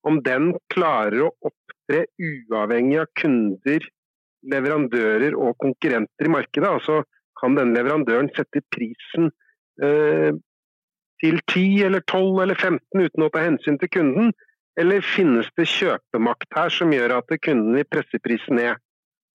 om 0.08 0.20
den 0.24 0.52
klarer 0.74 1.28
å 1.28 1.34
opptre 1.48 2.06
uavhengig 2.20 3.02
av 3.02 3.12
kunder, 3.20 3.86
leverandører 4.52 5.36
og 5.40 5.56
konkurrenter 5.64 6.28
i 6.28 6.34
markedet. 6.34 6.70
Altså 6.70 7.02
kan 7.40 7.56
denne 7.58 7.78
leverandøren 7.78 8.32
sette 8.36 8.64
prisen 8.74 9.30
eh, 9.84 10.32
til 11.24 11.40
10 11.48 11.86
eller 11.88 12.04
12 12.04 12.42
eller 12.44 12.60
15 12.60 13.06
uten 13.06 13.26
å 13.26 13.32
ta 13.32 13.44
hensyn 13.46 13.80
til 13.80 13.92
kunden? 13.92 14.34
Eller 14.80 15.06
finnes 15.06 15.48
det 15.60 15.68
kjøpemakt 15.70 16.50
her 16.58 16.72
som 16.74 16.92
gjør 16.94 17.20
at 17.20 17.36
kunden 17.46 17.78
vil 17.78 17.88
presse 17.92 18.20
prisen 18.26 18.58
ned? 18.60 18.82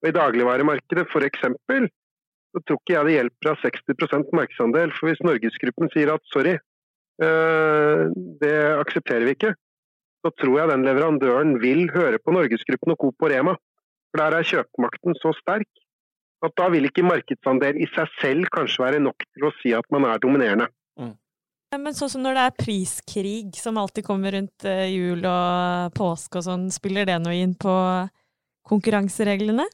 Og 0.03 0.11
I 0.11 0.15
dagligvaremarkedet 0.15 1.07
f.eks. 1.09 1.45
så 1.49 2.63
tror 2.65 2.81
ikke 2.81 2.95
jeg 2.95 3.07
det 3.07 3.15
hjelper 3.17 3.53
av 3.53 3.63
60% 3.63 4.35
markedsandel. 4.35 4.93
For 4.97 5.11
hvis 5.11 5.23
Norgesgruppen 5.27 5.91
sier 5.95 6.13
at 6.15 6.25
sorry, 6.33 6.57
eh, 7.23 8.05
det 8.43 8.55
aksepterer 8.79 9.27
vi 9.29 9.37
ikke, 9.37 9.55
så 10.25 10.33
tror 10.41 10.57
jeg 10.61 10.71
den 10.73 10.87
leverandøren 10.87 11.59
vil 11.63 11.87
høre 11.95 12.19
på 12.23 12.35
Norgesgruppen 12.35 12.95
og 12.95 13.01
Coop 13.03 13.27
og 13.27 13.33
Rema. 13.33 13.55
For 14.09 14.23
der 14.23 14.39
er 14.39 14.49
kjøpemakten 14.51 15.17
så 15.21 15.35
sterk 15.39 15.69
at 16.47 16.55
da 16.59 16.69
vil 16.71 16.87
ikke 16.87 17.07
markedsandel 17.07 17.81
i 17.83 17.89
seg 17.95 18.11
selv 18.21 18.51
kanskje 18.55 18.85
være 18.85 19.01
nok 19.03 19.25
til 19.27 19.49
å 19.49 19.55
si 19.59 19.73
at 19.75 19.87
man 19.95 20.07
er 20.09 20.21
dominerende. 20.23 20.69
Mm. 20.99 21.15
Men 21.83 21.97
sånn 21.97 22.13
som 22.13 22.23
når 22.25 22.39
det 22.39 22.45
er 22.47 22.59
priskrig 22.63 23.59
som 23.59 23.79
alltid 23.81 24.07
kommer 24.07 24.33
rundt 24.37 24.67
eh, 24.69 24.87
jul 24.89 25.27
og 25.29 25.93
påske 25.99 26.41
og 26.41 26.47
sånn, 26.47 26.69
spiller 26.73 27.09
det 27.09 27.19
noe 27.21 27.37
inn 27.37 27.53
på 27.59 27.75
konkurransereglene? 28.69 29.67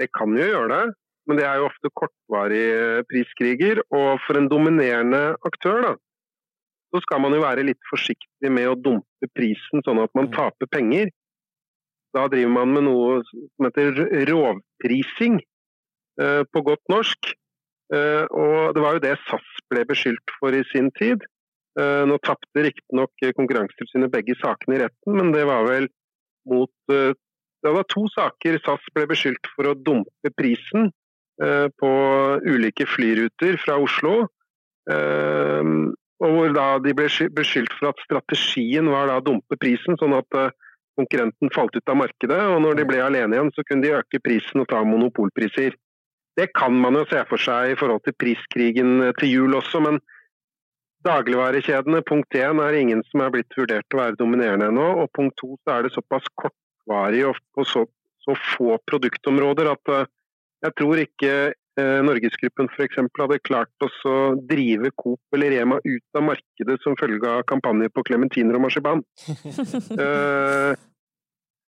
Det 0.00 0.08
kan 0.16 0.32
jo 0.34 0.48
gjøre 0.48 0.70
det, 0.72 0.96
men 1.28 1.38
det 1.38 1.46
er 1.46 1.60
jo 1.60 1.68
ofte 1.68 1.92
kortvarige 2.00 3.04
priskriger. 3.10 3.82
Og 3.94 4.18
for 4.24 4.40
en 4.40 4.50
dominerende 4.50 5.22
aktør, 5.46 5.84
da, 5.84 5.92
så 6.94 7.00
skal 7.02 7.18
man 7.24 7.34
jo 7.34 7.42
være 7.42 7.66
litt 7.66 7.80
forsiktig 7.90 8.50
med 8.54 8.68
å 8.70 8.78
dumpe 8.78 9.28
prisen 9.34 9.82
sånn 9.82 9.98
at 10.04 10.12
man 10.14 10.28
mm. 10.28 10.34
taper 10.36 10.70
penger. 10.70 11.10
Da 12.14 12.28
driver 12.30 12.52
man 12.54 12.70
med 12.76 12.86
noe 12.86 13.16
som 13.26 13.66
heter 13.66 13.98
rovprising, 14.30 15.40
eh, 16.22 16.42
på 16.46 16.62
godt 16.68 16.92
norsk. 16.92 17.32
Eh, 17.94 18.22
og 18.30 18.76
det 18.76 18.84
var 18.84 18.94
jo 18.94 19.02
det 19.02 19.16
SAS 19.24 19.48
ble 19.72 19.82
beskyldt 19.90 20.36
for 20.38 20.54
i 20.54 20.62
sin 20.70 20.92
tid. 20.94 21.26
Eh, 21.74 22.04
nå 22.06 22.20
tapte 22.22 22.62
riktignok 22.68 23.26
Konkurransetilsynet 23.34 24.14
begge 24.14 24.38
sakene 24.38 24.78
i 24.78 24.84
retten, 24.84 25.18
men 25.18 25.34
det 25.34 25.42
var 25.50 25.66
vel 25.66 25.90
mot 26.46 26.70
Det 27.64 27.72
var 27.72 27.86
to 27.88 28.02
saker 28.12 28.58
SAS 28.60 28.86
ble 28.92 29.06
beskyldt 29.08 29.48
for 29.56 29.70
å 29.70 29.78
dumpe 29.86 30.28
prisen 30.36 30.90
på 31.80 31.92
ulike 32.44 32.84
flyruter 32.84 33.56
fra 33.62 33.78
Oslo 33.80 34.26
og 36.24 36.34
hvor 36.34 36.52
da 36.56 36.66
de 36.82 36.94
ble 36.96 37.08
beskyldt 37.36 37.74
for 37.78 37.90
at 37.90 38.04
strategien 38.06 38.88
var 38.92 39.10
da 39.10 39.20
å 39.20 39.24
dumpe 39.24 39.58
prisen, 39.60 39.98
sånn 40.00 40.16
at 40.16 40.38
eh, 40.40 40.52
konkurrenten 40.98 41.52
falt 41.54 41.76
ut 41.76 41.90
av 41.90 42.00
markedet. 42.00 42.40
Og 42.54 42.62
når 42.64 42.80
de 42.80 42.86
ble 42.88 43.02
alene 43.04 43.36
igjen, 43.36 43.52
så 43.54 43.64
kunne 43.66 43.84
de 43.84 43.96
øke 43.98 44.22
prisen 44.24 44.62
og 44.62 44.70
ta 44.70 44.80
monopolpriser. 44.86 45.76
Det 46.34 46.48
kan 46.56 46.74
man 46.80 46.96
jo 46.98 47.04
se 47.10 47.20
for 47.28 47.38
seg 47.38 47.74
i 47.74 47.78
forhold 47.78 48.02
til 48.06 48.16
priskrigen 48.18 48.96
eh, 49.04 49.14
til 49.20 49.34
jul 49.34 49.58
også, 49.60 49.82
men 49.84 50.00
dagligvarekjedene, 51.04 52.00
punkt 52.08 52.36
én, 52.40 52.62
er 52.64 52.78
ingen 52.78 53.02
som 53.10 53.20
er 53.20 53.34
blitt 53.34 53.58
vurdert 53.58 53.92
å 53.92 54.00
være 54.00 54.16
dominerende 54.20 54.70
ennå. 54.72 54.86
Og 55.02 55.12
punkt 55.16 55.36
to, 55.40 55.52
så 55.62 55.76
er 55.76 55.84
det 55.84 55.92
såpass 55.92 56.30
kortvarig 56.40 57.26
og 57.28 57.40
på 57.52 57.66
så, 57.68 57.84
så 58.24 58.38
få 58.54 58.78
produktområder 58.88 59.74
at 59.74 59.92
eh, 59.92 60.08
jeg 60.64 60.78
tror 60.80 61.02
ikke 61.02 61.34
Norgesgruppen 61.76 62.68
f.eks. 62.70 63.00
hadde 63.18 63.38
klart 63.42 63.86
å 63.86 64.14
drive 64.46 64.92
Coop 65.00 65.36
eller 65.36 65.50
Rema 65.56 65.80
ut 65.82 66.18
av 66.18 66.26
markedet 66.28 66.76
som 66.84 66.94
følge 67.00 67.30
av 67.30 67.42
kampanjer 67.50 67.90
på 67.90 68.04
klementiner 68.06 68.58
og 68.58 68.66
marsipan. 68.66 69.02
eh, 70.04 70.78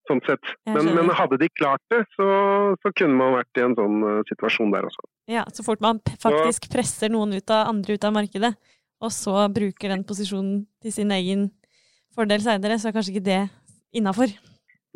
sånn 0.10 0.22
sett. 0.28 0.54
Men, 0.68 0.92
men, 0.96 1.12
hadde 1.16 1.40
de 1.42 1.50
klart 1.56 1.84
det, 1.94 2.04
så, 2.18 2.28
så, 2.82 2.92
kunne 2.98 3.18
man 3.20 3.38
vært 3.38 3.60
i 3.60 3.66
en 3.66 3.76
sånn 3.78 4.00
uh, 4.04 4.22
situasjon 4.30 4.74
der 4.74 4.88
også. 4.88 5.08
Ja, 5.32 5.46
Så 5.56 5.66
fort 5.66 5.84
man 5.84 6.02
faktisk 6.20 6.70
presser 6.74 7.12
noen 7.14 7.36
ut 7.38 7.54
av, 7.54 7.70
andre 7.72 7.96
ut 7.96 8.08
av 8.08 8.16
markedet, 8.16 8.54
og 9.04 9.12
så 9.16 9.48
bruker 9.54 9.94
den 9.94 10.06
posisjonen 10.08 10.66
til 10.84 10.96
sin 10.96 11.14
egen 11.16 11.50
fordel 12.16 12.44
seinere, 12.44 12.78
så 12.80 12.90
er 12.90 12.98
kanskje 12.98 13.16
ikke 13.16 13.30
det 13.30 13.42
innafor? 13.96 14.32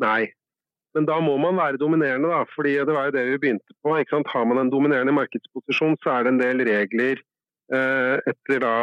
Nei, 0.02 0.28
men 0.96 1.06
da 1.08 1.18
må 1.20 1.36
man 1.40 1.58
være 1.58 1.80
dominerende, 1.80 2.30
da. 2.32 2.44
fordi 2.54 2.76
det 2.78 2.94
var 2.94 3.08
jo 3.08 3.16
det 3.16 3.24
vi 3.28 3.40
begynte 3.42 3.74
på. 3.84 3.96
Har 4.32 4.46
man 4.48 4.62
en 4.62 4.70
dominerende 4.72 5.14
markedsposisjon, 5.16 5.98
så 6.02 6.14
er 6.14 6.24
det 6.24 6.32
en 6.32 6.40
del 6.40 6.64
regler. 6.68 7.20
Eh, 7.68 8.14
etter 8.30 8.62
da 8.64 8.74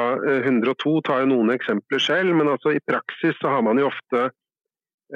102 0.45 0.91
eh, 0.93 1.03
tar 1.08 1.24
jo 1.24 1.30
noen 1.32 1.56
eksempler 1.56 2.01
selv, 2.03 2.36
men 2.38 2.51
altså 2.51 2.76
i 2.76 2.84
praksis 2.86 3.34
så 3.41 3.56
har 3.56 3.64
man 3.66 3.82
jo 3.82 3.88
ofte 3.89 4.28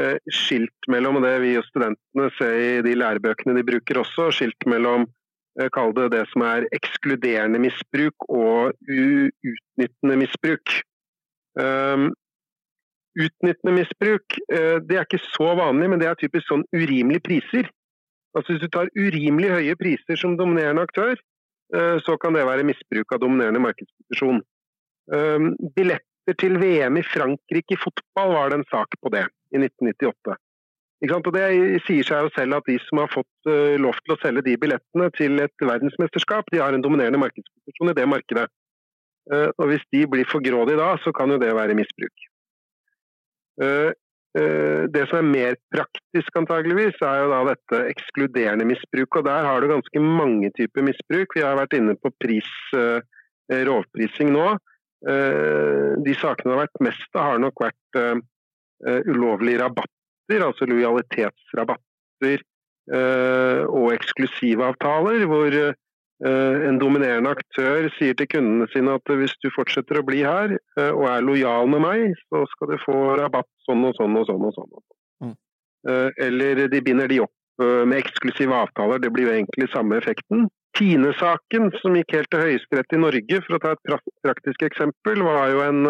eh, 0.02 0.18
skilt 0.34 0.90
mellom 0.90 1.22
det 1.22 1.36
vi 1.44 1.54
og 1.60 1.68
studentene 1.68 2.32
ser 2.40 2.58
i 2.58 2.72
de 2.88 2.96
lærebøkene 2.98 3.54
de 3.60 3.66
bruker 3.68 4.02
også, 4.02 4.32
skilt 4.34 4.70
mellom 4.70 5.06
Kall 5.76 5.92
det 5.92 6.06
det 6.14 6.22
som 6.32 6.44
er 6.48 6.70
ekskluderende 6.72 7.60
misbruk 7.60 8.24
og 8.32 8.72
utnyttende 8.88 10.16
misbruk. 10.22 10.72
Um, 11.60 12.14
Utnyttende 13.18 13.74
misbruk 13.74 14.38
eh, 14.53 14.78
det 14.86 14.97
er 14.97 15.07
ikke 15.07 15.22
så 15.24 15.53
vanlig, 15.57 15.89
men 15.89 16.01
det 16.01 16.10
er 16.10 16.20
typisk 16.20 16.45
sånn 16.49 16.66
urimelige 16.76 17.26
priser. 17.26 17.70
Altså 18.38 18.53
Hvis 18.53 18.62
du 18.62 18.70
tar 18.70 18.91
urimelig 18.93 19.49
høye 19.55 19.78
priser 19.80 20.20
som 20.20 20.38
dominerende 20.38 20.86
aktør, 20.86 21.16
eh, 21.74 21.97
så 22.05 22.18
kan 22.22 22.38
det 22.38 22.45
være 22.45 22.68
misbruk 22.70 23.16
av 23.16 23.24
dominerende 23.24 23.64
markedsposisjon. 23.66 24.43
Eh, 25.16 25.49
billetter 25.74 26.38
til 26.38 26.60
VM 26.62 27.01
i 27.01 27.07
Frankrike 27.07 27.74
i 27.74 27.82
fotball 27.82 28.36
var 28.36 28.53
det 28.53 28.60
en 28.60 28.70
sak 28.70 28.93
på 29.01 29.14
det 29.16 29.26
i 29.55 29.64
1998. 29.64 30.38
Og 31.10 31.34
Det 31.34 31.49
sier 31.88 32.05
seg 32.05 32.26
jo 32.28 32.32
selv 32.36 32.60
at 32.60 32.68
de 32.68 32.76
som 32.84 32.99
har 32.99 33.07
fått 33.07 33.47
lov 33.80 33.95
til 34.03 34.14
å 34.14 34.18
selge 34.20 34.43
de 34.43 34.57
billettene 34.60 35.07
til 35.16 35.39
et 35.39 35.64
verdensmesterskap, 35.64 36.51
de 36.51 36.60
har 36.60 36.76
en 36.76 36.84
dominerende 36.84 37.22
markedsposisjon 37.22 37.93
i 37.93 37.95
det 37.95 38.07
markedet. 38.12 38.43
Og 39.32 39.64
Hvis 39.72 39.88
de 39.95 40.03
blir 40.12 40.28
for 40.28 40.43
grådige 40.43 40.76
da, 40.76 40.89
så 40.99 41.16
kan 41.16 41.32
jo 41.32 41.39
det 41.39 41.55
være 41.55 41.78
misbruk. 41.80 42.28
Eh, 43.62 43.91
eh, 44.39 44.84
det 44.93 45.05
som 45.10 45.20
er 45.20 45.28
mer 45.34 45.57
praktisk, 45.74 46.30
antageligvis, 46.39 46.97
er 47.03 47.24
jo 47.24 47.30
da 47.34 47.41
dette 47.51 47.82
ekskluderende 47.91 48.68
misbruk. 48.70 49.20
Og 49.20 49.28
der 49.28 49.47
har 49.47 49.62
du 49.62 49.72
ganske 49.72 50.03
mange 50.03 50.51
typer 50.57 50.86
misbruk. 50.88 51.36
Vi 51.36 51.45
har 51.45 51.60
vært 51.60 51.78
inne 51.78 51.95
på 51.99 52.12
pris, 52.22 52.51
eh, 52.78 52.99
rovprising 53.49 54.34
nå. 54.36 54.57
De 54.99 56.14
sakene 56.20 56.51
det 56.51 56.55
har 56.57 56.66
vært 56.66 56.82
mest 56.84 57.16
av, 57.16 57.24
har 57.24 57.38
nok 57.39 57.62
vært 57.64 57.99
ulovlige 59.07 59.62
rabatter, 59.62 60.43
altså 60.43 60.68
lojalitetsrabatter 60.68 62.43
og 63.72 63.93
eksklusivavtaler, 63.95 65.24
hvor 65.32 65.55
Eh, 65.55 65.74
en 66.28 66.80
dominerende 66.82 67.32
aktør 67.32 67.88
sier 67.96 68.16
til 68.20 68.28
kundene 68.28 68.68
sine 68.74 68.98
at 68.98 69.12
hvis 69.22 69.36
du 69.40 69.48
fortsetter 69.56 70.02
å 70.02 70.06
bli 70.08 70.20
her 70.26 70.58
eh, 70.58 70.92
og 70.92 71.06
er 71.08 71.24
lojal 71.24 71.70
med 71.72 71.84
meg, 71.86 72.16
så 72.28 72.44
skal 72.54 72.74
du 72.74 72.82
få 72.84 72.96
rabatt 73.20 73.48
sånn 73.68 73.86
og 73.88 73.96
sånn 73.96 74.18
og 74.20 74.28
sånn. 74.28 74.44
og 74.50 74.56
sånn. 74.58 74.74
Mm. 75.24 75.36
Eh, 75.88 76.10
eller 76.28 76.66
de 76.74 76.82
binder 76.84 77.12
de 77.12 77.22
opp 77.26 77.36
med 77.60 77.98
eksklusive 77.98 78.56
avtaler. 78.56 79.02
Det 79.04 79.10
blir 79.12 79.26
jo 79.28 79.32
egentlig 79.34 79.66
samme 79.74 79.98
effekten. 80.00 80.46
Tine-saken, 80.80 81.66
som 81.82 81.98
gikk 81.98 82.14
helt 82.16 82.30
til 82.32 82.46
Høyesterett 82.46 82.96
i 82.96 83.00
Norge, 83.02 83.40
for 83.44 83.58
å 83.58 83.60
ta 83.60 83.74
et 83.76 83.98
praktisk 84.24 84.64
eksempel, 84.64 85.26
var 85.28 85.50
jo 85.52 85.66
en, 85.66 85.82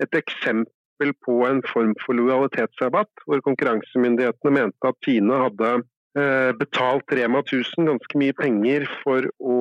et 0.00 0.16
eksempel 0.16 1.12
på 1.26 1.34
en 1.44 1.60
form 1.68 1.92
for 2.06 2.16
lojalitetsrabatt, 2.16 3.26
hvor 3.26 3.44
konkurransemyndighetene 3.44 4.54
mente 4.56 4.94
at 4.94 4.96
Tine 5.04 5.42
hadde 5.44 5.74
Eh, 5.74 5.93
betalt 6.14 7.10
Rema 7.10 7.40
1000 7.42 7.88
ganske 7.88 8.18
mye 8.20 8.34
penger 8.38 8.84
for 9.02 9.26
å 9.42 9.54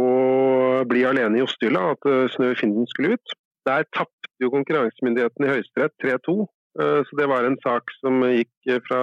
bli 0.90 1.04
alene 1.08 1.40
i 1.40 1.46
Osthylla, 1.46 1.94
at 1.94 2.10
eh, 2.10 2.28
Snø 2.34 2.52
i 2.54 2.60
Finden 2.60 2.90
skulle 2.92 3.18
ut. 3.18 3.36
Der 3.68 3.88
tapte 3.96 4.32
jo 4.44 4.52
konkurransemyndighetene 4.54 5.48
i 5.48 5.54
Høyesterett 5.54 5.96
3-2, 6.04 6.38
eh, 6.80 7.00
så 7.08 7.20
det 7.20 7.30
var 7.32 7.48
en 7.48 7.60
sak 7.64 7.94
som 8.00 8.24
gikk 8.28 8.78
fra, 8.88 9.02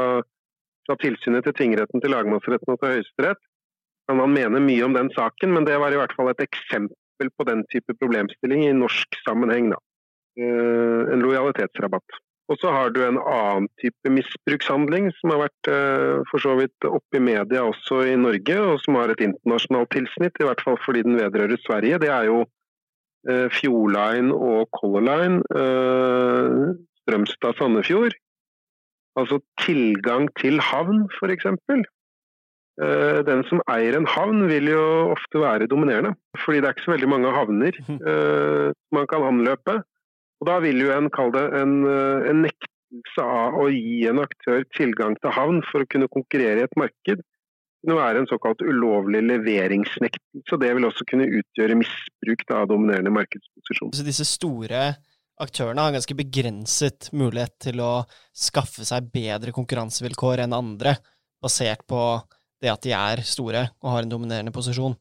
fra 0.87 0.99
tilsynet 1.03 1.47
til 1.49 1.57
tingretten 1.59 2.03
til 2.03 2.15
lagmannsretten 2.15 2.75
og 2.75 2.81
til 2.81 2.97
Høyesterett. 2.97 3.43
Kan 4.11 4.19
man 4.21 4.35
mene 4.35 4.63
mye 4.65 4.87
om 4.87 4.97
den 4.97 5.13
saken, 5.15 5.55
men 5.55 5.69
det 5.69 5.79
var 5.81 5.95
i 5.95 6.01
hvert 6.01 6.15
fall 6.17 6.33
et 6.33 6.43
eksempel 6.43 7.31
på 7.37 7.47
den 7.47 7.63
type 7.71 7.95
problemstilling 8.01 8.67
i 8.67 8.75
norsk 8.75 9.21
sammenheng. 9.23 9.71
Da. 9.71 9.79
En 10.41 11.23
lojalitetsrabatt. 11.23 12.19
Og 12.51 12.59
så 12.59 12.71
har 12.75 12.91
du 12.91 12.99
en 13.05 13.19
annen 13.21 13.69
type 13.79 14.11
misbrukshandling 14.11 15.11
som 15.21 15.31
har 15.31 15.45
vært 15.45 15.69
eh, 15.71 16.23
for 16.33 16.43
så 16.43 16.57
vidt 16.59 16.87
oppe 16.89 17.21
i 17.21 17.23
media 17.23 17.63
også 17.63 18.01
i 18.11 18.17
Norge, 18.19 18.57
og 18.59 18.81
som 18.83 18.99
har 18.99 19.13
et 19.13 19.23
internasjonalt 19.23 19.93
tilsnitt, 19.95 20.41
i 20.41 20.49
hvert 20.49 20.63
fall 20.67 20.79
fordi 20.83 21.05
den 21.07 21.21
vedrører 21.21 21.61
Sverige. 21.63 22.01
Det 22.03 22.11
er 22.11 22.27
jo 22.27 22.41
eh, 23.31 23.47
Fjordline 23.55 24.35
og 24.35 24.67
Color 24.75 25.07
Line, 25.07 25.39
eh, 25.63 26.75
Strømstad-Sandefjord. 27.05 28.19
Altså 29.21 29.39
tilgang 29.63 30.27
til 30.41 30.59
havn, 30.63 31.07
f.eks. 31.19 31.49
Den 33.27 33.43
som 33.45 33.61
eier 33.69 33.99
en 33.99 34.07
havn 34.09 34.47
vil 34.49 34.71
jo 34.71 34.85
ofte 35.13 35.43
være 35.43 35.67
dominerende, 35.69 36.15
fordi 36.41 36.63
det 36.63 36.69
er 36.69 36.77
ikke 36.77 36.87
så 36.87 36.93
veldig 36.95 37.11
mange 37.13 37.33
havner 37.35 37.77
man 38.95 39.09
kan 39.11 39.27
anløpe. 39.27 39.75
Og 40.41 40.49
Da 40.49 40.61
vil 40.64 40.80
jo 40.80 40.93
en 40.95 41.11
kalle 41.12 41.36
det 41.36 41.61
en, 41.61 41.74
eh, 41.84 42.30
en 42.30 42.43
nektelse 42.47 43.24
av 43.24 43.59
å 43.61 43.68
gi 43.68 44.07
en 44.09 44.22
aktør 44.22 44.64
tilgang 44.76 45.16
til 45.20 45.34
havn 45.36 45.61
for 45.70 45.84
å 45.84 45.91
kunne 45.91 46.09
konkurrere 46.09 46.62
i 46.62 46.66
et 46.68 46.80
marked, 46.80 47.20
kunne 47.80 47.97
være 47.97 48.22
en 48.22 48.28
såkalt 48.28 48.64
ulovlig 48.64 49.20
leveringsnektelse. 49.28 50.59
Det 50.61 50.72
vil 50.76 50.88
også 50.88 51.07
kunne 51.09 51.28
utgjøre 51.28 51.78
misbruk 51.80 52.45
av 52.57 52.68
dominerende 52.72 53.12
markedsposisjon. 53.12 53.93
Så 53.97 54.05
disse 54.05 54.26
store 54.28 54.97
aktørene 55.41 55.86
har 55.86 55.95
ganske 55.95 56.16
begrenset 56.16 57.09
mulighet 57.16 57.57
til 57.68 57.80
å 57.80 58.05
skaffe 58.36 58.84
seg 58.84 59.09
bedre 59.12 59.55
konkurransevilkår 59.57 60.45
enn 60.45 60.57
andre, 60.57 60.97
basert 61.41 61.86
på 61.88 62.20
det 62.61 62.72
at 62.72 62.84
de 62.84 62.93
er 62.93 63.22
store 63.24 63.70
og 63.80 63.95
har 63.95 64.05
en 64.05 64.12
dominerende 64.12 64.53
posisjon? 64.53 64.97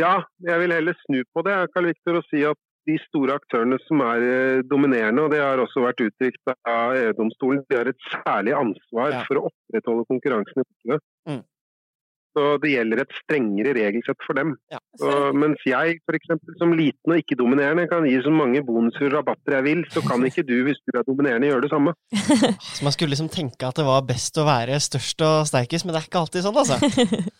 Ja, 0.00 0.24
jeg 0.42 0.58
vil 0.62 0.72
heller 0.74 0.96
snu 1.04 1.20
på 1.30 1.44
det, 1.46 1.54
Karl 1.74 1.92
Viktor, 1.92 2.18
og 2.18 2.24
si 2.30 2.40
at 2.48 2.58
de 2.86 2.98
store 3.06 3.36
aktørene 3.40 3.78
som 3.86 4.02
er 4.04 4.24
eh, 4.28 4.62
dominerende, 4.68 5.24
og 5.24 5.32
det 5.32 5.40
har 5.40 5.60
også 5.62 5.84
vært 5.86 6.02
uttrykt 6.04 6.52
av 6.68 6.94
EU-domstolen, 6.98 7.64
de 7.70 7.78
har 7.80 7.90
et 7.90 8.08
særlig 8.12 8.54
ansvar 8.58 9.10
Ja. 9.14 9.24
for 9.28 9.40
å 9.40 9.48
opprettholde 9.50 10.06
konkurransen 10.10 10.60
i 10.60 10.64
markedet. 10.66 11.00
Mm. 11.30 11.42
Så 12.34 12.56
det 12.58 12.72
gjelder 12.72 13.04
et 13.04 13.12
strengere 13.20 13.72
regelsett 13.76 14.24
for 14.26 14.34
dem. 14.34 14.56
Ja. 14.72 14.80
Så, 14.98 15.10
mens 15.38 15.60
jeg 15.68 16.00
f.eks. 16.02 16.32
som 16.58 16.72
liten 16.74 17.14
og 17.14 17.20
ikke-dominerende 17.20 17.86
kan 17.90 18.06
gi 18.08 18.16
så 18.24 18.32
mange 18.34 18.62
bonuser 18.66 19.06
og 19.06 19.20
rabatter 19.20 19.54
jeg 19.60 19.66
vil, 19.68 19.82
så 19.94 20.02
kan 20.02 20.24
ikke 20.26 20.42
du, 20.46 20.56
hvis 20.66 20.80
du 20.82 20.98
er 20.98 21.06
dominerende, 21.06 21.52
gjøre 21.52 21.62
det 21.68 21.70
samme. 21.70 21.94
Så 22.74 22.82
man 22.82 22.94
skulle 22.94 23.14
liksom 23.14 23.30
tenke 23.30 23.68
at 23.68 23.78
det 23.78 23.86
var 23.86 24.02
best 24.08 24.34
å 24.40 24.46
være 24.48 24.80
størst 24.82 25.22
og 25.22 25.46
sterkest, 25.46 25.86
men 25.86 25.94
det 25.94 26.00
er 26.00 26.08
ikke 26.08 26.22
alltid 26.24 26.46
sånn, 26.46 26.58
altså. 26.58 26.78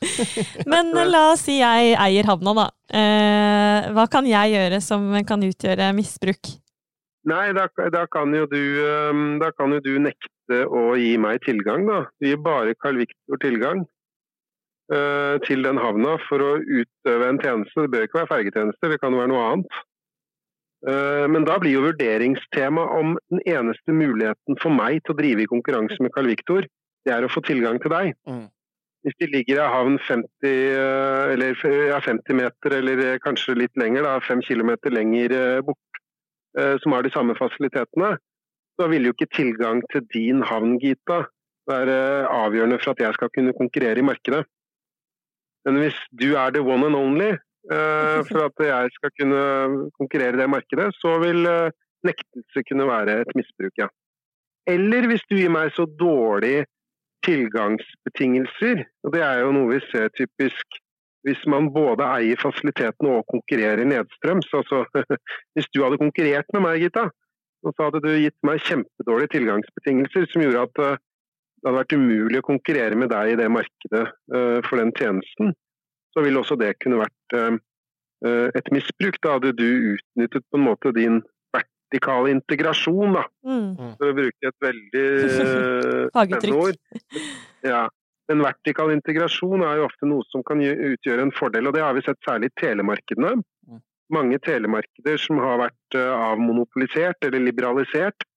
Men 0.73 0.93
eh, 0.95 1.09
la 1.11 1.25
oss 1.33 1.43
si 1.49 1.57
jeg 1.59 1.97
eier 1.99 2.29
havna, 2.31 2.55
da. 2.61 2.67
Eh, 2.95 3.89
hva 3.97 4.05
kan 4.13 4.29
jeg 4.31 4.55
gjøre 4.55 4.79
som 4.85 5.09
kan 5.27 5.43
utgjøre 5.43 5.91
misbruk? 5.97 6.53
Nei, 7.27 7.49
da, 7.57 7.67
da, 7.91 8.05
kan 8.13 8.31
jo 8.37 8.47
du, 8.47 8.63
da 9.43 9.51
kan 9.57 9.75
jo 9.75 9.83
du 9.83 9.95
nekte 10.07 10.61
å 10.69 10.93
gi 11.01 11.17
meg 11.19 11.43
tilgang, 11.43 11.83
da. 11.89 12.05
Du 12.21 12.29
gir 12.29 12.39
bare 12.45 12.77
Carl 12.79 13.01
Victor 13.01 13.43
tilgang 13.43 13.83
til 14.85 15.63
den 15.65 15.79
havna 15.81 16.19
for 16.27 16.43
å 16.45 16.51
utøve 16.61 17.29
en 17.31 17.39
tjeneste. 17.41 17.87
Det 17.87 17.91
bør 17.93 18.03
ikke 18.05 18.19
være 18.19 18.31
fergetjeneste, 18.33 18.91
det 18.93 18.99
kan 19.01 19.17
være 19.17 19.31
noe 19.33 19.45
annet. 19.49 19.79
Eh, 20.85 21.27
men 21.33 21.47
da 21.49 21.57
blir 21.61 21.79
jo 21.79 21.85
vurderingstema 21.87 22.83
om 22.99 23.15
den 23.33 23.41
eneste 23.49 23.95
muligheten 23.97 24.59
for 24.61 24.75
meg 24.75 25.01
til 25.05 25.15
å 25.15 25.21
drive 25.21 25.45
i 25.45 25.49
konkurranse 25.49 25.97
med 26.05 26.13
Carl 26.13 26.29
Victor, 26.29 26.67
det 27.05 27.15
er 27.15 27.25
å 27.25 27.31
få 27.33 27.41
tilgang 27.45 27.81
til 27.81 27.93
deg. 27.93 28.13
Mm. 28.29 28.45
Hvis 29.05 29.17
de 29.21 29.29
ligger 29.33 29.61
i 29.61 29.71
havn 29.75 29.97
50, 30.01 30.29
øh, 30.49 31.33
eller, 31.33 31.57
ja, 31.89 32.01
50 32.05 32.37
meter, 32.37 32.77
eller 32.81 33.03
eh, 33.05 33.21
kanskje 33.25 33.57
litt 33.57 33.81
lenger, 33.81 34.05
da, 34.05 34.19
5 34.25 34.45
km 34.45 34.75
lenger 34.93 35.37
bort, 35.65 36.01
eh, 36.59 36.77
som 36.85 36.97
har 36.97 37.05
de 37.05 37.13
samme 37.13 37.37
fasilitetene, 37.37 38.15
så 38.75 38.89
vil 38.91 39.09
jo 39.09 39.15
ikke 39.15 39.33
tilgang 39.33 39.81
til 39.93 40.05
din 40.13 40.43
havn, 40.45 40.77
Gita, 40.83 41.23
være 41.69 42.29
avgjørende 42.29 42.81
for 42.83 42.93
at 42.93 43.05
jeg 43.07 43.17
skal 43.17 43.33
kunne 43.33 43.57
konkurrere 43.57 44.03
i 44.03 44.05
markedet. 44.05 44.45
Men 45.65 45.81
hvis 45.83 45.99
du 46.21 46.35
er 46.37 46.53
the 46.55 46.63
one 46.63 46.87
and 46.87 46.99
only 46.99 47.33
uh, 47.73 48.21
for 48.29 48.47
at 48.49 48.67
jeg 48.69 48.95
skal 48.99 49.15
kunne 49.21 49.43
konkurrere 49.99 50.37
i 50.37 50.43
det 50.43 50.51
markedet, 50.51 50.91
så 51.01 51.17
vil 51.25 51.49
uh, 51.49 51.73
nektelse 52.05 52.65
kunne 52.69 52.89
være 52.89 53.21
et 53.25 53.35
misbruk, 53.39 53.75
ja. 53.81 53.89
Eller 54.69 55.09
hvis 55.11 55.25
du 55.29 55.37
gir 55.37 55.53
meg 55.53 55.73
så 55.77 55.85
dårlige 56.01 56.65
tilgangsbetingelser, 57.25 58.85
og 59.05 59.13
det 59.15 59.23
er 59.25 59.43
jo 59.45 59.53
noe 59.57 59.75
vi 59.75 59.85
ser 59.91 60.13
typisk 60.17 60.81
hvis 61.25 61.41
man 61.49 61.71
både 61.73 62.05
eier 62.19 62.41
fasilitetene 62.41 63.19
og 63.19 63.29
konkurrerer 63.33 63.87
nedstrøms. 63.89 64.51
Altså, 64.53 64.85
hvis 65.57 65.69
du 65.73 65.81
hadde 65.81 66.01
konkurrert 66.03 66.51
med 66.53 66.67
meg, 66.67 66.85
Gita, 66.85 67.07
så 67.65 67.87
hadde 67.87 68.03
du 68.05 68.11
gitt 68.13 68.37
meg 68.45 68.61
kjempedårlige 68.67 69.33
tilgangsbetingelser 69.39 70.29
som 70.29 70.45
gjorde 70.45 70.67
at 70.67 70.83
eh, 70.85 71.01
det 71.65 71.71
hadde 71.71 71.81
vært 71.81 71.95
umulig 71.97 72.41
å 72.43 72.45
konkurrere 72.45 72.97
med 73.01 73.09
deg 73.09 73.31
i 73.33 73.37
det 73.41 73.47
markedet 73.49 74.03
eh, 74.37 74.59
for 74.67 74.77
den 74.77 74.91
tjenesten. 74.99 75.55
Så 76.13 76.21
ville 76.21 76.43
også 76.43 76.59
det 76.61 76.75
kunne 76.85 76.99
vært 77.01 77.37
eh, 77.39 77.55
eh, 78.29 78.49
et 78.61 78.69
misbruk. 78.75 79.17
Da 79.25 79.39
hadde 79.39 79.55
du 79.57 79.95
utnyttet 79.95 80.45
på 80.45 80.61
en 80.61 80.67
måte 80.67 80.93
din 80.93 81.23
vertikale 81.57 82.35
integrasjon, 82.35 83.17
da, 83.17 83.25
Mm. 83.49 83.97
for 83.97 84.11
å 84.11 84.17
bruke 84.19 84.51
et 84.51 84.67
veldig 84.67 85.07
spennende 86.13 86.61
ord. 86.67 86.77
Ja. 87.65 87.87
Men 88.29 88.45
vertikal 88.45 88.93
integrasjon 88.93 89.65
er 89.65 89.81
jo 89.81 89.89
ofte 89.89 90.09
noe 90.09 90.25
som 90.29 90.45
kan 90.45 90.61
utgjøre 90.61 91.25
en 91.25 91.33
fordel, 91.33 91.69
og 91.69 91.77
det 91.77 91.83
har 91.85 91.97
vi 91.97 92.05
sett 92.05 92.21
særlig 92.29 92.53
i 92.53 92.57
telemarkedene. 92.61 93.39
Mm. 93.41 93.81
Mange 94.13 94.37
telemarkeder 94.45 95.17
som 95.21 95.41
har 95.41 95.65
vært 95.65 95.97
avmonopolisert 95.97 97.25
eller 97.25 97.41
liberalisert, 97.45 98.29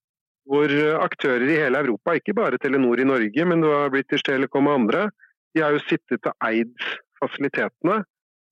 hvor 0.48 0.72
eh, 0.72 0.96
aktører 0.98 1.46
i 1.48 1.60
hele 1.60 1.82
Europa, 1.84 2.16
ikke 2.16 2.36
bare 2.38 2.60
Telenor 2.62 3.00
i 3.02 3.08
Norge, 3.08 3.46
men 3.46 3.64
det 3.64 3.72
var 3.72 3.94
British 3.94 4.26
Telecom 4.28 4.70
og 4.72 4.80
andre, 4.82 5.08
de 5.56 5.64
har 5.64 5.76
jo 5.76 5.84
sittet 5.88 6.28
og 6.30 6.48
eid 6.48 6.74
fasilitetene. 7.22 8.04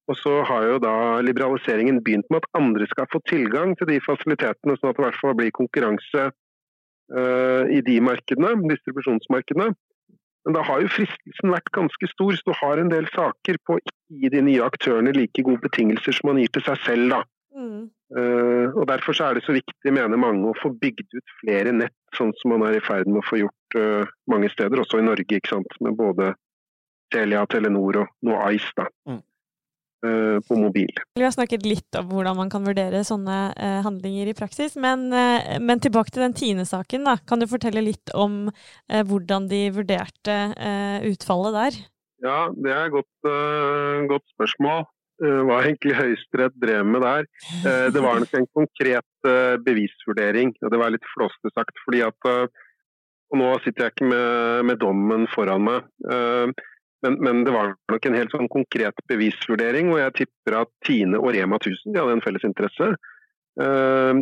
Og 0.06 0.18
så 0.20 0.32
har 0.46 0.68
jo 0.70 0.78
da 0.82 0.96
liberaliseringen 1.26 2.04
begynt 2.06 2.28
med 2.30 2.44
at 2.44 2.60
andre 2.60 2.86
skal 2.92 3.08
få 3.10 3.22
tilgang 3.30 3.74
til 3.78 3.90
de 3.90 3.98
fasilitetene, 4.06 4.76
sånn 4.78 4.92
at 4.92 4.98
det 4.98 5.02
i 5.02 5.06
hvert 5.08 5.22
fall 5.22 5.38
blir 5.40 5.54
konkurranse 5.56 6.26
uh, 6.30 7.64
i 7.74 7.82
de 7.88 7.96
markedene, 8.06 8.52
distribusjonsmarkedene. 8.70 9.72
Men 10.46 10.58
da 10.58 10.62
har 10.68 10.84
jo 10.84 10.92
fristelsen 10.94 11.54
vært 11.56 11.74
ganske 11.74 12.10
stor, 12.12 12.38
så 12.38 12.52
du 12.52 12.54
har 12.60 12.82
en 12.82 12.92
del 12.94 13.10
saker 13.16 13.58
på 13.66 13.80
å 13.80 13.84
gi 14.14 14.30
de 14.30 14.44
nye 14.46 14.66
aktørene 14.66 15.14
like 15.16 15.42
gode 15.42 15.64
betingelser 15.66 16.14
som 16.14 16.30
man 16.30 16.42
gir 16.44 16.54
til 16.54 16.68
seg 16.68 16.78
selv. 16.86 17.10
da. 17.16 17.24
Mm. 17.56 17.90
Eh, 18.18 18.74
og 18.76 18.88
Derfor 18.90 19.16
så 19.16 19.30
er 19.30 19.38
det 19.38 19.46
så 19.46 19.56
viktig, 19.56 19.94
mener 19.94 20.20
mange, 20.20 20.50
å 20.50 20.58
få 20.60 20.74
bygd 20.80 21.08
ut 21.16 21.36
flere 21.42 21.72
nett, 21.76 21.96
sånn 22.18 22.34
som 22.42 22.52
man 22.54 22.66
er 22.68 22.78
i 22.78 22.84
ferd 22.84 23.08
med 23.08 23.22
å 23.22 23.28
få 23.28 23.40
gjort 23.42 23.78
uh, 23.80 24.12
mange 24.32 24.50
steder, 24.52 24.82
også 24.82 25.00
i 25.00 25.06
Norge, 25.06 25.40
ikke 25.40 25.56
sant? 25.56 25.80
med 25.84 25.96
både 26.00 26.34
Telia, 27.14 27.46
Telenor 27.50 28.02
og 28.04 28.12
noe 28.28 28.52
Ice 28.56 28.72
da, 28.78 28.88
Mm. 29.08 29.22
uh, 30.06 30.38
på 30.48 30.58
mobil. 30.60 30.92
Vi 31.18 31.24
har 31.24 31.34
snakket 31.34 31.66
litt 31.66 32.00
om 32.00 32.12
hvordan 32.12 32.38
man 32.38 32.52
kan 32.52 32.68
vurdere 32.68 33.04
sånne 33.08 33.38
handlinger 33.88 34.30
i 34.30 34.38
praksis, 34.38 34.76
men, 34.76 35.08
men 35.10 35.84
tilbake 35.84 36.12
til 36.12 36.26
den 36.26 36.36
Tine-saken. 36.38 37.08
da. 37.08 37.18
Kan 37.28 37.40
du 37.40 37.48
fortelle 37.48 37.84
litt 37.84 38.12
om 38.14 38.50
hvordan 38.88 39.48
de 39.50 39.70
vurderte 39.76 40.36
utfallet 41.10 41.56
der? 41.58 41.80
Ja, 42.24 42.40
det 42.54 42.72
er 42.72 42.86
et 42.86 42.96
godt, 42.96 43.32
godt 44.12 44.28
spørsmål. 44.36 44.86
Eh, 45.24 45.42
hva 45.48 45.62
egentlig 45.64 45.96
Høyesterett 45.96 46.56
drev 46.60 46.84
med 46.92 47.04
der. 47.06 47.28
Eh, 47.64 47.88
det 47.96 48.04
var 48.04 48.20
nok 48.20 48.34
en 48.36 48.48
konkret 48.58 49.28
eh, 49.30 49.56
bevisvurdering, 49.64 50.52
og 50.60 50.74
det 50.74 50.80
var 50.82 50.92
litt 50.92 51.12
flåste 51.14 51.52
sagt. 51.54 51.76
fordi 51.86 52.04
at 52.04 52.32
og 53.34 53.40
Nå 53.42 53.48
sitter 53.64 53.88
jeg 53.88 53.94
ikke 53.96 54.08
med, 54.08 54.66
med 54.70 54.78
dommen 54.80 55.24
foran 55.34 55.64
meg, 55.66 55.88
men, 56.06 57.16
men 57.26 57.40
det 57.44 57.52
var 57.52 57.72
nok 57.90 58.06
en 58.06 58.16
helt 58.16 58.32
sånn 58.32 58.48
konkret 58.54 59.02
bevisvurdering. 59.10 59.90
Og 59.92 59.98
jeg 59.98 60.14
tipper 60.20 60.60
at 60.60 60.70
Tine 60.86 61.18
og 61.18 61.34
Rema 61.34 61.58
1000 61.58 61.90
de 61.90 62.00
hadde 62.00 62.14
en 62.16 62.24
felles 62.24 62.46
interesse. 62.46 62.92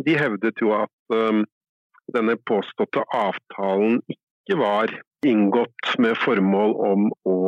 De 0.08 0.16
hevdet 0.18 0.64
jo 0.64 0.72
at 0.78 1.14
denne 2.16 2.38
påståtte 2.48 3.04
avtalen 3.12 4.00
ikke 4.08 4.58
var 4.58 4.96
inngått 5.28 5.94
med 6.00 6.16
formål 6.24 6.74
om 6.88 7.06
å 7.28 7.38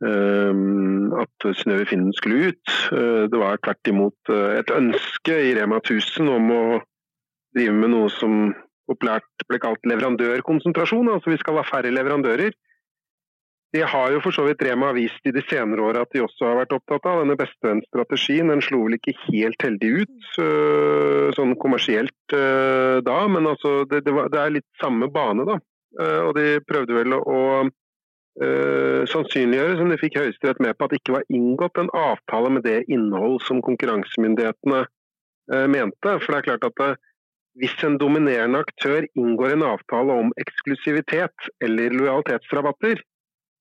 at 0.00 1.46
Synnøve 1.56 1.86
Finden 1.86 2.12
skulle 2.16 2.52
ut. 2.52 2.72
Uh, 2.92 3.26
det 3.30 3.38
var 3.38 3.60
tvert 3.64 3.90
imot 3.90 4.32
uh, 4.32 4.56
et 4.56 4.72
ønske 4.72 5.36
i 5.50 5.52
Rema 5.58 5.80
1000 5.82 6.30
om 6.30 6.50
å 6.54 6.64
drive 7.56 7.76
med 7.76 7.92
noe 7.94 8.08
som 8.14 8.54
populært 8.90 9.46
ble 9.48 9.60
kalt 9.62 9.86
leverandørkonsentrasjon. 9.86 11.12
Altså 11.12 11.34
vi 11.34 11.40
skal 11.40 11.60
ha 11.60 11.66
færre 11.66 11.92
leverandører. 11.94 12.54
Det 13.70 13.84
har 13.86 14.10
jo 14.10 14.18
for 14.24 14.34
så 14.34 14.42
vidt 14.48 14.64
Rema 14.66 14.88
vist 14.96 15.26
i 15.30 15.32
de 15.34 15.44
senere 15.46 15.84
åra 15.86 16.00
at 16.02 16.10
de 16.10 16.24
også 16.24 16.48
har 16.48 16.56
vært 16.58 16.72
opptatt 16.74 17.04
av. 17.06 17.20
Denne 17.22 17.36
bestevennsstrategien 17.38 18.50
den 18.50 18.64
slo 18.66 18.80
vel 18.86 18.96
ikke 18.96 19.14
helt 19.28 19.62
heldig 19.62 19.90
ut 20.00 20.30
uh, 20.42 21.28
sånn 21.36 21.54
kommersielt 21.60 22.16
da, 22.30 23.14
men 23.26 23.48
altså 23.50 23.80
det, 23.90 24.04
det, 24.06 24.12
var, 24.14 24.28
det 24.30 24.38
er 24.38 24.52
litt 24.54 24.66
samme 24.78 25.08
bane, 25.10 25.42
da. 25.48 25.56
Og 25.98 26.36
de 26.36 26.60
prøvde 26.62 26.94
vel 26.94 27.16
å 27.18 27.40
uh, 28.42 29.02
sannsynliggjøre, 29.10 29.76
som 29.78 29.92
de 29.92 29.98
fikk 30.00 30.18
Høyesterett 30.20 30.62
med 30.64 30.76
på, 30.76 30.86
at 30.86 30.94
det 30.94 31.00
ikke 31.02 31.18
var 31.18 31.28
inngått 31.32 31.80
en 31.80 31.92
avtale 31.96 32.50
med 32.56 32.66
det 32.66 32.80
innhold 32.92 33.38
som 33.46 33.62
konkurransemyndighetene 33.66 34.82
uh, 34.86 35.66
mente. 35.70 36.16
For 36.18 36.32
det 36.32 36.40
er 36.40 36.48
klart 36.50 36.68
at 36.70 37.00
hvis 37.60 37.74
en 37.84 37.98
dominerende 38.00 38.60
aktør 38.62 39.06
inngår 39.18 39.56
en 39.56 39.66
avtale 39.66 40.18
om 40.22 40.34
eksklusivitet 40.40 41.48
eller 41.64 41.96
lojalitetsrabatter, 41.98 43.02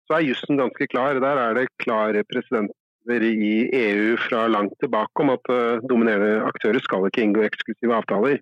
så 0.07 0.17
er 0.17 0.27
jussen 0.27 0.59
ganske 0.61 0.87
klar. 0.91 1.19
Der 1.21 1.41
er 1.41 1.57
det 1.57 1.69
klare 1.81 2.23
presidenter 2.29 3.25
i 3.25 3.69
EU 3.73 4.15
fra 4.21 4.45
langt 4.47 4.75
tilbake 4.81 5.25
om 5.25 5.33
at 5.33 5.51
uh, 5.53 5.81
dominerende 5.89 6.45
aktører 6.45 6.81
skal 6.85 7.07
ikke 7.09 7.25
inngå 7.25 7.45
eksklusive 7.47 7.97
avtaler. 7.97 8.39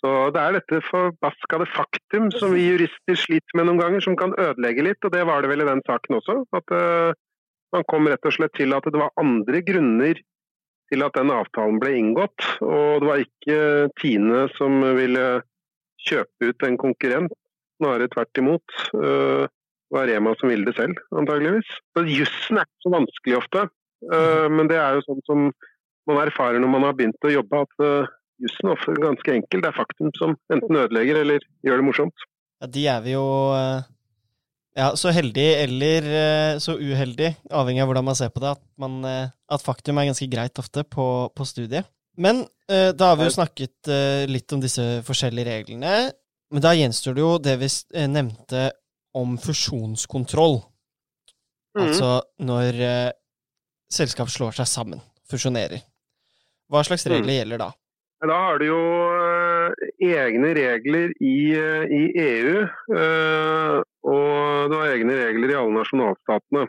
Så 0.00 0.10
Det 0.32 0.40
er 0.40 0.56
dette 0.56 0.80
forbaskede 0.88 1.66
faktum 1.68 2.30
som 2.32 2.54
vi 2.56 2.70
jurister 2.70 3.18
sliter 3.18 3.58
med 3.58 3.68
noen 3.68 3.80
ganger, 3.82 4.00
som 4.04 4.16
kan 4.16 4.32
ødelegge 4.32 4.86
litt. 4.86 5.04
og 5.04 5.12
Det 5.12 5.26
var 5.28 5.42
det 5.42 5.50
vel 5.52 5.64
i 5.64 5.68
den 5.68 5.82
saken 5.86 6.16
også. 6.20 6.44
At 6.56 6.72
uh, 6.72 7.12
Man 7.70 7.84
kom 7.86 8.08
rett 8.10 8.26
og 8.26 8.34
slett 8.34 8.56
til 8.58 8.72
at 8.74 8.82
det 8.82 8.98
var 8.98 9.12
andre 9.20 9.60
grunner 9.62 10.18
til 10.90 11.04
at 11.06 11.14
den 11.14 11.30
avtalen 11.30 11.78
ble 11.78 11.92
inngått. 12.00 12.46
Og 12.66 13.02
det 13.02 13.06
var 13.06 13.22
ikke 13.22 13.58
Tine 14.00 14.48
som 14.56 14.80
ville 14.96 15.26
kjøpe 16.02 16.48
ut 16.50 16.64
en 16.66 16.78
konkurrent, 16.80 17.36
snarere 17.78 18.08
tvert 18.10 18.40
imot. 18.42 18.78
Uh, 18.96 19.44
det 19.46 19.98
var 19.98 20.08
Rema 20.08 20.32
som 20.40 20.50
ville 20.50 20.66
det 20.66 20.78
selv, 20.78 20.98
antageligvis. 21.14 21.68
Så 21.92 22.06
Jussen 22.08 22.58
er 22.58 22.66
ikke 22.66 22.86
så 22.86 22.94
vanskelig 22.94 23.36
ofte, 23.38 23.66
uh, 24.10 24.48
men 24.48 24.70
det 24.70 24.80
er 24.80 24.96
jo 24.96 25.04
sånn 25.06 25.22
som 25.28 25.50
man 26.08 26.24
erfarer 26.24 26.58
når 26.62 26.72
man 26.72 26.88
har 26.88 26.96
begynt 26.98 27.28
å 27.28 27.34
jobbe, 27.36 27.62
at 27.68 28.10
jussen 28.40 28.68
er 28.68 28.74
ofte 28.76 28.94
ganske 29.00 29.32
enkel. 29.36 29.62
Det 29.62 29.68
er 29.70 29.76
faktum 29.76 30.10
som 30.18 30.36
enten 30.52 30.78
ødelegger 30.80 31.20
eller 31.22 31.44
gjør 31.66 31.80
det 31.80 31.86
morsomt. 31.86 32.26
Ja, 32.60 32.68
de 32.74 32.84
er 32.92 33.00
vi 33.04 33.14
jo 33.14 33.24
eh, 33.56 33.88
Ja, 34.78 34.90
så 34.96 35.10
heldig 35.12 35.46
eller 35.64 36.06
eh, 36.06 36.58
så 36.62 36.76
uheldig, 36.78 37.32
avhengig 37.50 37.82
av 37.82 37.88
hvordan 37.90 38.06
man 38.06 38.16
ser 38.18 38.30
på 38.32 38.42
det, 38.42 38.52
at, 38.54 38.62
man, 38.80 39.00
eh, 39.04 39.32
at 39.50 39.64
faktum 39.64 39.98
er 39.98 40.08
ganske 40.10 40.28
greit 40.30 40.60
ofte 40.62 40.84
på, 40.86 41.06
på 41.34 41.46
studiet. 41.48 41.88
Men 42.20 42.44
da 42.68 43.06
har 43.08 43.16
vi 43.16 43.24
jo 43.24 43.32
snakket 43.32 43.88
litt 44.28 44.52
om 44.52 44.60
disse 44.60 44.82
forskjellige 45.06 45.46
reglene. 45.46 46.10
Men 46.52 46.62
da 46.62 46.74
gjenstår 46.76 47.14
det 47.16 47.22
jo 47.22 47.30
det 47.40 47.54
vi 47.62 47.68
nevnte 48.12 48.66
om 49.16 49.38
fusjonskontroll. 49.40 50.58
Mm. 51.78 51.86
Altså 51.86 52.10
når 52.44 52.78
selskap 53.90 54.30
slår 54.30 54.58
seg 54.58 54.68
sammen, 54.68 55.00
fusjonerer. 55.30 55.80
Hva 56.70 56.84
slags 56.86 57.06
Mm. 57.06 57.14
regler 57.16 57.38
gjelder 57.40 57.58
da? 57.64 57.70
Da 58.20 58.36
har 58.36 58.58
du 58.60 58.66
jo 58.66 58.80
eh, 59.16 59.86
egne 60.04 60.50
regler 60.56 61.14
i, 61.24 61.36
eh, 61.56 61.84
i 61.88 62.00
EU, 62.20 62.66
eh, 62.92 63.76
og 64.04 64.68
du 64.68 64.76
har 64.76 64.92
egne 64.92 65.16
regler 65.16 65.54
i 65.54 65.56
alle 65.56 65.78
nasjonalstatene. 65.78 66.66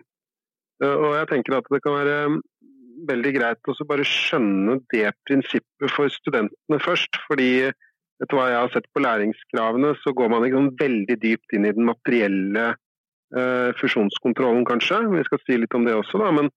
Og 0.81 1.11
jeg 1.13 1.27
tenker 1.29 1.53
at 1.59 1.67
det 1.69 1.77
kan 1.83 1.93
være 1.93 2.15
veldig 3.05 3.31
greit 3.35 3.69
å 3.69 3.85
bare 3.85 4.05
skjønne 4.07 4.79
det 4.89 5.11
prinsippet 5.27 5.93
for 5.93 6.09
studentene 6.09 6.79
først. 6.81 7.19
fordi 7.27 7.69
etter 7.69 8.37
hva 8.37 8.47
jeg 8.49 8.57
har 8.57 8.71
sett 8.73 8.87
på 8.93 9.03
læringskravene, 9.03 9.91
så 10.01 10.13
går 10.17 10.31
man 10.33 10.47
sånn 10.49 10.71
veldig 10.79 11.19
dypt 11.21 11.53
inn 11.53 11.67
i 11.69 11.73
den 11.75 11.85
materielle 11.85 12.73
fusjonskontrollen, 13.77 14.65
kanskje. 14.65 15.03
Vi 15.13 15.23
skal 15.29 15.41
si 15.45 15.59
litt 15.61 15.77
om 15.77 15.85
det 15.85 15.93
også, 15.95 16.17
da. 16.19 16.31
Men 16.33 16.49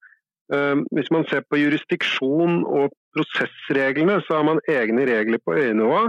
hvis 0.49 1.09
man 1.15 1.25
ser 1.31 1.41
på 1.49 1.57
jurisdiksjon 1.57 2.65
og 2.69 2.93
prosessreglene, 3.17 4.19
så 4.27 4.39
har 4.39 4.45
man 4.45 4.61
egne 4.69 5.07
regler 5.09 5.41
på 5.45 5.57
øynivå. 5.57 6.01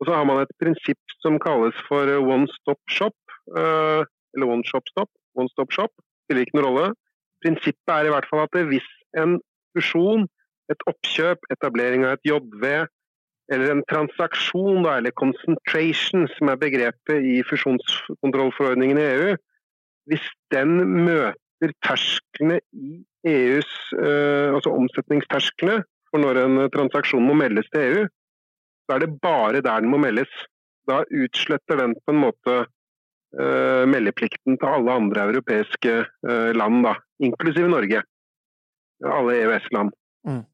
Og 0.00 0.06
så 0.06 0.14
har 0.14 0.24
man 0.28 0.42
et 0.42 0.54
prinsipp 0.62 1.16
som 1.22 1.38
kalles 1.42 1.76
for 1.88 2.10
one 2.20 2.48
stop 2.60 2.80
shop. 2.90 3.16
eh, 3.58 4.02
eller 4.34 4.46
one 4.46 4.64
shop 4.64 4.86
stop. 4.88 5.10
One 5.34 5.48
stop 5.48 5.72
shop. 5.72 5.92
Spiller 6.24 6.44
ikke 6.44 6.56
noen 6.58 6.66
rolle. 6.66 6.86
Prinsippet 7.44 7.92
er 7.92 8.08
i 8.08 8.12
hvert 8.14 8.28
fall 8.30 8.46
at 8.46 8.56
hvis 8.70 8.90
en 9.20 9.38
fusjon, 9.76 10.26
et 10.72 10.84
oppkjøp, 10.88 11.44
etablering 11.52 12.06
av 12.06 12.16
et 12.16 12.30
JV, 12.30 12.86
eller 13.52 13.70
en 13.70 13.82
transaksjon, 13.90 14.86
eller 14.88 15.12
concentration, 15.20 16.24
som 16.36 16.48
er 16.48 16.60
begrepet 16.62 17.26
i 17.34 17.42
fusjonskontrollforordningen 17.50 19.00
i 19.00 19.08
EU, 19.10 19.34
hvis 20.08 20.24
den 20.54 20.78
møter 21.04 21.74
tersklene 21.84 22.62
i 22.72 23.02
EUs 23.24 23.70
eh, 23.98 24.52
altså 24.52 24.72
omsetningstersklene 24.74 25.82
for 26.10 26.22
når 26.22 26.38
en 26.44 26.62
transaksjon 26.70 27.24
må 27.26 27.34
meldes 27.38 27.66
til 27.72 27.82
EU, 27.88 28.06
så 28.86 28.96
er 28.96 29.02
det 29.02 29.16
bare 29.24 29.62
der 29.64 29.82
den 29.82 29.90
må 29.90 29.98
meldes. 29.98 30.30
Da 30.86 31.02
utsletter 31.08 31.80
den 31.80 31.96
på 32.04 32.12
en 32.12 32.20
måte 32.22 32.56
eh, 32.62 33.84
meldeplikten 33.90 34.58
til 34.60 34.68
alle 34.68 34.94
andre 35.00 35.28
europeiske 35.32 35.94
eh, 36.04 36.50
land, 36.54 36.84
da, 36.86 36.94
inklusive 37.24 37.70
Norge. 37.72 38.04
Alle 39.04 39.38
EØS-land. 39.42 39.94
Mm. 40.28 40.44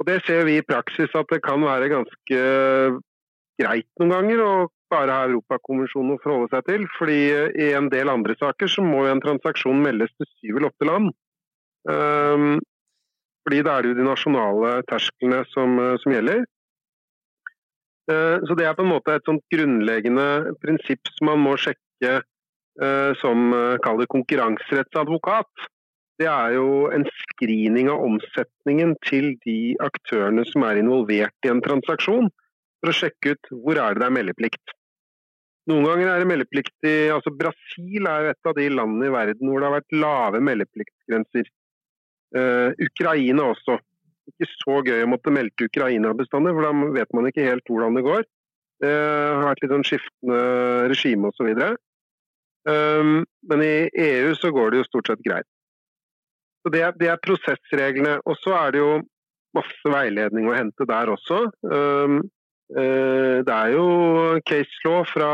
Og 0.00 0.06
Det 0.08 0.20
ser 0.26 0.42
vi 0.48 0.58
i 0.58 0.66
praksis 0.66 1.12
at 1.14 1.30
det 1.30 1.44
kan 1.44 1.62
være 1.62 1.92
ganske 1.92 2.40
greit 3.60 3.86
noen 4.00 4.10
ganger 4.10 4.42
å 4.42 4.54
bare 4.90 5.14
ha 5.14 5.28
Europakonvensjonen 5.28 6.16
å 6.16 6.22
forholde 6.22 6.50
seg 6.50 6.66
til. 6.66 6.86
fordi 6.98 7.20
i 7.62 7.70
en 7.78 7.88
del 7.92 8.10
andre 8.10 8.34
saker 8.40 8.70
så 8.70 8.82
må 8.82 9.04
en 9.06 9.22
transaksjon 9.22 9.84
meldes 9.84 10.10
til 10.18 10.28
syv 10.34 10.56
eller 10.56 10.72
åtte 10.72 10.88
land. 10.90 11.14
Um, 11.84 12.58
fordi 13.44 13.60
da 13.64 13.76
er 13.76 13.84
det 13.84 13.92
jo 13.92 13.98
de 14.00 14.06
nasjonale 14.08 14.70
tersklene 14.88 15.42
som, 15.52 15.78
eh, 15.78 15.96
som 16.00 16.12
gjelder. 16.12 16.44
Eh, 18.10 18.38
Så 18.44 18.56
det 18.56 18.66
er 18.66 18.74
på 18.74 18.84
en 18.84 18.92
måte 18.92 19.14
et 19.14 19.24
sånt 19.24 19.44
grunnleggende 19.52 20.56
prinsipp 20.60 21.00
som 21.12 21.26
man 21.28 21.40
må 21.40 21.56
sjekke 21.56 22.22
eh, 22.80 23.12
som 23.20 23.52
kaller 23.84 24.06
konkurranserettsadvokat. 24.06 25.68
Det 26.18 26.26
er 26.26 26.54
jo 26.54 26.90
en 26.90 27.04
screening 27.04 27.88
av 27.90 28.00
omsetningen 28.00 28.94
til 29.04 29.36
de 29.44 29.76
aktørene 29.80 30.44
som 30.46 30.62
er 30.62 30.80
involvert 30.80 31.34
i 31.44 31.50
en 31.50 31.60
transaksjon, 31.60 32.30
for 32.80 32.90
å 32.90 32.96
sjekke 32.96 33.34
ut 33.34 33.50
hvor 33.50 33.76
er 33.76 33.94
det 33.94 34.00
det 34.00 34.08
er 34.08 34.18
meldeplikt. 34.18 34.74
Noen 35.66 35.84
ganger 35.84 36.08
er 36.12 36.18
det 36.20 36.28
meldeplikt 36.28 36.86
i 36.86 37.08
altså 37.08 37.32
Brasil 37.32 38.06
er 38.06 38.24
jo 38.24 38.32
et 38.34 38.48
av 38.50 38.54
de 38.54 38.68
landene 38.68 39.08
i 39.08 39.14
verden 39.14 39.48
hvor 39.48 39.60
det 39.60 39.68
har 39.68 39.78
vært 39.80 39.96
lave 39.96 40.40
meldepliktsgrenser. 40.44 41.48
Eh, 42.34 42.70
Ukraina 42.82 43.50
også. 43.52 43.78
Ikke 44.32 44.48
så 44.50 44.78
gøy 44.86 45.04
å 45.04 45.10
måtte 45.10 45.32
melde 45.34 45.68
Ukraina 45.68 46.14
bestandig, 46.16 46.54
for 46.56 46.66
da 46.66 46.92
vet 46.96 47.12
man 47.14 47.28
ikke 47.28 47.46
helt 47.46 47.66
hvordan 47.68 47.98
det 47.98 48.04
går. 48.06 48.24
Det 48.82 48.92
har 48.92 49.44
vært 49.46 49.62
litt 49.62 49.72
sånn 49.72 49.86
skiftende 49.86 50.38
regime 50.90 51.30
osv. 51.30 51.50
Um, 52.64 53.18
men 53.44 53.62
i 53.62 53.74
EU 54.06 54.32
så 54.40 54.50
går 54.54 54.72
det 54.72 54.80
jo 54.80 54.88
stort 54.88 55.10
sett 55.12 55.24
greit. 55.26 55.48
Så 56.64 56.72
Det 56.72 56.80
er, 56.80 56.94
det 56.96 57.10
er 57.12 57.20
prosessreglene. 57.20 58.18
Og 58.24 58.38
så 58.40 58.56
er 58.56 58.72
det 58.72 58.80
jo 58.80 58.92
masse 59.54 59.92
veiledning 59.92 60.48
å 60.48 60.56
hente 60.56 60.88
der 60.88 61.12
også. 61.12 61.44
Um, 61.62 62.22
eh, 62.74 63.44
det 63.44 63.54
er 63.54 63.74
jo 63.76 64.40
case 64.48 64.88
law 64.88 65.04
fra, 65.06 65.30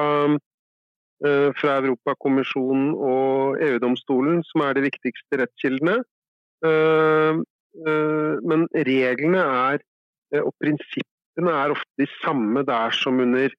eh, 1.24 1.48
fra 1.56 1.78
Europakommisjonen 1.78 2.90
og 2.98 3.62
EU-domstolen 3.62 4.42
som 4.50 4.66
er 4.66 4.74
de 4.76 4.88
viktigste 4.90 5.40
rettskildene. 5.40 6.00
Eh, 6.66 7.40
eh, 7.86 8.34
men 8.44 8.66
reglene 8.74 9.40
er, 9.40 9.82
eh, 10.34 10.42
og 10.42 10.52
prinsippene 10.60 11.56
er 11.56 11.74
ofte 11.74 12.02
de 12.02 12.08
samme 12.20 12.64
der 12.68 12.94
som 12.96 13.20
under 13.22 13.52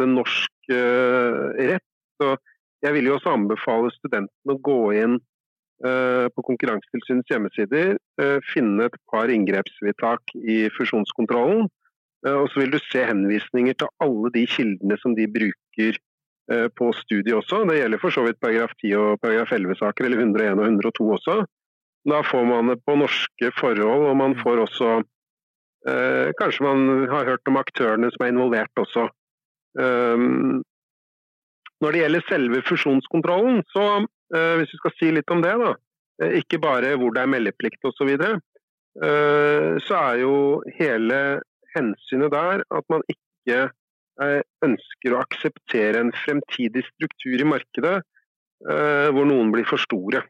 det 0.00 0.08
norsk 0.10 0.72
eh, 0.72 1.40
rett. 1.72 1.88
Så 2.16 2.34
jeg 2.84 2.96
vil 2.96 3.10
jo 3.10 3.16
også 3.18 3.34
anbefale 3.36 3.92
studentene 3.94 4.54
å 4.56 4.62
gå 4.62 4.82
inn 4.96 5.18
på 5.76 6.42
Konkurransetilsynets 6.46 7.28
hjemmesider, 7.28 7.98
finne 8.48 8.86
et 8.86 8.94
par 9.12 9.28
inngrepsvedtak 9.28 10.32
i 10.38 10.70
fusjonskontrollen, 10.72 11.66
og 12.30 12.46
så 12.48 12.62
vil 12.62 12.72
du 12.72 12.78
se 12.80 13.02
henvisninger 13.04 13.76
til 13.76 13.90
alle 14.00 14.30
de 14.32 14.46
kildene 14.48 14.96
som 15.02 15.12
de 15.18 15.26
bruker 15.28 15.98
på 16.80 16.88
studiet 17.02 17.36
også. 17.36 17.66
Det 17.68 17.76
gjelder 17.76 18.00
for 18.00 18.16
så 18.16 18.24
vidt 18.24 18.40
paragraf 18.40 18.72
10 18.80 18.96
og 19.02 19.20
paragraf 19.20 19.52
11-saker, 19.52 20.08
eller 20.08 20.24
101 20.24 20.56
og 20.56 20.64
102 20.70 21.10
også. 21.18 21.36
Da 22.06 22.22
får 22.22 22.44
man 22.46 22.70
det 22.70 22.78
på 22.86 22.94
norske 22.98 23.50
forhold, 23.58 24.06
og 24.10 24.16
man 24.18 24.36
får 24.38 24.62
også 24.66 24.90
eh, 25.90 26.32
Kanskje 26.38 26.66
man 26.66 27.06
har 27.10 27.26
hørt 27.32 27.50
om 27.50 27.58
aktørene 27.58 28.10
som 28.14 28.24
er 28.24 28.32
involvert 28.34 28.82
også. 28.82 29.08
Um, 29.76 30.62
når 31.84 31.92
det 31.92 32.00
gjelder 32.00 32.28
selve 32.28 32.62
fusjonskontrollen, 32.64 33.60
så 33.74 33.84
eh, 34.34 34.54
hvis 34.60 34.72
vi 34.72 34.80
skal 34.80 34.94
si 34.96 35.10
litt 35.12 35.32
om 35.34 35.42
det, 35.44 35.52
da, 35.60 35.74
eh, 36.22 36.38
ikke 36.40 36.60
bare 36.62 36.94
hvor 36.96 37.12
det 37.12 37.24
er 37.24 37.32
meldeplikt 37.32 37.84
osv., 37.84 38.14
så, 38.16 38.30
eh, 39.04 39.72
så 39.84 39.98
er 40.00 40.22
jo 40.22 40.36
hele 40.78 41.18
hensynet 41.76 42.32
der 42.32 42.64
at 42.64 42.88
man 42.92 43.04
ikke 43.12 43.66
eh, 43.68 44.40
ønsker 44.64 45.12
å 45.12 45.20
akseptere 45.26 46.00
en 46.00 46.14
fremtidig 46.24 46.86
struktur 46.88 47.36
i 47.36 47.50
markedet 47.50 47.98
eh, 48.00 49.08
hvor 49.12 49.28
noen 49.28 49.52
blir 49.52 49.68
for 49.68 49.82
store. 49.82 50.24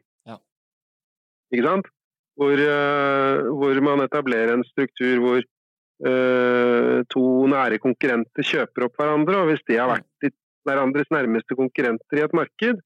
Ikke 1.53 1.67
sant? 1.67 1.87
Hvor, 2.37 2.53
eh, 2.53 3.47
hvor 3.57 3.79
man 3.81 4.03
etablerer 4.03 4.53
en 4.53 4.65
struktur 4.67 5.21
hvor 5.23 5.39
eh, 5.41 6.97
to 7.09 7.23
nære 7.49 7.79
konkurrenter 7.81 8.45
kjøper 8.45 8.85
opp 8.85 8.99
hverandre, 8.99 9.39
og 9.41 9.51
hvis 9.51 9.63
de 9.69 9.79
har 9.79 9.89
vært 9.89 10.35
hverandres 10.67 11.09
nærmeste 11.13 11.57
konkurrenter 11.57 12.19
i 12.19 12.25
et 12.27 12.35
marked, 12.37 12.83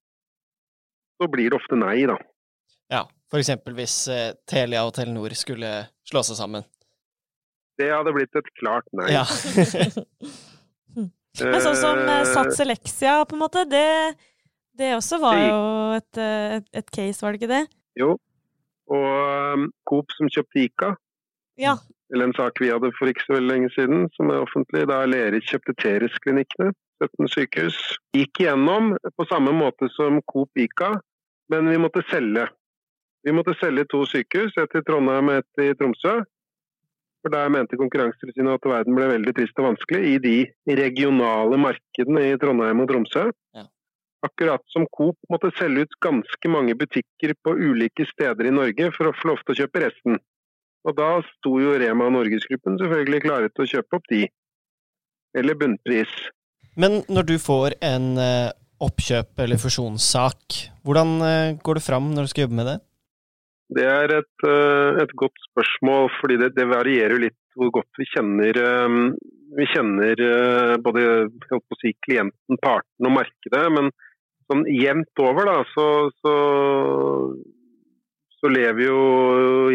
så 1.20 1.30
blir 1.32 1.51
det 1.51 1.59
ofte 1.59 1.80
nei, 1.80 1.97
da. 2.07 2.16
Ja, 2.91 3.03
for 3.32 3.41
eksempel 3.41 3.76
hvis 3.76 3.97
eh, 4.12 4.32
Telia 4.47 4.86
og 4.88 4.95
Telenor 4.95 5.36
skulle 5.36 5.74
slå 6.07 6.24
seg 6.28 6.39
sammen. 6.39 6.68
Det 7.80 7.89
hadde 7.91 8.16
blitt 8.16 8.36
et 8.38 8.49
klart 8.62 8.88
nei. 8.95 9.12
Ja. 9.12 9.26
Men 11.41 11.62
sånn 11.64 11.80
som 11.80 12.01
Sats 12.28 12.59
Elexia, 12.62 13.22
på 13.26 13.36
en 13.36 13.41
måte, 13.41 13.64
det, 13.68 14.16
det 14.78 14.91
også 14.97 15.20
var 15.22 15.38
jo 15.39 15.62
et, 15.95 16.20
et, 16.20 16.68
et 16.76 16.91
case, 16.91 17.24
var 17.24 17.34
det 17.34 17.41
ikke 17.41 17.51
det? 17.51 17.64
Jo. 17.99 18.16
Og 18.92 19.56
um, 19.56 19.66
Coop 19.88 20.12
som 20.18 20.30
kjøpte 20.32 20.66
Ica, 20.66 20.94
Ja. 21.60 21.78
eller 22.12 22.28
en 22.28 22.36
sak 22.36 22.60
vi 22.60 22.72
hadde 22.72 22.92
for 22.98 23.08
ikke 23.12 23.24
så 23.28 23.38
veldig 23.38 23.52
lenge 23.52 23.70
siden, 23.76 24.08
som 24.16 24.32
er 24.32 24.44
offentlig, 24.44 24.88
da 24.89 25.04
Lerich 25.08 25.48
kjøpte 25.52 25.76
Teres-klinikkene, 25.80 26.74
17 27.02 27.32
sykehus, 27.34 27.78
gikk 28.14 28.44
igjennom 28.44 28.96
på 29.18 29.28
samme 29.30 29.54
måte 29.56 29.89
som 29.96 30.20
Coop 30.32 30.60
Ica, 30.60 30.94
men 31.50 31.70
vi 31.72 31.80
måtte 31.82 32.04
selge. 32.12 32.48
Vi 33.24 33.34
måtte 33.36 33.56
selge 33.60 33.86
to 33.89 34.04
sykehus, 34.10 34.54
et 34.58 34.76
i 34.76 34.84
Trondheim 34.86 35.32
og 35.32 35.42
et 35.42 35.64
i 35.64 35.74
Tromsø. 35.78 36.22
For 37.22 37.30
der 37.30 37.52
mente 37.54 37.78
Konkurransetilsynet 37.78 38.58
at 38.58 38.66
verden 38.66 38.96
ble 38.98 39.12
veldig 39.12 39.34
trist 39.38 39.60
og 39.62 39.68
vanskelig 39.72 40.16
i 40.16 40.16
de 40.24 40.38
regionale 40.80 41.60
markedene 41.62 42.32
i 42.32 42.39
Trondheim 42.42 42.82
og 42.82 42.89
Tromsø. 42.89 43.28
Ja. 43.54 43.68
Akkurat 44.26 44.61
som 44.69 44.86
Coop 44.93 45.17
måtte 45.34 45.49
selge 45.57 45.88
ut 45.88 45.97
ganske 46.05 46.51
mange 46.53 46.76
butikker 46.78 47.34
på 47.41 47.55
ulike 47.57 48.05
steder 48.11 48.49
i 48.49 48.53
Norge 48.53 48.91
for 48.97 49.09
å 49.09 49.15
få 49.17 49.32
lov 49.32 49.41
til 49.41 49.55
å 49.55 49.59
kjøpe 49.63 49.82
resten. 49.88 50.19
Og 50.86 50.97
da 50.97 51.09
sto 51.26 51.55
jo 51.61 51.74
Rema 51.78 52.09
Norgesgruppen 52.13 52.78
selvfølgelig 52.82 53.24
klare 53.26 53.49
til 53.49 53.65
å 53.65 53.72
kjøpe 53.76 53.97
opp 53.97 54.07
de. 54.13 54.24
Eller 55.38 55.57
bunnpris. 55.57 56.13
Men 56.78 57.01
når 57.09 57.28
du 57.32 57.36
får 57.41 57.76
en 57.86 58.07
eh, 58.22 58.53
oppkjøp 58.82 59.41
eller 59.43 59.61
fusjonssak. 59.61 60.61
Hvordan 60.86 61.59
går 61.61 61.78
det 61.78 61.86
fram 61.86 62.09
når 62.13 62.26
du 62.26 62.32
skal 62.32 62.47
jobbe 62.47 62.59
med 62.59 62.69
det? 62.72 62.78
Det 63.72 63.88
er 63.88 64.13
et, 64.17 64.45
et 64.99 65.13
godt 65.15 65.45
spørsmål, 65.51 66.09
fordi 66.19 66.39
det, 66.41 66.49
det, 66.57 66.67
varierer 66.67 67.22
litt 67.22 67.38
hvor 67.55 67.69
godt 67.78 67.99
vi 67.99 68.07
kjenner, 68.09 68.57
vi 69.55 69.67
kjenner 69.72 70.24
både 70.84 71.03
si, 71.80 71.93
klienten, 72.03 72.59
parten 72.63 73.07
og 73.07 73.15
markedet. 73.22 73.63
Men 73.72 73.91
sånn 74.52 74.64
jevnt 74.76 75.24
over 75.24 75.47
da, 75.47 75.58
så, 75.72 75.88
så, 76.22 76.36
så, 78.38 78.52
lever 78.52 78.84
jo 78.86 79.02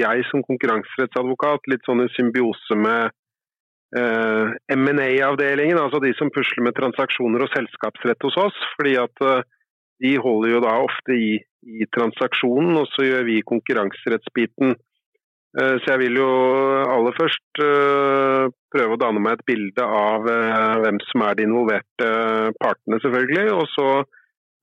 jeg 0.01 0.27
som 0.31 0.45
konkurranserettsadvokat 0.47 1.71
litt 1.73 1.87
sånn 1.89 2.05
i 2.05 2.11
symbiose 2.15 2.79
med 2.79 3.11
eh, 3.97 4.55
M&A-avdelingen, 4.77 5.81
altså 5.81 6.03
de 6.05 6.13
som 6.19 6.33
pusler 6.35 6.69
med 6.69 6.77
transaksjoner 6.79 7.47
og 7.47 7.53
selskapsrett 7.55 8.29
hos 8.29 8.41
oss. 8.47 8.65
fordi 8.77 8.97
at 9.03 9.25
eh, 9.25 9.45
de 10.05 10.17
holder 10.21 10.53
jo 10.53 10.65
da 10.65 10.75
ofte 10.85 11.17
i, 11.17 11.37
i 11.65 11.87
transaksjonen, 11.97 12.77
og 12.77 12.91
så 12.93 13.07
gjør 13.07 13.25
vi 13.31 13.41
konkurranserettsbiten. 13.49 14.77
Eh, 15.57 15.77
så 15.81 15.95
jeg 15.95 16.03
vil 16.05 16.19
jo 16.21 16.29
aller 16.93 17.17
først 17.17 17.63
eh, 17.65 18.45
prøve 18.75 18.97
å 18.97 19.01
danne 19.01 19.23
meg 19.25 19.39
et 19.39 19.47
bilde 19.49 19.85
av 19.85 20.29
eh, 20.29 20.75
hvem 20.85 21.01
som 21.09 21.25
er 21.25 21.39
de 21.39 21.47
involverte 21.49 22.11
partene, 22.61 23.01
selvfølgelig. 23.05 23.47
Og 23.57 23.65
så 23.73 23.89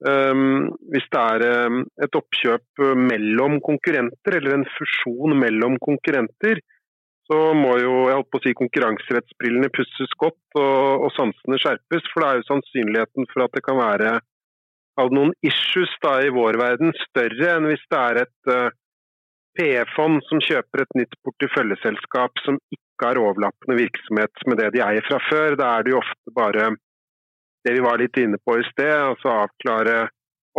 hvis 0.02 1.06
det 1.14 1.20
er 1.20 1.66
um, 1.68 1.82
et 2.02 2.16
oppkjøp 2.18 2.82
mellom 2.98 3.60
konkurrenter, 3.64 4.38
eller 4.38 4.58
en 4.58 4.66
fusjon 4.74 5.36
mellom 5.38 5.78
konkurrenter, 5.80 6.60
så 7.24 7.38
må 7.56 7.78
jo 7.80 7.92
jeg 8.10 8.18
holdt 8.18 8.30
på 8.34 8.40
å 8.40 8.44
si, 8.44 8.52
konkurranserettsbrillene 8.58 9.72
pusses 9.72 10.12
godt 10.20 10.58
og, 10.60 11.06
og 11.06 11.10
sansene 11.16 11.56
skjerpes. 11.60 12.04
For 12.12 12.20
det 12.20 12.28
er 12.28 12.40
jo 12.40 12.48
sannsynligheten 12.50 13.28
for 13.32 13.46
at 13.46 13.56
det 13.56 13.64
kan 13.64 13.80
være 13.80 14.18
noen 15.14 15.32
issues 15.42 15.90
da, 16.04 16.18
i 16.22 16.32
vår 16.34 16.58
verden 16.60 16.92
større 17.08 17.56
enn 17.56 17.70
hvis 17.70 17.82
det 17.90 18.00
er 18.00 18.20
et 18.26 18.52
uh, 18.52 18.74
PE-fond 19.58 20.20
som 20.28 20.42
kjøper 20.42 20.84
et 20.84 20.96
nytt 20.98 21.16
porteføljeselskap 21.24 22.42
som 22.44 22.58
ikke 22.74 23.08
har 23.08 23.20
overlappende 23.22 23.78
virksomhet 23.80 24.46
med 24.50 24.60
det 24.60 24.72
de 24.76 24.82
eier 24.84 25.06
fra 25.06 25.20
før. 25.30 25.56
Da 25.58 25.70
er 25.78 25.86
det 25.86 25.94
jo 25.94 26.02
ofte 26.02 26.34
bare 26.36 26.74
det 27.64 27.74
vi 27.76 27.82
var 27.84 28.00
litt 28.00 28.16
inne 28.20 28.38
på 28.44 28.58
i 28.60 28.66
sted, 28.70 28.92
altså 28.92 29.32
avklare 29.44 30.04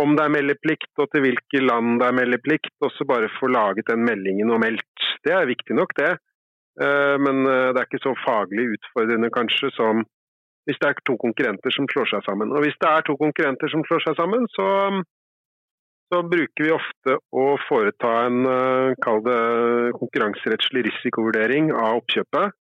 om 0.02 0.12
det 0.16 0.26
er 0.26 0.32
meldeplikt 0.32 1.00
og 1.00 1.08
til 1.12 1.24
hvilke 1.24 1.62
land 1.62 2.00
det 2.02 2.08
er 2.10 2.16
meldeplikt, 2.18 2.74
og 2.84 2.92
så 2.92 3.06
bare 3.08 3.32
få 3.38 3.48
laget 3.48 3.88
den 3.88 4.04
meldingen 4.04 4.52
og 4.52 4.60
meldt. 4.60 5.06
Det 5.24 5.32
er 5.32 5.48
viktig 5.48 5.76
nok, 5.78 5.94
det. 5.96 6.12
Eh, 6.82 7.16
men 7.22 7.46
eh, 7.48 7.70
det 7.72 7.80
er 7.80 7.88
ikke 7.88 8.04
så 8.04 8.12
faglig 8.20 8.68
utfordrende 8.76 9.32
kanskje 9.32 9.72
som 9.76 10.04
hvis 10.66 10.80
det 10.82 10.88
er 10.88 10.98
to 11.06 11.14
konkurrenter 11.22 11.70
som 11.70 11.86
slår 11.88 12.08
seg 12.10 12.24
sammen. 12.26 12.50
Og 12.50 12.64
hvis 12.64 12.76
det 12.82 12.88
er 12.90 13.04
to 13.06 13.14
konkurrenter 13.20 13.70
som 13.70 13.84
slår 13.86 14.02
seg 14.02 14.16
sammen, 14.18 14.48
så, 14.50 14.66
så 16.10 16.22
bruker 16.26 16.66
vi 16.66 16.72
ofte 16.74 17.16
å 17.30 17.44
foreta 17.68 18.12
en 18.26 18.40
eh, 18.50 18.96
kall 19.04 19.22
det 19.24 19.40
konkurranserettslig 20.02 20.88
risikovurdering 20.90 21.70
av 21.72 22.02
oppkjøpet. 22.02 22.62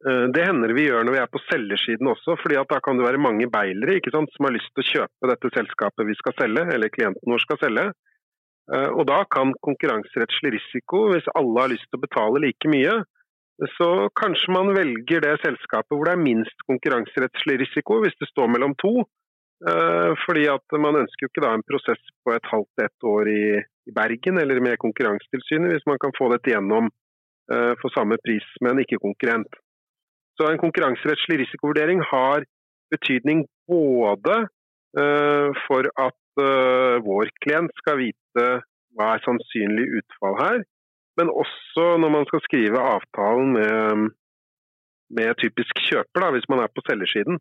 Det 0.00 0.44
hender 0.46 0.72
vi 0.72 0.86
gjør 0.86 1.02
når 1.04 1.12
vi 1.12 1.18
er 1.20 1.28
på 1.28 1.42
selgersiden 1.44 2.08
også, 2.08 2.38
fordi 2.40 2.56
da 2.70 2.78
kan 2.80 2.96
det 2.96 3.04
være 3.04 3.20
mange 3.20 3.48
beilere 3.52 3.98
sant, 4.08 4.30
som 4.32 4.46
har 4.46 4.54
lyst 4.54 4.70
til 4.72 4.80
å 4.80 4.90
kjøpe 4.90 5.28
dette 5.28 5.50
selskapet 5.52 6.08
vi 6.08 6.16
skal 6.16 6.36
selge, 6.38 6.64
eller 6.72 6.92
klienten 6.94 7.34
vår 7.34 7.42
skal 7.44 7.60
selge. 7.60 7.90
Eh, 8.74 8.90
og 8.94 9.06
da 9.10 9.22
kan 9.34 9.54
konkurranserettslig 9.66 10.54
risiko, 10.58 11.08
hvis 11.12 11.30
alle 11.38 11.64
har 11.64 11.72
lyst 11.72 11.88
til 11.90 11.98
å 11.98 12.04
betale 12.04 12.42
like 12.44 12.70
mye, 12.70 13.00
så 13.76 13.88
kanskje 14.16 14.54
man 14.56 14.70
velger 14.72 15.24
det 15.24 15.34
selskapet 15.42 15.92
hvor 15.92 16.08
det 16.08 16.14
er 16.14 16.22
minst 16.22 16.62
konkurranserettslig 16.70 17.58
risiko, 17.64 17.98
hvis 18.04 18.16
det 18.22 18.30
står 18.30 18.48
mellom 18.54 18.76
to. 18.80 19.02
Eh, 19.68 20.12
fordi 20.24 20.46
at 20.48 20.78
man 20.80 21.02
ønsker 21.02 21.26
jo 21.26 21.32
ikke 21.32 21.44
da 21.44 21.52
en 21.56 21.66
prosess 21.66 22.00
på 22.24 22.32
et 22.32 22.46
halvt 22.52 22.70
til 22.78 22.86
ett 22.88 23.10
år 23.16 23.34
i, 23.34 23.42
Bergen 23.90 24.36
eller 24.38 24.60
med 24.62 24.78
Konkurransetilsynet, 24.78 25.72
hvis 25.72 25.86
man 25.88 25.98
kan 25.98 26.12
få 26.14 26.28
dette 26.30 26.52
gjennom 26.52 26.92
for 27.50 27.90
samme 27.90 28.14
pris 28.22 28.44
med 28.62 28.76
en 28.76 28.82
ikke-konkurrent. 28.84 29.56
Så 30.38 30.48
en 30.48 30.62
konkurranserettslig 30.62 31.42
risikovurdering 31.42 32.02
har 32.12 32.46
betydning 32.94 33.44
både 33.70 34.36
uh, 35.00 35.48
for 35.66 35.86
at 36.06 36.22
uh, 36.42 36.96
vår 37.06 37.30
klient 37.44 37.72
skal 37.82 38.00
vite 38.00 38.46
hva 38.96 39.14
er 39.14 39.22
sannsynlig 39.26 39.86
utfall 40.00 40.36
her, 40.40 40.58
men 41.18 41.30
også 41.42 41.84
når 42.02 42.10
man 42.16 42.26
skal 42.30 42.42
skrive 42.46 42.82
avtalen 42.94 43.52
med, 43.54 44.10
med 45.16 45.38
typisk 45.42 45.78
kjøper, 45.86 46.24
da, 46.24 46.32
hvis 46.34 46.48
man 46.50 46.64
er 46.64 46.72
på 46.74 46.82
selgersiden. 46.88 47.38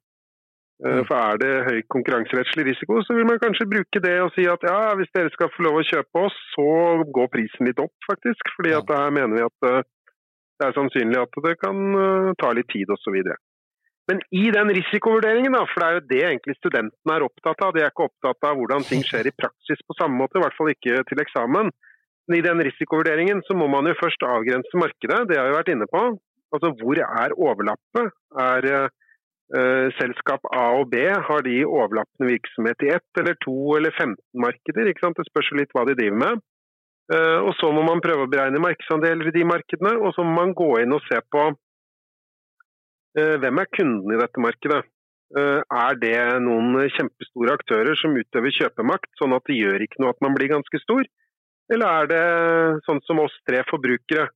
Uh, 0.86 1.02
for 1.08 1.16
er 1.18 1.40
det 1.42 1.54
høy 1.68 1.80
konkurranserettslig 1.96 2.68
risiko, 2.70 3.02
så 3.04 3.18
vil 3.18 3.28
man 3.28 3.42
kanskje 3.42 3.70
bruke 3.74 4.04
det 4.06 4.18
og 4.26 4.34
si 4.36 4.46
at 4.48 4.62
ja, 4.70 4.94
hvis 5.00 5.12
dere 5.16 5.34
skal 5.34 5.50
få 5.56 5.66
lov 5.66 5.82
å 5.82 5.88
kjøpe 5.90 6.28
oss, 6.28 6.38
så 6.54 6.70
går 7.18 7.34
prisen 7.34 7.68
litt 7.68 7.82
opp, 7.84 7.96
faktisk. 8.12 8.54
fordi 8.58 8.76
at 8.78 8.94
her 9.00 9.18
mener 9.18 9.40
vi 9.40 9.48
at 9.50 9.90
det 10.60 10.68
er 10.68 10.76
sannsynlig 10.76 11.22
at 11.22 11.39
det 11.45 11.55
kan 11.62 11.78
uh, 11.95 12.34
ta 12.39 12.51
litt 12.55 12.70
tid 12.72 12.91
osv. 12.93 13.16
Men 14.10 14.22
i 14.34 14.47
den 14.53 14.72
risikovurderingen, 14.74 15.53
da, 15.53 15.66
for 15.70 15.84
det 15.84 15.88
er 15.88 15.97
jo 15.97 16.07
det 16.10 16.22
egentlig 16.32 16.55
studentene 16.57 17.16
er 17.16 17.26
opptatt 17.28 17.62
av, 17.62 17.76
de 17.76 17.84
er 17.84 17.91
ikke 17.91 18.07
opptatt 18.10 18.47
av 18.49 18.57
hvordan 18.57 18.88
ting 18.88 19.03
skjer 19.05 19.30
i 19.30 19.36
praksis 19.38 19.84
på 19.86 19.95
samme 19.99 20.18
måte, 20.18 20.39
i 20.39 20.43
hvert 20.43 20.57
fall 20.57 20.72
ikke 20.74 21.03
til 21.12 21.22
eksamen. 21.22 21.70
Men 22.30 22.38
i 22.38 22.45
den 22.45 22.64
risikovurderingen 22.66 23.43
så 23.45 23.57
må 23.57 23.68
man 23.70 23.89
jo 23.89 23.97
først 23.99 24.26
avgrense 24.26 24.82
markedet, 24.82 25.28
det 25.30 25.38
har 25.38 25.49
vi 25.49 25.60
vært 25.60 25.72
inne 25.76 25.89
på. 25.93 26.01
Altså 26.53 26.74
hvor 26.80 27.01
er 27.05 27.38
overlappet? 27.38 28.12
Er 28.49 28.68
uh, 28.74 29.88
selskap 29.99 30.45
A 30.57 30.66
og 30.82 30.89
B, 30.89 31.05
har 31.30 31.45
de 31.45 31.60
overlappende 31.68 32.32
virksomhet 32.34 32.86
i 32.86 32.93
ett 32.97 33.22
eller 33.22 33.38
to 33.45 33.57
eller 33.78 33.93
15 33.93 34.18
markeder? 34.41 34.89
Det 34.89 35.30
spørs 35.30 35.53
litt 35.62 35.74
hva 35.78 35.86
de 35.86 35.97
driver 36.01 36.22
med. 36.26 36.43
Eh, 37.10 37.39
og 37.41 37.55
Så 37.57 37.72
må 37.74 37.82
man 37.86 38.03
prøve 38.05 38.28
å 38.28 38.30
beregne 38.30 38.62
markedsandeler 38.62 39.32
i 39.32 39.36
de 39.39 39.45
markedene, 39.47 39.95
og 39.97 40.14
så 40.14 40.26
må 40.26 40.36
man 40.43 40.53
gå 40.57 40.70
inn 40.84 40.93
og 40.93 41.01
se 41.07 41.18
på 41.34 41.45
eh, 43.18 43.36
hvem 43.41 43.62
er 43.64 43.72
kunden 43.74 44.14
i 44.14 44.20
dette 44.20 44.43
markedet. 44.45 44.84
Eh, 45.38 45.62
er 45.62 45.97
det 46.01 46.18
noen 46.45 46.78
kjempestore 46.93 47.55
aktører 47.57 47.97
som 47.97 48.18
utøver 48.18 48.53
kjøpemakt, 48.53 49.10
sånn 49.18 49.34
at 49.38 49.45
det 49.49 49.57
gjør 49.57 49.86
ikke 49.86 50.03
noe 50.03 50.14
at 50.14 50.22
man 50.26 50.38
blir 50.38 50.53
ganske 50.53 50.82
stor? 50.84 51.10
Eller 51.70 52.01
er 52.01 52.10
det 52.10 52.24
sånn 52.86 53.01
som 53.05 53.22
oss 53.26 53.34
tre 53.45 53.64
forbrukere, 53.70 54.30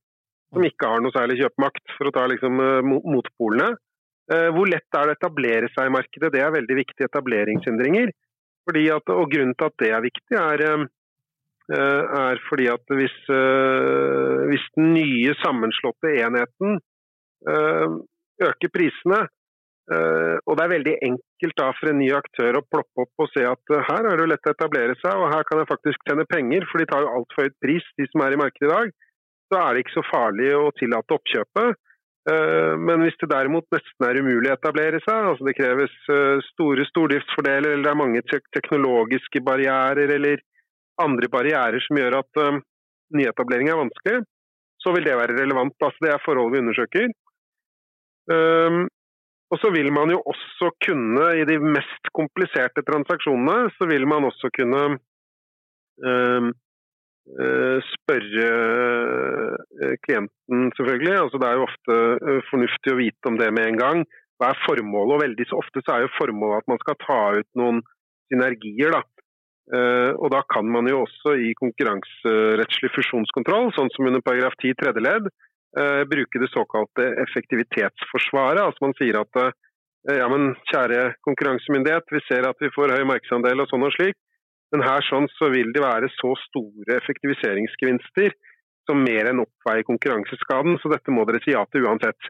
som 0.54 0.66
ikke 0.66 0.90
har 0.90 1.02
noe 1.02 1.14
særlig 1.14 1.40
kjøpemakt, 1.42 1.82
for 1.96 2.10
å 2.10 2.14
ta 2.14 2.26
liksom 2.30 2.62
motpolene? 2.86 3.72
Hvor 4.54 4.70
lett 4.70 4.96
er 4.96 5.08
det 5.10 5.16
å 5.16 5.16
etablere 5.18 5.68
seg 5.74 5.90
i 5.90 5.92
markedet? 5.92 6.30
Det 6.30 6.44
er 6.44 6.54
veldig 6.54 6.76
viktige 6.78 7.08
etableringshindringer. 7.10 8.12
At, 8.70 9.10
og 9.10 9.26
Grunnen 9.34 9.56
til 9.58 9.66
at 9.66 9.82
det 9.82 9.90
er 9.90 10.06
viktig, 10.06 10.38
er 10.38 10.86
er 11.72 12.40
fordi 12.48 12.66
at 12.68 12.92
hvis, 12.92 13.14
eh, 13.32 14.42
hvis 14.50 14.66
den 14.76 14.92
nye 14.94 15.32
sammenslåtte 15.40 16.12
enheten 16.20 16.76
eh, 17.48 17.96
øker 18.50 18.72
prisene, 18.74 19.24
og 19.84 20.56
det 20.56 20.62
er 20.64 20.70
veldig 20.72 20.92
enkelt 21.04 21.58
da 21.58 21.66
for 21.76 21.90
en 21.90 21.98
ny 22.00 22.06
aktør 22.16 22.56
å 22.56 22.62
ploppe 22.72 23.02
opp 23.04 23.20
og 23.20 23.26
se 23.34 23.42
at 23.44 23.72
her 23.84 24.06
er 24.08 24.16
det 24.16 24.30
lett 24.30 24.48
å 24.48 24.54
etablere 24.54 24.94
seg, 24.96 25.12
og 25.12 25.28
her 25.28 25.44
kan 25.44 25.60
jeg 25.60 25.68
faktisk 25.68 26.06
tjene 26.08 26.24
penger, 26.24 26.64
for 26.70 26.80
de 26.80 26.86
tar 26.88 27.04
jo 27.04 27.10
altfor 27.18 27.44
høyt 27.44 27.56
pris, 27.60 27.90
de 28.00 28.06
som 28.08 28.22
er 28.24 28.32
i 28.32 28.38
markedet 28.40 28.64
i 28.64 28.70
dag. 28.70 28.94
Så 29.52 29.58
er 29.60 29.68
det 29.76 29.82
ikke 29.84 29.96
så 29.98 30.04
farlig 30.08 30.48
å 30.56 30.72
tillate 30.80 31.18
oppkjøpet. 31.18 31.76
Men 32.80 33.04
hvis 33.04 33.20
det 33.20 33.28
derimot 33.28 33.68
nesten 33.76 34.08
er 34.08 34.22
umulig 34.24 34.48
å 34.48 34.56
etablere 34.56 35.02
seg, 35.04 35.28
altså 35.34 35.50
det 35.50 35.56
kreves 35.60 36.00
store 36.48 36.88
stordriftsfordeler, 36.88 37.76
eller 37.76 37.84
det 37.84 37.92
er 37.92 38.02
mange 38.06 38.24
teknologiske 38.56 39.44
barrierer, 39.44 40.16
eller 40.16 40.40
andre 41.02 41.28
barrierer 41.32 41.82
som 41.84 41.98
gjør 41.98 42.20
at 42.20 42.40
uh, 42.40 42.58
nyetablering 43.14 43.70
er 43.70 43.80
vanskelig, 43.80 44.24
så 44.82 44.92
vil 44.94 45.06
det 45.06 45.16
være 45.18 45.38
relevant. 45.38 45.76
Altså, 45.80 46.04
det 46.04 46.12
er 46.12 46.24
forhold 46.24 46.52
vi 46.54 46.62
undersøker. 46.62 47.08
Um, 48.30 48.84
og 49.52 49.60
så 49.60 49.70
vil 49.74 49.90
man 49.92 50.10
jo 50.10 50.20
også 50.24 50.70
kunne, 50.86 51.26
i 51.38 51.44
de 51.48 51.58
mest 51.60 52.10
kompliserte 52.16 52.82
transaksjonene, 52.88 53.70
så 53.76 53.88
vil 53.90 54.06
man 54.08 54.26
også 54.30 54.50
kunne 54.56 54.82
um, 56.00 56.52
spørre 57.92 58.48
uh, 59.80 59.94
klienten, 60.04 60.68
selvfølgelig. 60.76 61.14
Altså, 61.22 61.40
det 61.40 61.48
er 61.48 61.58
jo 61.58 61.68
ofte 61.68 61.98
fornuftig 62.50 62.92
å 62.92 63.00
vite 63.00 63.30
om 63.30 63.40
det 63.40 63.52
med 63.56 63.72
en 63.72 63.80
gang. 63.80 64.04
Hva 64.40 64.50
er 64.50 64.64
formålet? 64.66 65.14
Og 65.14 65.22
veldig 65.22 65.46
så 65.48 65.60
ofte 65.62 65.84
så 65.84 65.94
er 65.94 66.04
jo 66.04 66.16
formålet 66.18 66.64
at 66.64 66.72
man 66.72 66.80
skal 66.82 66.98
ta 67.04 67.20
ut 67.38 67.50
noen 67.60 67.84
synergier. 68.32 68.96
da. 68.96 69.04
Eh, 69.72 70.12
og 70.20 70.28
Da 70.30 70.42
kan 70.52 70.68
man 70.68 70.88
jo 70.90 71.04
også 71.06 71.38
i 71.40 71.54
konkurranserettslig 71.56 72.90
fusjonskontroll, 72.92 73.72
sånn 73.72 73.88
som 73.94 74.08
under 74.10 74.20
paragraf 74.20 74.56
10 74.60 74.76
tredje 74.76 75.00
ledd, 75.00 75.30
eh, 75.78 76.04
bruke 76.04 76.40
det 76.40 76.50
såkalte 76.52 77.06
effektivitetsforsvaret. 77.24 78.60
Altså 78.60 78.84
Man 78.84 78.96
sier 79.00 79.20
at 79.22 79.40
eh, 79.40 80.18
ja, 80.20 80.28
men 80.28 80.52
kjære 80.68 81.16
konkurransemyndighet, 81.24 82.04
vi 82.12 82.20
ser 82.28 82.44
at 82.44 82.60
vi 82.60 82.68
får 82.76 82.92
høy 82.92 83.04
markedsandel 83.08 83.64
og 83.64 83.70
sånn 83.70 83.88
og 83.88 83.94
slik, 83.96 84.18
men 84.72 84.84
her 84.84 85.00
sånn 85.08 85.30
så 85.38 85.48
vil 85.48 85.72
det 85.72 85.80
være 85.80 86.10
så 86.12 86.34
store 86.44 86.98
effektiviseringsgevinster 87.00 88.34
som 88.84 89.00
mer 89.00 89.30
enn 89.30 89.40
oppveier 89.40 89.86
konkurranseskaden, 89.88 90.76
så 90.82 90.90
dette 90.92 91.14
må 91.14 91.24
dere 91.24 91.40
si 91.40 91.54
ja 91.54 91.64
til 91.72 91.86
uansett. 91.88 92.28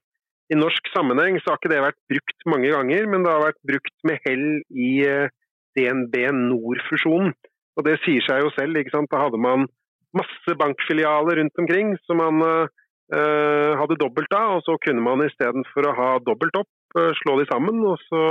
I 0.52 0.58
norsk 0.60 0.86
sammenheng 0.94 1.40
så 1.40 1.50
har 1.50 1.58
ikke 1.58 1.72
det 1.72 1.82
vært 1.82 2.00
brukt 2.12 2.46
mange 2.52 2.70
ganger, 2.70 3.08
men 3.10 3.24
det 3.24 3.32
har 3.32 3.42
vært 3.42 3.62
brukt 3.66 3.96
med 4.06 4.20
hell 4.28 4.46
i 4.70 4.90
eh, 5.08 5.32
DNB 5.78 6.14
Nord-fusjonen. 6.36 7.34
Og 7.74 7.86
det 7.86 7.98
sier 8.04 8.22
seg 8.26 8.44
jo 8.44 8.52
selv. 8.54 8.78
ikke 8.78 8.94
sant? 8.94 9.10
Da 9.10 9.24
hadde 9.24 9.40
man 9.40 9.66
masse 10.14 10.56
bankfilialer 10.60 11.40
rundt 11.40 11.58
omkring 11.58 11.96
som 12.06 12.20
man 12.22 12.42
uh, 12.44 13.72
hadde 13.80 13.98
dobbelt 13.98 14.36
av, 14.36 14.58
og 14.58 14.62
så 14.66 14.76
kunne 14.84 15.02
man 15.02 15.24
istedenfor 15.26 15.90
å 15.90 15.96
ha 15.98 16.10
dobbelt 16.22 16.60
opp, 16.60 16.70
uh, 16.98 17.10
slå 17.22 17.40
de 17.40 17.48
sammen. 17.50 17.82
Og 17.82 17.98
så 18.06 18.22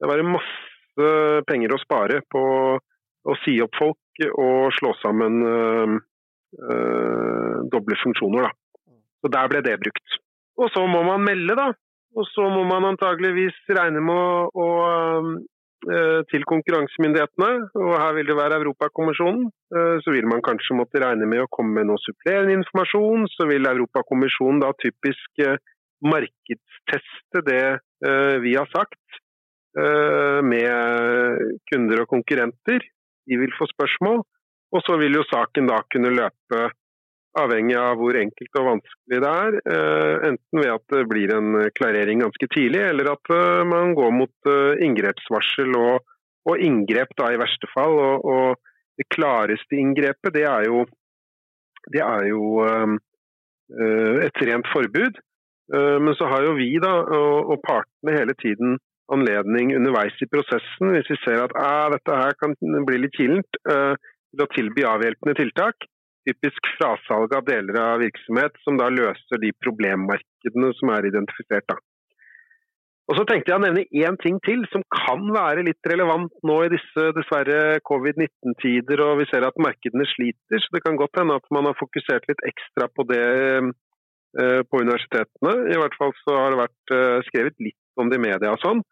det 0.00 0.08
var 0.08 0.24
masse 0.24 1.10
penger 1.48 1.74
å 1.76 1.82
spare 1.82 2.22
på 2.32 2.42
å 3.22 3.36
si 3.44 3.58
opp 3.64 3.76
folk 3.78 4.24
og 4.32 4.72
slå 4.76 4.96
sammen 5.02 5.44
uh, 5.44 6.00
doble 7.72 7.96
funksjoner. 8.02 8.48
da. 8.48 8.52
Så 9.22 9.30
der 9.30 9.48
ble 9.48 9.62
det 9.64 9.78
brukt. 9.80 10.18
Og 10.58 10.70
så 10.74 10.82
må 10.90 11.02
man 11.06 11.24
melde, 11.24 11.54
da. 11.56 11.70
Og 12.18 12.26
så 12.28 12.44
må 12.52 12.64
man 12.68 12.84
antageligvis 12.90 13.56
regne 13.72 14.02
med 14.04 14.18
å, 14.18 14.50
å 14.52 14.66
eh, 14.88 15.28
til 16.30 16.44
konkurransemyndighetene, 16.46 17.50
og 17.74 17.92
her 17.98 18.12
vil 18.16 18.28
det 18.30 18.36
være 18.38 18.60
Europakommisjonen. 18.60 19.48
Eh, 19.74 19.96
så 20.04 20.14
vil 20.14 20.28
man 20.30 20.44
kanskje 20.46 20.76
måtte 20.78 21.02
regne 21.02 21.26
med 21.28 21.44
å 21.44 21.50
komme 21.50 21.74
med 21.78 21.90
noe 21.90 22.02
supplerende 22.04 22.54
informasjon. 22.60 23.26
Så 23.34 23.48
vil 23.50 23.66
Europakommisjonen 23.70 24.62
da 24.62 24.72
typisk 24.82 25.44
eh, 25.44 25.58
markedsteste 26.02 27.44
det 27.46 27.64
vi 28.42 28.56
har 28.58 28.66
sagt 28.72 29.20
med 30.42 31.60
kunder 31.70 32.00
og 32.02 32.08
konkurrenter. 32.10 32.82
De 33.30 33.36
vil 33.38 33.52
få 33.54 33.68
spørsmål. 33.70 34.24
Og 34.74 34.82
så 34.82 34.96
vil 34.98 35.14
jo 35.14 35.22
saken 35.28 35.68
da 35.70 35.78
kunne 35.92 36.10
løpe 36.16 36.64
avhengig 37.38 37.76
av 37.78 37.96
hvor 38.00 38.16
enkelt 38.18 38.58
og 38.60 38.68
vanskelig 38.68 39.20
det 39.24 39.30
er. 39.30 39.58
Eh, 39.74 40.14
enten 40.30 40.60
ved 40.60 40.72
at 40.74 40.84
det 40.94 41.04
blir 41.10 41.32
en 41.34 41.54
klarering 41.78 42.22
ganske 42.24 42.48
tidlig, 42.52 42.82
eller 42.90 43.12
at 43.14 43.32
eh, 43.32 43.62
man 43.68 43.94
går 43.98 44.12
mot 44.16 44.50
eh, 44.52 44.82
inngrepsvarsel 44.86 45.72
og, 45.80 46.02
og 46.48 46.64
inngrep 46.66 47.14
da 47.18 47.32
i 47.32 47.40
verste 47.40 47.70
fall. 47.74 47.96
Og, 47.96 48.28
og, 48.34 48.68
det 49.00 49.06
klareste 49.08 49.78
inngrepet, 49.80 50.34
det 50.34 50.42
er 50.44 50.66
jo, 50.68 50.82
det 51.94 52.02
er 52.04 52.26
jo 52.28 52.60
et 54.20 54.40
rent 54.44 54.68
forbud. 54.68 55.16
Men 55.72 56.12
så 56.18 56.28
har 56.28 56.44
jo 56.44 56.52
vi 56.58 56.68
da, 56.76 56.90
og 57.00 57.56
partene 57.64 58.12
hele 58.18 58.36
tiden 58.36 58.76
anledning 59.16 59.72
underveis 59.78 60.20
i 60.20 60.28
prosessen, 60.28 60.92
hvis 60.92 61.08
vi 61.08 61.16
ser 61.24 61.40
at 61.46 61.56
ah, 61.56 61.88
dette 61.96 62.20
her 62.20 62.36
kan 62.36 62.52
bli 62.60 63.00
litt 63.00 63.16
kilent, 63.16 63.58
til 63.64 64.44
å 64.44 64.50
tilby 64.52 64.84
avhjelpende 64.92 65.38
tiltak 65.40 65.88
typisk 66.28 66.68
frasalg 66.76 67.34
av 67.36 67.46
deler 67.46 67.78
av 67.80 68.02
virksomhet 68.02 68.58
som 68.64 68.78
da 68.80 68.90
løser 68.92 69.40
de 69.42 69.52
problemmarkedene 69.64 70.70
som 70.78 70.92
er 70.94 71.08
identifisert. 71.10 71.66
Da. 71.70 71.78
Og 73.10 73.18
så 73.18 73.24
tenkte 73.26 73.50
jeg 73.50 73.58
å 73.58 73.62
nevne 73.64 73.82
én 73.98 74.16
ting 74.22 74.38
til 74.46 74.62
som 74.72 74.84
kan 74.94 75.24
være 75.34 75.64
litt 75.66 75.90
relevant 75.90 76.32
nå 76.46 76.58
i 76.64 76.70
disse 76.72 77.08
dessverre 77.16 77.80
covid-19-tider, 77.88 79.02
og 79.04 79.18
vi 79.20 79.26
ser 79.28 79.44
at 79.44 79.58
markedene 79.60 80.06
sliter. 80.14 80.62
Så 80.62 80.76
det 80.76 80.84
kan 80.84 80.96
godt 81.00 81.18
hende 81.18 81.36
at 81.40 81.48
man 81.54 81.66
har 81.68 81.78
fokusert 81.80 82.28
litt 82.30 82.44
ekstra 82.48 82.88
på 82.94 83.04
det 83.10 83.26
eh, 83.26 84.60
på 84.64 84.80
universitetene. 84.84 85.56
I 85.74 85.80
hvert 85.82 85.98
fall 85.98 86.14
så 86.22 86.38
har 86.38 86.54
det 86.54 86.62
vært 86.62 86.94
eh, 86.96 87.18
skrevet 87.28 87.58
litt 87.66 88.00
om 88.00 88.08
det 88.08 88.20
i 88.20 88.24
media 88.30 88.54
og 88.54 88.62
sånn. 88.62 88.84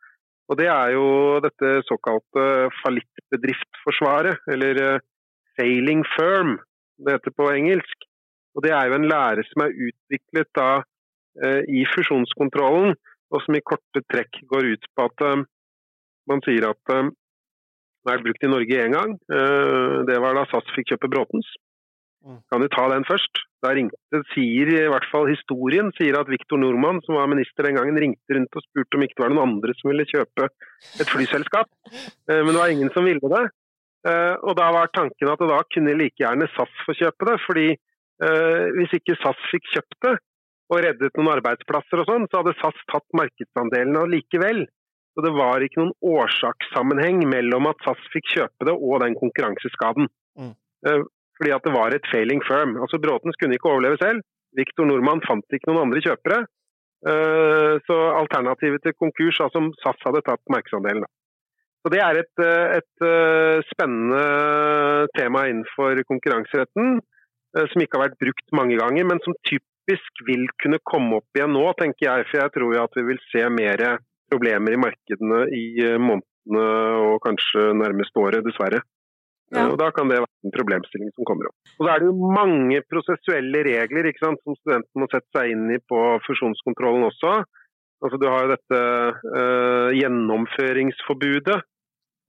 Og 0.50 0.58
det 0.58 0.66
er 0.66 0.96
jo 0.96 1.06
dette 1.44 1.76
såkalte 1.86 2.44
fallittbedriftforsvaret, 2.82 4.42
eller 4.50 4.82
eh, 4.84 5.04
sailing 5.54 6.02
firm, 6.16 6.58
det 7.04 7.16
heter 7.16 7.36
på 7.36 7.50
engelsk. 7.52 8.08
Og 8.56 8.64
Det 8.64 8.72
er 8.74 8.88
jo 8.88 8.98
en 8.98 9.08
lære 9.08 9.44
som 9.46 9.64
er 9.64 9.76
utviklet 9.86 10.50
da, 10.58 10.82
eh, 11.44 11.62
i 11.70 11.84
fusjonskontrollen, 11.94 12.96
og 13.30 13.42
som 13.44 13.56
i 13.56 13.64
korte 13.64 14.02
trekk 14.10 14.42
går 14.50 14.72
ut 14.74 14.86
på 14.96 15.06
at 15.06 15.26
eh, 15.28 15.42
man 16.30 16.42
sier 16.46 16.66
at 16.70 16.94
eh, 16.94 17.10
den 18.00 18.14
er 18.14 18.22
brukt 18.24 18.46
i 18.46 18.50
Norge 18.50 18.84
én 18.84 18.96
gang. 18.96 19.16
Eh, 19.30 19.96
det 20.08 20.18
var 20.24 20.36
da 20.36 20.46
SAS 20.50 20.72
fikk 20.74 20.94
kjøpe 20.94 21.12
Bråtens. 21.12 21.48
Mm. 22.26 22.40
Kan 22.52 22.60
du 22.64 22.68
ta 22.72 22.88
den 22.92 23.06
først? 23.08 23.44
Da 23.64 23.72
ringte, 23.76 24.22
sier 24.32 24.68
i 24.72 24.88
hvert 24.92 25.06
fall 25.12 25.28
historien 25.28 25.88
sier 25.96 26.18
at 26.18 26.28
Viktor 26.32 26.60
Nordmann, 26.60 27.00
som 27.04 27.16
var 27.16 27.30
minister 27.32 27.64
den 27.64 27.78
gangen, 27.78 27.96
ringte 28.00 28.36
rundt 28.36 28.56
og 28.56 28.64
spurte 28.66 28.96
om 28.96 29.04
ikke 29.04 29.16
det 29.16 29.24
var 29.24 29.32
noen 29.32 29.54
andre 29.56 29.76
som 29.78 29.92
ville 29.92 30.08
kjøpe 30.08 30.48
et 30.48 31.12
flyselskap. 31.12 31.68
Men 32.28 32.52
det 32.52 32.60
var 32.60 32.72
ingen 32.72 32.92
som 32.96 33.08
ville 33.08 33.32
det. 33.32 33.42
Eh, 34.08 34.34
og 34.48 34.56
da 34.56 34.70
var 34.72 34.88
tanken 34.96 35.28
at 35.28 35.42
da 35.44 35.60
kunne 35.68 35.96
like 35.98 36.22
gjerne 36.22 36.48
SAS 36.54 36.72
få 36.86 36.96
kjøpe 36.96 37.28
det. 37.28 37.36
fordi 37.44 37.68
eh, 37.70 38.66
hvis 38.78 38.96
ikke 38.96 39.18
SAS 39.20 39.46
fikk 39.52 39.68
kjøpt 39.74 39.98
det 40.06 40.14
og 40.70 40.82
reddet 40.86 41.16
noen 41.18 41.32
arbeidsplasser 41.34 42.00
og 42.00 42.08
sånn, 42.08 42.28
så 42.30 42.40
hadde 42.40 42.56
SAS 42.60 42.84
tatt 42.92 43.16
markedsandelene 43.18 44.06
likevel. 44.12 44.64
Så 45.10 45.24
det 45.26 45.32
var 45.34 45.64
ikke 45.66 45.82
noen 45.82 45.96
årsakssammenheng 46.06 47.24
mellom 47.28 47.66
at 47.72 47.80
SAS 47.84 48.04
fikk 48.12 48.30
kjøpe 48.36 48.68
det 48.68 48.76
og 48.76 49.02
den 49.02 49.18
konkurranseskaden. 49.18 50.06
Mm. 50.38 50.54
Eh, 50.86 51.02
fordi 51.40 51.54
at 51.56 51.66
det 51.66 51.74
var 51.74 51.96
et 51.96 52.08
failing 52.12 52.40
firm. 52.46 52.76
Altså 52.80 53.00
Bråtens 53.02 53.36
kunne 53.40 53.58
ikke 53.58 53.72
overleve 53.72 53.98
selv. 54.00 54.24
Viktor 54.56 54.86
Nordmann 54.86 55.24
fant 55.26 55.56
ikke 55.56 55.70
noen 55.70 55.88
andre 55.88 56.02
kjøpere. 56.04 56.42
Så 57.00 57.94
alternativet 58.12 58.82
til 58.84 58.92
konkurs, 58.92 59.38
altså 59.40 59.62
SAS 59.80 60.02
hadde 60.04 60.20
tatt 60.26 60.42
markedsandelen. 60.52 61.06
Så 61.80 61.92
Det 61.92 62.00
er 62.04 62.18
et, 62.20 62.42
eh, 62.44 62.76
et, 62.76 63.04
eh, 63.08 63.62
spennende 63.72 65.08
tema 65.16 65.46
innenfor 65.48 66.02
konkurranseretten, 66.04 67.00
eh, 67.56 67.66
som 67.72 67.82
ikke 67.82 67.96
har 67.96 68.08
vært 68.08 68.20
brukt 68.20 68.52
mange 68.52 68.76
ganger, 68.76 69.06
men 69.08 69.20
som 69.24 69.34
typisk 69.48 70.24
vil 70.26 70.44
kunne 70.60 70.78
komme 70.84 71.16
opp 71.16 71.30
igjen 71.34 71.56
nå, 71.56 71.64
tenker 71.80 72.04
jeg. 72.04 72.26
For 72.28 72.40
jeg 72.40 72.52
tror 72.52 72.84
at 72.84 72.92
vi 72.94 73.02
vil 73.08 73.20
se 73.32 73.48
mer 73.48 73.98
problemer 74.30 74.76
i 74.76 74.82
markedene 74.84 75.40
i 75.56 75.96
månedene 75.98 76.66
og 77.10 77.20
kanskje 77.24 77.72
nærmest 77.74 78.14
året, 78.14 78.44
dessverre. 78.44 78.82
Ja. 79.50 79.66
Og 79.66 79.78
Da 79.78 79.90
kan 79.90 80.06
det 80.06 80.20
være 80.20 80.30
en 80.44 80.54
problemstilling 80.54 81.10
som 81.16 81.24
kommer 81.24 81.48
opp. 81.48 81.56
Og 81.80 81.86
Da 81.86 81.94
er 81.94 81.98
det 81.98 82.06
jo 82.06 82.30
mange 82.36 82.82
prosessuelle 82.86 83.64
regler 83.66 84.06
ikke 84.06 84.26
sant, 84.26 84.38
som 84.44 84.54
studentene 84.54 85.02
må 85.02 85.08
sette 85.10 85.26
seg 85.34 85.50
inn 85.50 85.66
i 85.74 85.80
på 85.90 85.98
fusjonskontrollen 86.28 87.08
også. 87.08 87.42
Altså, 88.00 88.16
du 88.16 88.26
har 88.30 88.46
jo 88.46 88.54
dette 88.54 88.78
uh, 89.36 89.90
gjennomføringsforbudet, 89.92 91.58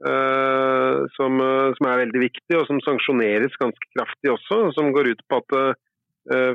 uh, 0.03 0.97
som, 1.15 1.39
uh, 1.39 1.71
som, 1.77 1.87
er 1.87 2.01
veldig 2.03 2.23
viktig, 2.25 2.57
og 2.59 2.65
som 2.67 2.81
sanksjoneres 2.83 3.55
ganske 3.61 3.91
kraftig 3.95 4.33
også. 4.33 4.59
Som 4.75 4.91
går 4.95 5.13
ut 5.13 5.25
på 5.29 5.41
at 5.43 5.79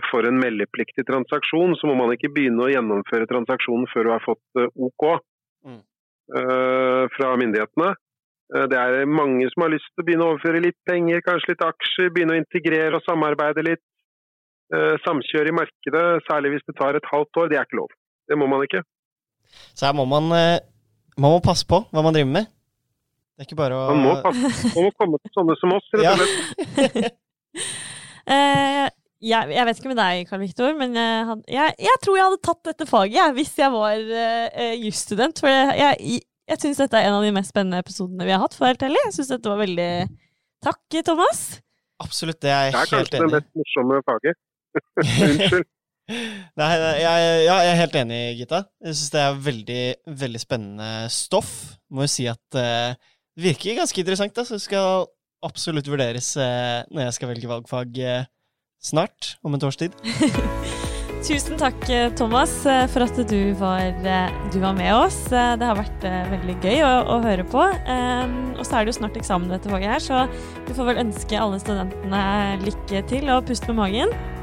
for 0.06 0.22
en 0.22 0.36
meldepliktig 0.38 1.02
transaksjon, 1.08 1.72
så 1.74 1.88
må 1.88 1.96
man 1.98 2.12
ikke 2.14 2.28
begynne 2.30 2.62
å 2.62 2.68
gjennomføre 2.70 3.26
transaksjonen 3.26 3.88
før 3.90 4.06
du 4.06 4.10
har 4.12 4.22
fått 4.22 4.60
OK 4.62 5.04
mm. 5.66 5.80
fra 7.16 7.32
myndighetene. 7.40 7.88
Det 8.70 8.78
er 8.78 9.10
mange 9.10 9.48
som 9.50 9.64
har 9.64 9.72
lyst 9.74 9.90
til 9.90 10.04
å 10.04 10.06
begynne 10.06 10.22
å 10.22 10.36
overføre 10.36 10.62
litt 10.62 10.78
penger, 10.86 11.18
kanskje 11.26 11.56
litt 11.56 11.66
aksjer, 11.66 12.12
begynne 12.14 12.36
å 12.36 12.38
integrere 12.44 13.00
og 13.00 13.02
samarbeide 13.08 13.66
litt. 13.66 13.82
Samkjøre 15.02 15.50
i 15.50 15.58
markedet, 15.58 16.06
særlig 16.30 16.54
hvis 16.54 16.68
det 16.70 16.78
tar 16.78 17.00
et 17.00 17.10
halvt 17.10 17.42
år, 17.42 17.50
det 17.50 17.58
er 17.58 17.66
ikke 17.66 17.80
lov. 17.82 17.98
Det 18.30 18.38
må 18.38 18.46
man 18.52 18.62
ikke. 18.68 18.86
Så 19.76 19.88
her 19.88 19.96
må 19.96 20.06
man, 20.08 20.28
eh, 20.36 20.60
man 21.16 21.34
må 21.36 21.40
passe 21.44 21.66
på 21.68 21.82
hva 21.90 22.04
man 22.04 22.14
driver 22.16 22.32
med. 22.38 22.52
Det 23.36 23.44
er 23.44 23.48
ikke 23.50 23.58
bare 23.58 23.76
å 23.76 23.88
Man 23.92 24.04
må, 24.04 24.12
passe, 24.24 24.70
man 24.72 24.86
må 24.86 24.92
komme 24.96 25.18
til 25.20 25.32
sånne 25.36 25.56
som 25.60 25.74
oss, 25.76 25.88
rett 25.92 26.06
og 26.12 26.30
slett. 26.76 27.18
uh, 28.32 28.86
jeg, 29.26 29.50
jeg, 29.52 29.66
vet 29.68 29.80
ikke 29.80 29.90
med 29.92 30.00
deg, 30.00 30.22
Karl 30.30 30.42
Viktor, 30.44 30.72
men 30.78 30.96
jeg, 30.96 31.26
had, 31.28 31.42
jeg, 31.52 31.76
jeg, 31.84 32.00
tror 32.04 32.16
jeg 32.16 32.26
hadde 32.28 32.40
tatt 32.48 32.70
dette 32.70 32.88
faget 32.88 33.36
hvis 33.36 33.52
jeg 33.60 33.74
var 33.74 34.00
uh, 34.00 34.72
jusstudent. 34.86 35.44
For 35.44 35.52
jeg, 35.52 35.76
jeg, 35.82 36.24
jeg 36.48 36.62
syns 36.62 36.80
dette 36.80 37.00
er 37.00 37.10
en 37.10 37.18
av 37.18 37.26
de 37.26 37.34
mest 37.36 37.52
spennende 37.52 37.82
episodene 37.84 38.28
vi 38.28 38.32
har 38.32 38.40
hatt. 38.44 38.56
for 38.56 38.70
helt 38.70 38.88
ærlig. 38.88 39.04
Jeg 39.08 39.18
synes 39.18 39.32
dette 39.34 39.52
var 39.52 39.62
veldig 39.64 39.90
Takk, 40.66 40.82
Thomas. 41.04 41.40
Absolutt, 42.02 42.40
det 42.42 42.50
er 42.50 42.70
jeg 42.70 42.76
helt 42.76 42.92
enig 42.96 43.06
i. 43.06 43.10
Det 43.12 43.20
er 43.20 43.20
kanskje 43.20 43.20
det 43.20 43.36
mest 43.36 43.60
morsomme 43.60 44.02
faget. 44.08 44.44
Unnskyld. 45.28 45.72
Nei, 46.06 46.68
jeg, 47.00 47.02
ja, 47.02 47.56
jeg 47.64 47.72
er 47.72 47.80
helt 47.80 47.98
enig, 47.98 48.20
Gita. 48.38 48.62
Jeg 48.84 48.94
syns 48.94 49.12
det 49.14 49.22
er 49.24 49.40
veldig, 49.42 49.82
veldig 50.22 50.40
spennende 50.42 50.90
stoff. 51.10 51.52
Må 51.90 52.06
jo 52.06 52.12
si 52.12 52.28
at 52.30 52.58
uh, 52.58 52.94
det 53.36 53.48
virker 53.48 53.80
ganske 53.80 54.02
interessant, 54.02 54.34
da, 54.36 54.46
så 54.46 54.56
det 54.56 54.64
skal 54.64 55.08
absolutt 55.46 55.90
vurderes 55.90 56.32
uh, 56.38 56.86
når 56.94 57.08
jeg 57.08 57.16
skal 57.18 57.32
velge 57.32 57.50
valgfag 57.50 58.00
uh, 58.06 58.28
snart, 58.82 59.34
om 59.42 59.56
en 59.56 59.66
års 59.66 59.80
tid. 59.82 59.96
Tusen 61.26 61.58
takk, 61.58 61.80
Thomas, 62.14 62.52
for 62.92 63.02
at 63.02 63.16
du 63.26 63.40
var, 63.58 63.96
du 64.52 64.58
var, 64.62 64.76
med 64.76 64.92
oss. 64.94 65.16
Det 65.32 65.64
har 65.64 65.74
vært 65.74 66.04
veldig 66.30 66.54
gøy 66.60 66.84
å, 66.86 66.92
å 67.16 67.18
høre 67.24 67.42
på. 67.50 67.64
Og 67.64 68.62
så 68.62 68.76
er 68.76 68.86
det 68.86 68.92
jo 68.92 68.98
snart 69.00 69.18
eksamen 69.18 69.50
dette 69.50 69.72
faget 69.72 69.96
her, 69.96 70.04
så 70.04 70.22
du 70.68 70.74
får 70.76 70.92
vel 70.92 71.02
ønske 71.08 71.40
alle 71.40 71.58
studentene 71.64 72.22
lykke 72.62 73.02
til 73.10 73.32
og 73.32 73.42
puste 73.48 73.72
med 73.72 73.80
magen. 73.80 74.35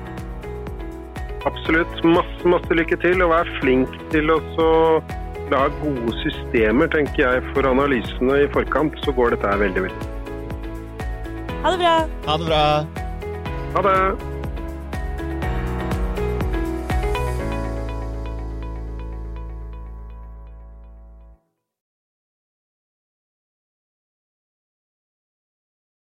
Absolutt. 1.50 2.04
Masse, 2.08 2.48
masse 2.48 2.80
lykke 2.80 2.98
til, 3.04 3.22
og 3.26 3.34
vær 3.34 3.50
flink 3.60 3.96
til 4.14 4.32
å 4.32 4.40
lage 5.52 5.74
gode 5.84 6.16
systemer, 6.24 6.92
tenker 6.94 7.26
jeg, 7.26 7.46
for 7.54 7.68
analysene 7.68 8.44
i 8.46 8.52
forkant. 8.54 8.96
Så 9.06 9.16
går 9.16 9.36
dette 9.36 9.48
her 9.48 9.64
veldig, 9.64 9.88
veldig 9.88 10.12
Ha 11.64 11.72
det 11.72 11.80
bra. 11.80 11.96
Ha 12.28 12.38
det 12.38 12.52
bra. 12.52 12.64
Ha 13.76 13.88
det. 13.90 14.33